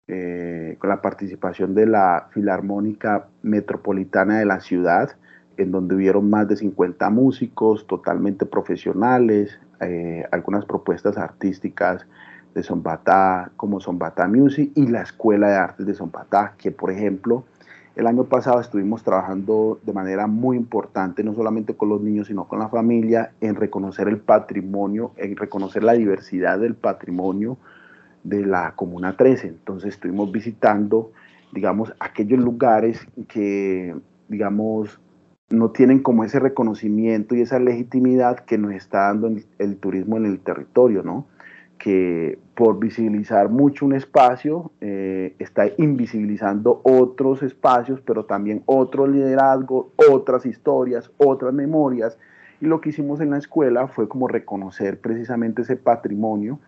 eh, 0.07 0.79
la 0.81 1.03
participación 1.03 1.75
de 1.75 1.87
la 1.89 2.29
Filarmónica 2.31 3.27
Metropolitana 3.43 4.39
de 4.39 4.45
la 4.45 4.61
ciudad, 4.61 5.17
en 5.57 5.73
donde 5.73 5.97
hubieron 5.97 6.31
más 6.31 6.47
de 6.47 6.55
50 6.55 7.11
músicos 7.11 7.89
totalmente 7.89 8.47
profesionales, 8.47 9.59
eh, 9.81 10.25
algunas 10.31 10.65
propuestas 10.65 11.19
artísticas 11.19 12.07
de 12.55 12.63
Zombatá, 12.63 13.51
como 13.57 13.81
Zombatá 13.81 14.29
Music 14.29 14.71
y 14.77 14.87
la 14.87 15.03
Escuela 15.03 15.49
de 15.49 15.57
Artes 15.57 15.87
de 15.87 15.95
Zombatá, 15.95 16.55
que 16.57 16.71
por 16.71 16.93
ejemplo 16.93 17.43
el 17.95 18.07
año 18.07 18.25
pasado 18.25 18.61
estuvimos 18.61 19.03
trabajando 19.03 19.79
de 19.83 19.93
manera 19.93 20.27
muy 20.27 20.57
importante, 20.57 21.23
no 21.23 21.35
solamente 21.35 21.75
con 21.75 21.91
los 21.91 22.01
niños, 22.01 22.29
sino 22.29 22.49
con 22.49 22.59
la 22.59 22.69
familia, 22.69 23.33
en 23.41 23.55
reconocer 23.55 24.09
el 24.09 24.19
patrimonio, 24.19 25.13
en 25.17 25.37
reconocer 25.37 25.85
la 25.85 25.93
diversidad 25.93 26.59
del 26.59 26.75
patrimonio 26.75 27.59
de 28.25 28.47
la 28.47 28.75
Comuna 28.77 29.17
13. 29.17 29.49
Entonces 29.49 29.95
estuvimos 29.95 30.33
visitando, 30.33 31.13
digamos, 31.53 31.93
aquellos 32.01 32.41
lugares 32.41 33.07
que, 33.29 33.95
digamos, 34.29 34.99
no 35.51 35.71
tienen 35.71 36.01
como 36.01 36.25
ese 36.25 36.41
reconocimiento 36.41 37.35
y 37.35 37.43
esa 37.43 37.59
legitimidad 37.59 38.41
que 38.41 38.57
nos 38.57 38.73
está 38.73 39.09
dando 39.09 39.31
el, 39.59 39.77
turismo 39.77 40.17
en 40.17 40.25
el 40.25 40.41
territorio, 40.41 41.03
¿no? 41.03 41.27
Que 41.83 42.39
por 42.55 42.79
visibilizar 42.79 43.49
mucho 43.49 43.85
un 43.85 43.93
espacio 43.93 44.71
eh, 44.81 45.35
está 45.41 45.65
invisibilizando 45.79 46.81
otros 46.85 47.43
espacios, 47.43 48.01
pero 48.01 48.25
también 48.25 48.63
otro 48.67 49.09
liderazgo, 49.09 49.91
otras 49.97 50.47
historias, 50.47 51.11
otras 51.17 51.53
memorias. 51.53 52.17
Y 52.61 52.67
lo 52.67 52.81
que 52.81 52.91
hicimos 52.91 53.21
en 53.21 53.31
la 53.31 53.39
escuela 53.39 53.89
fue 53.89 54.09
como 54.09 54.29
reconocer 54.29 55.01
precisamente 55.01 55.63
ese 55.63 55.75
patrimonio 55.75 56.61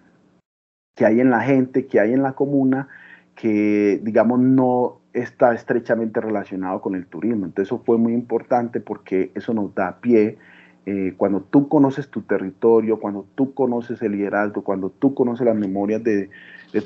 que 0.96 1.06
hay 1.06 1.20
en 1.20 1.30
la 1.30 1.42
gente, 1.42 1.86
que 1.86 2.00
hay 2.00 2.12
en 2.12 2.24
la 2.24 2.32
comuna, 2.32 2.88
que 3.36 4.00
digamos 4.02 4.40
no 4.40 4.98
está 5.12 5.54
estrechamente 5.54 6.20
relacionado 6.20 6.80
con 6.80 6.96
el 6.96 7.06
turismo. 7.06 7.46
Entonces 7.46 7.68
eso 7.68 7.80
fue 7.86 7.98
muy 7.98 8.14
importante 8.14 8.80
porque 8.80 9.30
eso 9.36 9.54
nos 9.54 9.72
da 9.76 10.00
pie 10.00 10.38
eh, 10.86 11.14
cuando 11.16 11.40
tú 11.40 11.68
conoces 11.68 12.08
tu 12.08 12.22
territorio, 12.22 13.00
cuando 13.00 13.26
tú 13.34 13.54
conoces 13.54 14.02
el 14.02 14.12
liderazgo, 14.12 14.62
cuando 14.62 14.90
tú 14.90 15.14
conoces 15.14 15.46
las 15.46 15.56
memorias 15.56 16.04
de, 16.04 16.28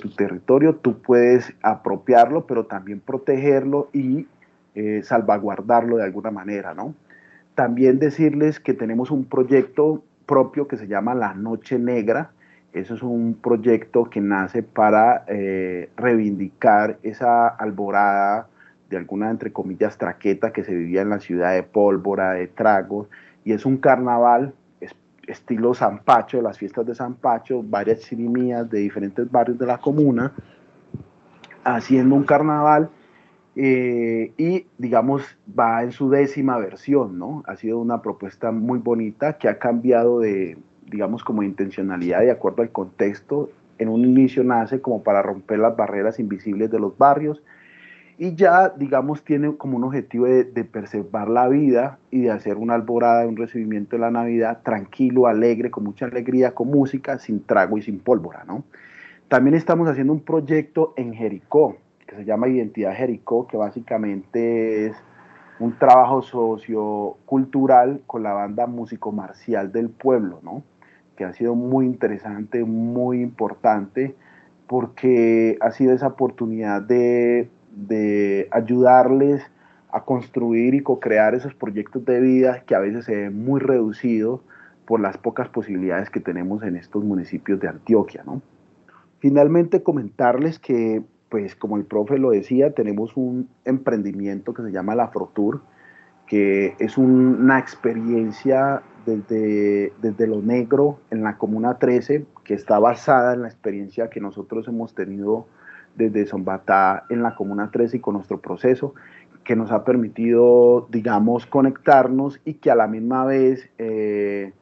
tu 0.00 0.10
territorio, 0.10 0.76
tú 0.76 1.00
puedes 1.00 1.54
apropiarlo, 1.62 2.46
pero 2.46 2.66
también 2.66 3.00
protegerlo 3.00 3.88
y 3.92 4.26
eh, 4.74 5.00
salvaguardarlo 5.02 5.96
de 5.96 6.04
alguna 6.04 6.30
manera, 6.30 6.74
¿no? 6.74 6.94
También 7.54 7.98
decirles 7.98 8.60
que 8.60 8.74
tenemos 8.74 9.10
un 9.10 9.24
proyecto 9.24 10.04
propio 10.26 10.68
que 10.68 10.76
se 10.76 10.86
llama 10.86 11.14
La 11.14 11.34
Noche 11.34 11.78
Negra. 11.78 12.30
Eso 12.74 12.94
es 12.94 13.02
un 13.02 13.38
proyecto 13.42 14.04
que 14.04 14.20
nace 14.20 14.62
para 14.62 15.24
eh, 15.26 15.88
reivindicar 15.96 16.98
esa 17.02 17.48
alborada 17.48 18.46
de 18.90 18.98
alguna, 18.98 19.30
entre 19.30 19.52
comillas, 19.52 19.98
traqueta 19.98 20.52
que 20.52 20.64
se 20.64 20.74
vivía 20.74 21.00
en 21.02 21.08
la 21.08 21.18
ciudad 21.18 21.54
de 21.54 21.62
Pólvora, 21.62 22.32
de 22.32 22.46
Tragos, 22.46 23.08
y 23.48 23.54
es 23.54 23.64
un 23.64 23.78
carnaval 23.78 24.52
estilo 25.26 25.72
San 25.72 26.00
Pacho, 26.00 26.42
las 26.42 26.58
fiestas 26.58 26.84
de 26.84 26.94
San 26.94 27.14
Pacho, 27.14 27.62
varias 27.62 28.00
chirimías 28.00 28.68
de 28.68 28.80
diferentes 28.80 29.30
barrios 29.30 29.58
de 29.58 29.64
la 29.64 29.78
comuna, 29.78 30.34
haciendo 31.64 32.14
un 32.14 32.24
carnaval 32.24 32.90
eh, 33.56 34.34
y 34.36 34.66
digamos 34.76 35.22
va 35.58 35.82
en 35.82 35.92
su 35.92 36.10
décima 36.10 36.58
versión, 36.58 37.18
¿no? 37.18 37.42
Ha 37.46 37.56
sido 37.56 37.78
una 37.78 38.02
propuesta 38.02 38.52
muy 38.52 38.80
bonita 38.80 39.38
que 39.38 39.48
ha 39.48 39.58
cambiado 39.58 40.20
de, 40.20 40.58
digamos, 40.84 41.24
como 41.24 41.42
intencionalidad 41.42 42.20
de 42.20 42.30
acuerdo 42.30 42.60
al 42.60 42.70
contexto. 42.70 43.48
En 43.78 43.88
un 43.88 44.04
inicio 44.04 44.44
nace 44.44 44.82
como 44.82 45.02
para 45.02 45.22
romper 45.22 45.60
las 45.60 45.74
barreras 45.74 46.18
invisibles 46.18 46.70
de 46.70 46.80
los 46.80 46.98
barrios, 46.98 47.42
y 48.20 48.34
ya, 48.34 48.70
digamos, 48.70 49.22
tiene 49.22 49.56
como 49.56 49.76
un 49.76 49.84
objetivo 49.84 50.26
de, 50.26 50.64
preservar 50.64 51.28
la 51.28 51.46
vida 51.46 51.98
y 52.10 52.22
de 52.22 52.32
hacer 52.32 52.56
una 52.56 52.74
alborada, 52.74 53.24
un 53.24 53.36
recibimiento 53.36 53.94
de 53.94 54.00
la 54.00 54.10
Navidad 54.10 54.62
tranquilo, 54.64 55.28
alegre, 55.28 55.70
con 55.70 55.84
mucha 55.84 56.06
alegría, 56.06 56.52
con 56.52 56.68
música, 56.68 57.20
sin 57.20 57.44
trago 57.44 57.78
y 57.78 57.82
sin 57.82 58.00
pólvora, 58.00 58.42
¿no? 58.44 58.64
También 59.28 59.54
estamos 59.54 59.88
haciendo 59.88 60.12
un 60.12 60.20
proyecto 60.20 60.94
en 60.96 61.14
Jericó, 61.14 61.76
que 62.08 62.16
se 62.16 62.24
llama 62.24 62.48
Identidad 62.48 62.94
Jericó, 62.94 63.46
que 63.46 63.56
básicamente 63.56 64.86
es 64.86 64.96
un 65.60 65.78
trabajo 65.78 66.20
sociocultural 66.22 68.02
con 68.06 68.24
la 68.24 68.32
banda 68.32 68.66
músico 68.66 69.12
marcial 69.12 69.70
del 69.70 69.90
pueblo, 69.90 70.40
¿no? 70.42 70.64
Que 71.16 71.24
ha 71.24 71.32
sido 71.34 71.54
muy 71.54 71.86
interesante, 71.86 72.64
muy 72.64 73.20
importante 73.20 74.16
porque 74.66 75.56
ha 75.60 75.70
sido 75.70 75.92
esa 75.92 76.08
oportunidad 76.08 76.82
de, 76.82 77.48
ayudarles 78.50 79.42
a 79.90 80.04
construir 80.04 80.74
y 80.74 80.82
co-crear 80.82 81.34
esos 81.34 81.54
proyectos 81.54 82.04
de 82.04 82.20
vida 82.20 82.62
que 82.66 82.74
a 82.74 82.78
veces 82.78 83.04
se 83.04 83.16
ven 83.16 83.44
muy 83.44 83.60
reducidos 83.60 84.40
por 84.86 85.00
las 85.00 85.18
pocas 85.18 85.48
posibilidades 85.48 86.10
que 86.10 86.20
tenemos 86.20 86.62
en 86.62 86.76
estos 86.76 87.04
municipios 87.04 87.60
de 87.60 87.68
Antioquia. 87.68 88.22
¿no? 88.24 88.42
Finalmente 89.18 89.82
comentarles 89.82 90.58
que, 90.58 91.02
pues 91.28 91.54
como 91.54 91.76
el 91.76 91.84
profe 91.84 92.18
lo 92.18 92.30
decía, 92.30 92.72
tenemos 92.72 93.16
un 93.16 93.48
emprendimiento 93.64 94.54
que 94.54 94.62
se 94.62 94.72
llama 94.72 94.94
La 94.94 95.08
Frotur, 95.08 95.62
que 96.26 96.74
es 96.78 96.98
una 96.98 97.58
experiencia 97.58 98.82
desde, 99.06 99.92
desde 100.02 100.26
lo 100.26 100.42
negro 100.42 101.00
en 101.10 101.22
la 101.22 101.38
Comuna 101.38 101.78
13, 101.78 102.26
que 102.44 102.54
está 102.54 102.78
basada 102.78 103.34
en 103.34 103.42
la 103.42 103.48
experiencia 103.48 104.10
que 104.10 104.20
nosotros 104.20 104.68
hemos 104.68 104.94
tenido 104.94 105.46
desde 105.96 106.26
Zombatá 106.26 107.04
en 107.10 107.22
la 107.22 107.34
Comuna 107.34 107.70
13 107.70 107.96
y 107.96 108.00
con 108.00 108.14
nuestro 108.14 108.40
proceso, 108.40 108.94
que 109.44 109.56
nos 109.56 109.72
ha 109.72 109.84
permitido, 109.84 110.86
digamos, 110.90 111.46
conectarnos 111.46 112.40
y 112.44 112.54
que 112.54 112.70
a 112.70 112.74
la 112.74 112.86
misma 112.86 113.24
vez, 113.24 113.70
eh, 113.78 114.52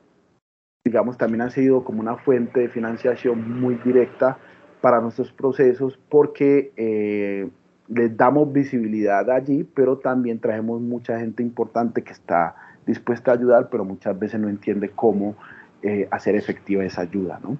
digamos, 0.85 1.19
también 1.19 1.43
ha 1.43 1.51
sido 1.51 1.83
como 1.85 2.01
una 2.01 2.17
fuente 2.17 2.61
de 2.61 2.69
financiación 2.69 3.61
muy 3.61 3.75
directa 3.85 4.39
para 4.81 5.01
nuestros 5.01 5.33
procesos 5.33 5.99
porque 6.09 6.73
eh, 6.77 7.49
les 7.89 8.17
damos 8.17 8.53
visibilidad 8.53 9.29
allí, 9.31 9.65
pero 9.65 9.99
también 9.99 10.39
traemos 10.39 10.81
mucha 10.81 11.19
gente 11.19 11.43
importante 11.43 12.03
que 12.03 12.13
está 12.13 12.55
dispuesta 12.87 13.33
a 13.33 13.35
ayudar, 13.35 13.69
pero 13.71 13.85
muchas 13.85 14.17
veces 14.19 14.41
no 14.41 14.49
entiende 14.49 14.91
cómo 14.91 15.37
eh, 15.83 16.07
hacer 16.11 16.37
efectiva 16.37 16.85
esa 16.85 17.03
ayuda, 17.03 17.41
¿no? 17.43 17.59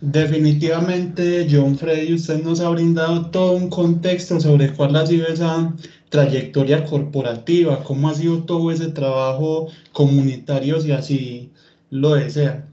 Definitivamente, 0.00 1.46
John 1.50 1.76
Freddy, 1.78 2.14
usted 2.14 2.42
nos 2.42 2.60
ha 2.60 2.68
brindado 2.68 3.30
todo 3.30 3.52
un 3.52 3.70
contexto 3.70 4.38
sobre 4.38 4.74
cuál 4.74 4.94
ha 4.94 5.06
sido 5.06 5.26
esa 5.26 5.74
trayectoria 6.10 6.84
corporativa, 6.84 7.82
cómo 7.82 8.10
ha 8.10 8.14
sido 8.14 8.44
todo 8.44 8.70
ese 8.70 8.88
trabajo 8.88 9.68
comunitario, 9.92 10.80
si 10.80 10.92
así 10.92 11.50
lo 11.90 12.14
desea. 12.14 12.68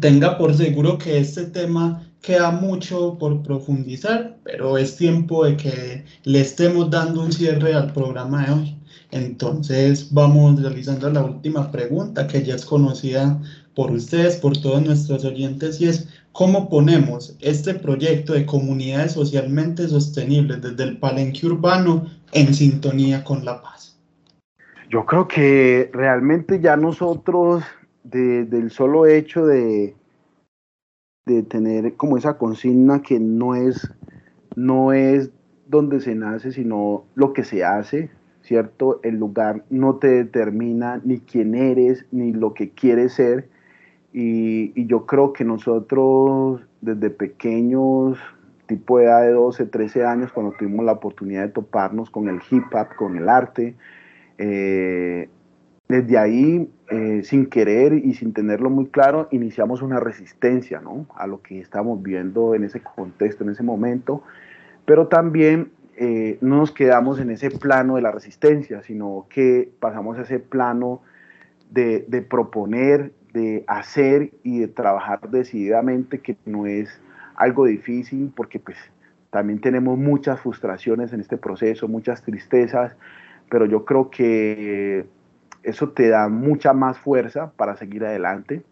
Tenga 0.00 0.36
por 0.36 0.52
seguro 0.54 0.98
que 0.98 1.18
este 1.18 1.44
tema 1.44 2.04
queda 2.22 2.50
mucho 2.50 3.16
por 3.18 3.42
profundizar, 3.42 4.36
pero 4.42 4.78
es 4.78 4.96
tiempo 4.96 5.44
de 5.44 5.56
que 5.56 6.04
le 6.24 6.40
estemos 6.40 6.90
dando 6.90 7.22
un 7.22 7.32
cierre 7.32 7.72
al 7.74 7.92
programa 7.92 8.44
de 8.46 8.52
hoy. 8.52 8.78
Entonces 9.12 10.12
vamos 10.12 10.60
realizando 10.60 11.08
la 11.10 11.22
última 11.22 11.70
pregunta 11.70 12.26
que 12.26 12.42
ya 12.44 12.56
es 12.56 12.64
conocida 12.64 13.40
por 13.74 13.92
ustedes, 13.92 14.36
por 14.36 14.56
todos 14.56 14.82
nuestros 14.82 15.24
oyentes, 15.24 15.80
y 15.80 15.86
es 15.86 16.08
cómo 16.32 16.68
ponemos 16.68 17.36
este 17.40 17.74
proyecto 17.74 18.32
de 18.32 18.46
comunidades 18.46 19.12
socialmente 19.12 19.88
sostenibles 19.88 20.60
desde 20.62 20.84
el 20.84 20.98
palenque 20.98 21.46
urbano 21.46 22.06
en 22.32 22.54
sintonía 22.54 23.24
con 23.24 23.44
la 23.44 23.60
paz. 23.60 23.98
Yo 24.90 25.04
creo 25.04 25.28
que 25.28 25.90
realmente 25.92 26.60
ya 26.60 26.76
nosotros, 26.76 27.62
del 28.02 28.70
solo 28.70 29.06
hecho 29.06 29.44
de, 29.44 29.94
de 31.26 31.42
tener 31.42 31.94
como 31.96 32.16
esa 32.16 32.38
consigna 32.38 33.02
que 33.02 33.20
no 33.20 33.54
es, 33.54 33.90
no 34.56 34.92
es 34.92 35.30
donde 35.66 36.00
se 36.00 36.14
nace, 36.14 36.52
sino 36.52 37.04
lo 37.14 37.34
que 37.34 37.44
se 37.44 37.64
hace, 37.64 38.10
¿cierto? 38.40 39.00
El 39.02 39.16
lugar 39.16 39.64
no 39.68 39.96
te 39.96 40.08
determina 40.08 41.00
ni 41.04 41.20
quién 41.20 41.54
eres, 41.54 42.06
ni 42.10 42.32
lo 42.32 42.54
que 42.54 42.70
quieres 42.70 43.12
ser. 43.12 43.50
Y, 44.20 44.84
yo 44.86 45.06
creo 45.06 45.32
que 45.32 45.44
nosotros 45.44 46.60
desde 46.80 47.08
pequeños, 47.08 48.18
tipo 48.66 48.98
de 48.98 49.04
edad 49.04 49.22
de 49.22 49.30
12, 49.30 49.66
13 49.66 50.04
años, 50.04 50.32
cuando 50.32 50.56
tuvimos 50.58 50.84
la 50.84 50.92
oportunidad 50.92 51.42
de 51.42 51.50
toparnos 51.50 52.10
con 52.10 52.28
el 52.28 52.40
hip 52.50 52.64
hop, 52.72 52.96
con 52.96 53.16
el 53.16 53.28
arte, 53.28 53.76
eh, 54.38 55.28
desde 55.86 56.18
ahí, 56.18 56.68
eh, 56.90 57.20
sin 57.22 57.46
querer 57.46 57.92
y 57.92 58.14
sin 58.14 58.32
tenerlo 58.32 58.70
muy 58.70 58.86
claro, 58.86 59.28
iniciamos 59.30 59.82
una 59.82 60.00
resistencia 60.00 60.80
¿no? 60.80 61.06
a 61.14 61.28
lo 61.28 61.40
que 61.40 61.60
estamos 61.60 62.02
viendo 62.02 62.56
en 62.56 62.64
ese 62.64 62.80
contexto, 62.80 63.44
en 63.44 63.50
ese 63.50 63.62
momento, 63.62 64.24
pero 64.84 65.06
también 65.06 65.70
eh, 65.96 66.38
no 66.40 66.56
nos 66.56 66.72
quedamos 66.72 67.20
en 67.20 67.30
ese 67.30 67.52
plano 67.52 67.94
de 67.94 68.02
la 68.02 68.10
resistencia, 68.10 68.82
sino 68.82 69.26
que 69.30 69.70
pasamos 69.78 70.18
a 70.18 70.22
ese 70.22 70.40
plano 70.40 71.02
de, 71.70 72.26
proponer, 72.28 73.12
de 73.32 73.64
hacer 73.66 74.32
y 74.42 74.60
de 74.60 74.68
trabajar 74.68 75.28
decididamente, 75.30 76.20
que 76.20 76.36
no 76.44 76.66
es 76.66 77.00
algo 77.36 77.66
difícil, 77.66 78.32
porque 78.34 78.58
pues 78.58 78.76
también 79.30 79.60
tenemos 79.60 79.98
muchas 79.98 80.40
frustraciones 80.40 81.12
en 81.12 81.20
este 81.20 81.36
proceso, 81.36 81.88
muchas 81.88 82.22
tristezas, 82.22 82.96
pero 83.50 83.66
yo 83.66 83.84
creo 83.84 84.10
que 84.10 85.06
eso 85.62 85.90
te 85.90 86.08
da 86.08 86.28
mucha 86.28 86.72
más 86.72 86.98
fuerza 86.98 87.52
para 87.56 87.76
seguir 87.76 88.04
adelante 88.04 88.62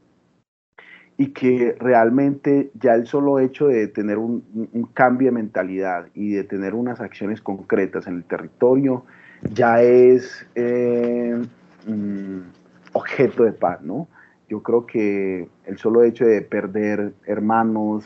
y 1.19 1.29
que 1.29 1.75
realmente 1.79 2.71
ya 2.75 2.95
el 2.95 3.07
solo 3.07 3.39
hecho 3.39 3.69
de 3.69 3.89
tener 3.89 4.19
un, 4.19 4.45
cambio 4.93 5.29
de 5.29 5.33
mentalidad 5.33 6.07
y 6.15 6.33
de 6.33 6.45
tener 6.45 6.75
unas 6.75 7.01
acciones 7.01 7.41
concretas 7.41 8.07
en 8.07 8.17
el 8.17 8.25
territorio 8.25 9.05
ya 9.53 9.83
es 9.83 10.47
eh, 10.55 11.43
mm, 11.87 12.41
objeto 12.93 13.45
de 13.45 13.53
paz, 13.53 13.81
¿no? 13.83 14.09
Yo 14.49 14.63
creo 14.63 14.87
que 14.87 15.49
el 15.65 15.79
solo 15.79 16.05
hecho 16.05 16.25
de 16.25 16.43
perder 16.43 17.15
hermanos, 17.27 18.05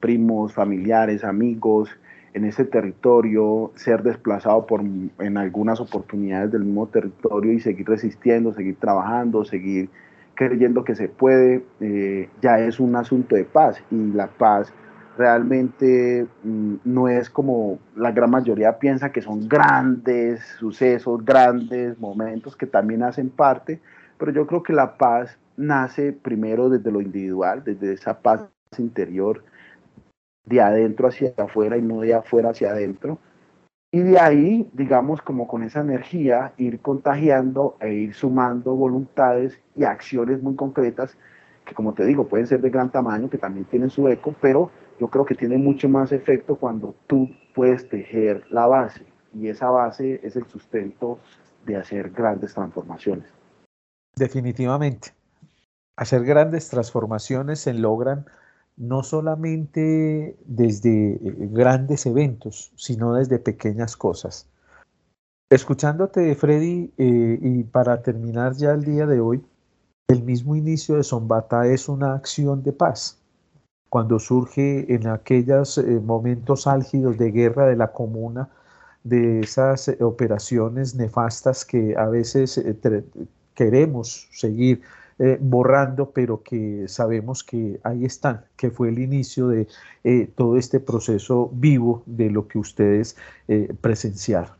primos, 0.00 0.52
familiares, 0.52 1.24
amigos 1.24 1.90
en 2.34 2.44
ese 2.44 2.64
territorio, 2.64 3.72
ser 3.74 4.02
desplazado 4.02 4.66
por, 4.66 4.80
en 4.80 5.36
algunas 5.36 5.80
oportunidades 5.80 6.50
del 6.52 6.64
mismo 6.64 6.86
territorio 6.86 7.52
y 7.52 7.60
seguir 7.60 7.86
resistiendo, 7.86 8.54
seguir 8.54 8.76
trabajando, 8.76 9.44
seguir 9.44 9.90
creyendo 10.34 10.82
que 10.84 10.94
se 10.94 11.08
puede, 11.08 11.64
eh, 11.80 12.30
ya 12.40 12.58
es 12.58 12.80
un 12.80 12.96
asunto 12.96 13.36
de 13.36 13.44
paz. 13.44 13.82
Y 13.90 14.12
la 14.12 14.28
paz 14.28 14.72
realmente 15.18 16.26
mm, 16.42 16.74
no 16.84 17.08
es 17.08 17.28
como 17.28 17.78
la 17.94 18.12
gran 18.12 18.30
mayoría 18.30 18.78
piensa 18.78 19.12
que 19.12 19.20
son 19.20 19.48
grandes 19.48 20.40
sucesos, 20.58 21.24
grandes 21.24 21.98
momentos 21.98 22.56
que 22.56 22.66
también 22.66 23.02
hacen 23.02 23.28
parte, 23.28 23.80
pero 24.22 24.30
yo 24.30 24.46
creo 24.46 24.62
que 24.62 24.72
la 24.72 24.98
paz 24.98 25.36
nace 25.56 26.12
primero 26.12 26.68
desde 26.68 26.92
lo 26.92 27.00
individual, 27.00 27.64
desde 27.64 27.94
esa 27.94 28.20
paz 28.20 28.48
interior, 28.78 29.42
de 30.46 30.60
adentro 30.60 31.08
hacia 31.08 31.34
afuera 31.36 31.76
y 31.76 31.82
no 31.82 32.02
de 32.02 32.14
afuera 32.14 32.50
hacia 32.50 32.70
adentro. 32.70 33.18
Y 33.90 33.98
de 33.98 34.20
ahí, 34.20 34.70
digamos, 34.74 35.20
como 35.22 35.48
con 35.48 35.64
esa 35.64 35.80
energía, 35.80 36.52
ir 36.56 36.78
contagiando 36.78 37.76
e 37.80 37.94
ir 37.94 38.14
sumando 38.14 38.76
voluntades 38.76 39.60
y 39.74 39.82
acciones 39.82 40.40
muy 40.40 40.54
concretas 40.54 41.18
que, 41.64 41.74
como 41.74 41.92
te 41.92 42.04
digo, 42.04 42.28
pueden 42.28 42.46
ser 42.46 42.60
de 42.60 42.70
gran 42.70 42.92
tamaño, 42.92 43.28
que 43.28 43.38
también 43.38 43.64
tienen 43.64 43.90
su 43.90 44.06
eco, 44.06 44.36
pero 44.40 44.70
yo 45.00 45.08
creo 45.08 45.24
que 45.24 45.34
tienen 45.34 45.64
mucho 45.64 45.88
más 45.88 46.12
efecto 46.12 46.54
cuando 46.54 46.94
tú 47.08 47.28
puedes 47.56 47.88
tejer 47.88 48.44
la 48.50 48.68
base. 48.68 49.04
Y 49.34 49.48
esa 49.48 49.68
base 49.70 50.20
es 50.22 50.36
el 50.36 50.46
sustento 50.46 51.18
de 51.66 51.74
hacer 51.74 52.10
grandes 52.10 52.54
transformaciones. 52.54 53.41
Definitivamente. 54.16 55.14
Hacer 55.96 56.24
grandes 56.24 56.68
transformaciones 56.68 57.60
se 57.60 57.74
logran 57.74 58.26
no 58.76 59.02
solamente 59.02 60.36
desde 60.44 61.14
eh, 61.14 61.20
grandes 61.50 62.06
eventos, 62.06 62.72
sino 62.76 63.14
desde 63.14 63.38
pequeñas 63.38 63.96
cosas. 63.96 64.48
Escuchándote, 65.50 66.34
Freddy, 66.34 66.92
eh, 66.96 67.38
y 67.40 67.64
para 67.64 68.02
terminar 68.02 68.54
ya 68.54 68.72
el 68.72 68.84
día 68.84 69.06
de 69.06 69.20
hoy, 69.20 69.44
el 70.08 70.22
mismo 70.22 70.56
inicio 70.56 70.96
de 70.96 71.04
Zombata 71.04 71.66
es 71.66 71.88
una 71.88 72.14
acción 72.14 72.62
de 72.62 72.72
paz. 72.72 73.18
Cuando 73.90 74.18
surge 74.18 74.94
en 74.94 75.06
aquellos 75.06 75.76
eh, 75.76 76.00
momentos 76.00 76.66
álgidos 76.66 77.18
de 77.18 77.30
guerra 77.30 77.66
de 77.66 77.76
la 77.76 77.92
comuna, 77.92 78.48
de 79.04 79.40
esas 79.40 79.90
operaciones 80.00 80.94
nefastas 80.94 81.64
que 81.64 81.96
a 81.96 82.06
veces 82.06 82.56
queremos 83.54 84.28
seguir 84.32 84.82
eh, 85.18 85.38
borrando, 85.40 86.10
pero 86.10 86.42
que 86.42 86.88
sabemos 86.88 87.44
que 87.44 87.78
ahí 87.84 88.04
están, 88.04 88.44
que 88.56 88.70
fue 88.70 88.88
el 88.88 88.98
inicio 88.98 89.48
de 89.48 89.68
eh, 90.04 90.28
todo 90.34 90.56
este 90.56 90.80
proceso 90.80 91.50
vivo 91.52 92.02
de 92.06 92.30
lo 92.30 92.48
que 92.48 92.58
ustedes 92.58 93.16
eh, 93.46 93.72
presenciaron. 93.80 94.50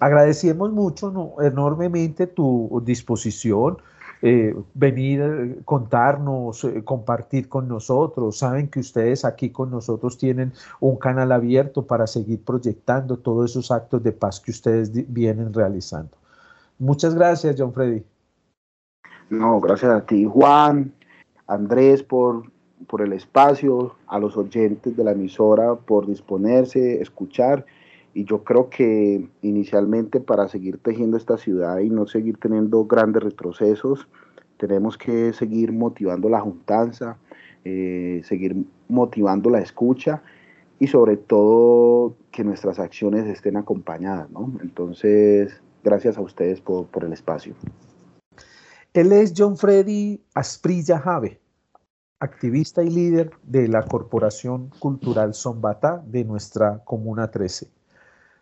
Agradecemos 0.00 0.72
mucho, 0.72 1.36
enormemente 1.40 2.26
tu 2.26 2.82
disposición, 2.84 3.76
venir, 4.74 5.60
contarnos, 5.64 6.66
compartir 6.84 7.48
con 7.48 7.68
nosotros. 7.68 8.38
Saben 8.38 8.68
que 8.68 8.80
ustedes 8.80 9.24
aquí 9.24 9.50
con 9.50 9.70
nosotros 9.70 10.18
tienen 10.18 10.52
un 10.80 10.96
canal 10.96 11.32
abierto 11.32 11.86
para 11.86 12.06
seguir 12.06 12.42
proyectando 12.42 13.18
todos 13.18 13.50
esos 13.50 13.70
actos 13.70 14.02
de 14.02 14.12
paz 14.12 14.40
que 14.40 14.50
ustedes 14.50 14.90
vienen 15.12 15.52
realizando. 15.52 16.19
Muchas 16.80 17.14
gracias, 17.14 17.54
John 17.56 17.72
Freddy. 17.72 18.02
No, 19.28 19.60
gracias 19.60 19.92
a 19.92 20.04
ti, 20.04 20.24
Juan, 20.24 20.92
Andrés, 21.46 22.02
por 22.02 22.50
por 22.86 23.02
el 23.02 23.12
espacio, 23.12 23.94
a 24.06 24.18
los 24.18 24.36
oyentes 24.36 24.96
de 24.96 25.04
la 25.04 25.12
emisora 25.12 25.74
por 25.74 26.06
disponerse, 26.06 27.00
escuchar. 27.00 27.66
Y 28.14 28.24
yo 28.24 28.42
creo 28.42 28.68
que 28.68 29.28
inicialmente 29.42 30.20
para 30.20 30.48
seguir 30.48 30.78
tejiendo 30.78 31.16
esta 31.16 31.36
ciudad 31.36 31.78
y 31.78 31.90
no 31.90 32.06
seguir 32.06 32.38
teniendo 32.38 32.84
grandes 32.84 33.22
retrocesos, 33.22 34.08
tenemos 34.56 34.98
que 34.98 35.32
seguir 35.32 35.72
motivando 35.72 36.28
la 36.28 36.40
juntanza, 36.40 37.18
eh, 37.64 38.20
seguir 38.24 38.56
motivando 38.88 39.48
la 39.50 39.60
escucha 39.60 40.22
y 40.78 40.88
sobre 40.88 41.16
todo 41.16 42.16
que 42.32 42.42
nuestras 42.42 42.78
acciones 42.78 43.26
estén 43.26 43.56
acompañadas. 43.56 44.28
¿no? 44.30 44.52
Entonces, 44.62 45.62
gracias 45.82 46.16
a 46.16 46.20
ustedes 46.20 46.60
por, 46.60 46.88
el 47.04 47.12
espacio. 47.12 47.54
Él 48.92 49.12
es 49.12 49.32
John 49.36 49.56
Freddy 49.56 50.22
Asprilla 50.34 50.98
Jave, 50.98 51.40
activista 52.18 52.82
y 52.82 52.90
líder 52.90 53.30
de 53.42 53.68
la 53.68 53.82
Corporación 53.82 54.70
Cultural 54.78 55.34
Zombata 55.34 56.02
de 56.06 56.24
nuestra 56.24 56.82
Comuna 56.84 57.30
13. 57.30 57.70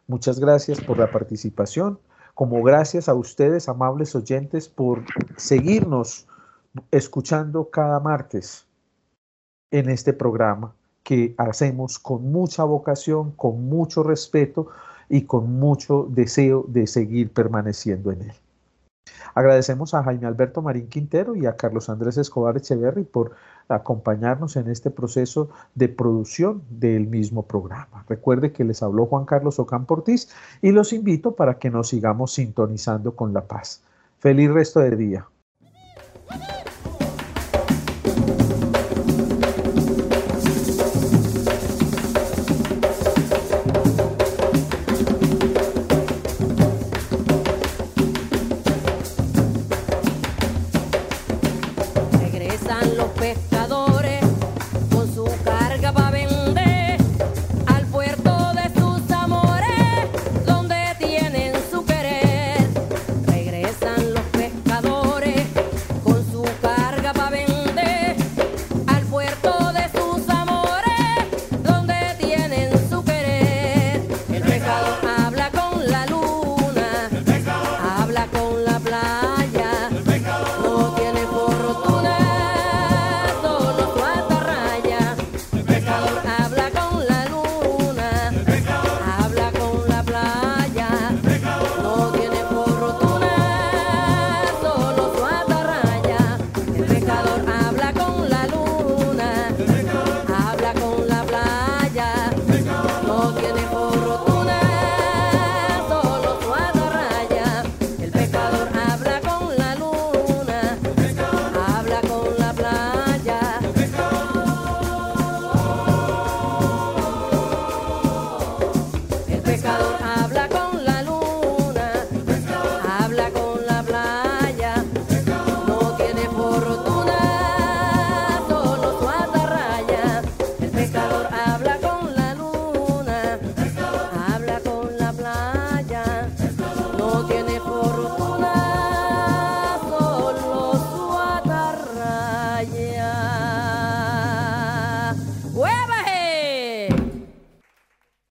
Muchas 0.06 0.40
gracias 0.40 0.80
por 0.80 0.98
la 0.98 1.10
participación, 1.10 1.98
como 2.34 2.62
gracias 2.62 3.08
a 3.08 3.14
ustedes, 3.14 3.68
amables 3.68 4.14
oyentes, 4.14 4.68
por 4.68 5.04
seguirnos 5.36 6.26
escuchando 6.90 7.68
cada 7.70 8.00
martes 8.00 8.66
en 9.70 9.90
este 9.90 10.12
programa 10.12 10.74
que 11.02 11.34
hacemos 11.38 11.98
con 11.98 12.30
mucha 12.30 12.64
vocación, 12.64 13.32
con 13.32 13.68
mucho 13.68 14.02
respeto 14.02 14.68
y 15.08 15.22
con 15.22 15.58
mucho 15.58 16.06
deseo 16.10 16.64
de 16.68 16.86
seguir 16.86 17.30
permaneciendo 17.32 18.12
en 18.12 18.22
él. 18.22 18.32
Agradecemos 19.34 19.94
a 19.94 20.02
Jaime 20.02 20.26
Alberto 20.26 20.62
Marín 20.62 20.88
Quintero 20.88 21.36
y 21.36 21.46
a 21.46 21.56
Carlos 21.56 21.88
Andrés 21.88 22.18
Escobar 22.18 22.56
Echeverry 22.56 23.04
por 23.04 23.32
acompañarnos 23.68 24.56
en 24.56 24.68
este 24.68 24.90
proceso 24.90 25.50
de 25.74 25.88
producción 25.88 26.62
del 26.70 27.06
mismo 27.06 27.42
programa. 27.42 28.04
Recuerde 28.08 28.52
que 28.52 28.64
les 28.64 28.82
habló 28.82 29.06
Juan 29.06 29.26
Carlos 29.26 29.58
Ocampo 29.58 29.94
Ortiz 29.94 30.28
y 30.62 30.72
los 30.72 30.92
invito 30.92 31.34
para 31.36 31.58
que 31.58 31.70
nos 31.70 31.88
sigamos 31.88 32.32
sintonizando 32.32 33.14
con 33.14 33.32
la 33.32 33.42
paz. 33.42 33.82
Feliz 34.18 34.50
resto 34.50 34.80
de 34.80 34.96
día. 34.96 35.26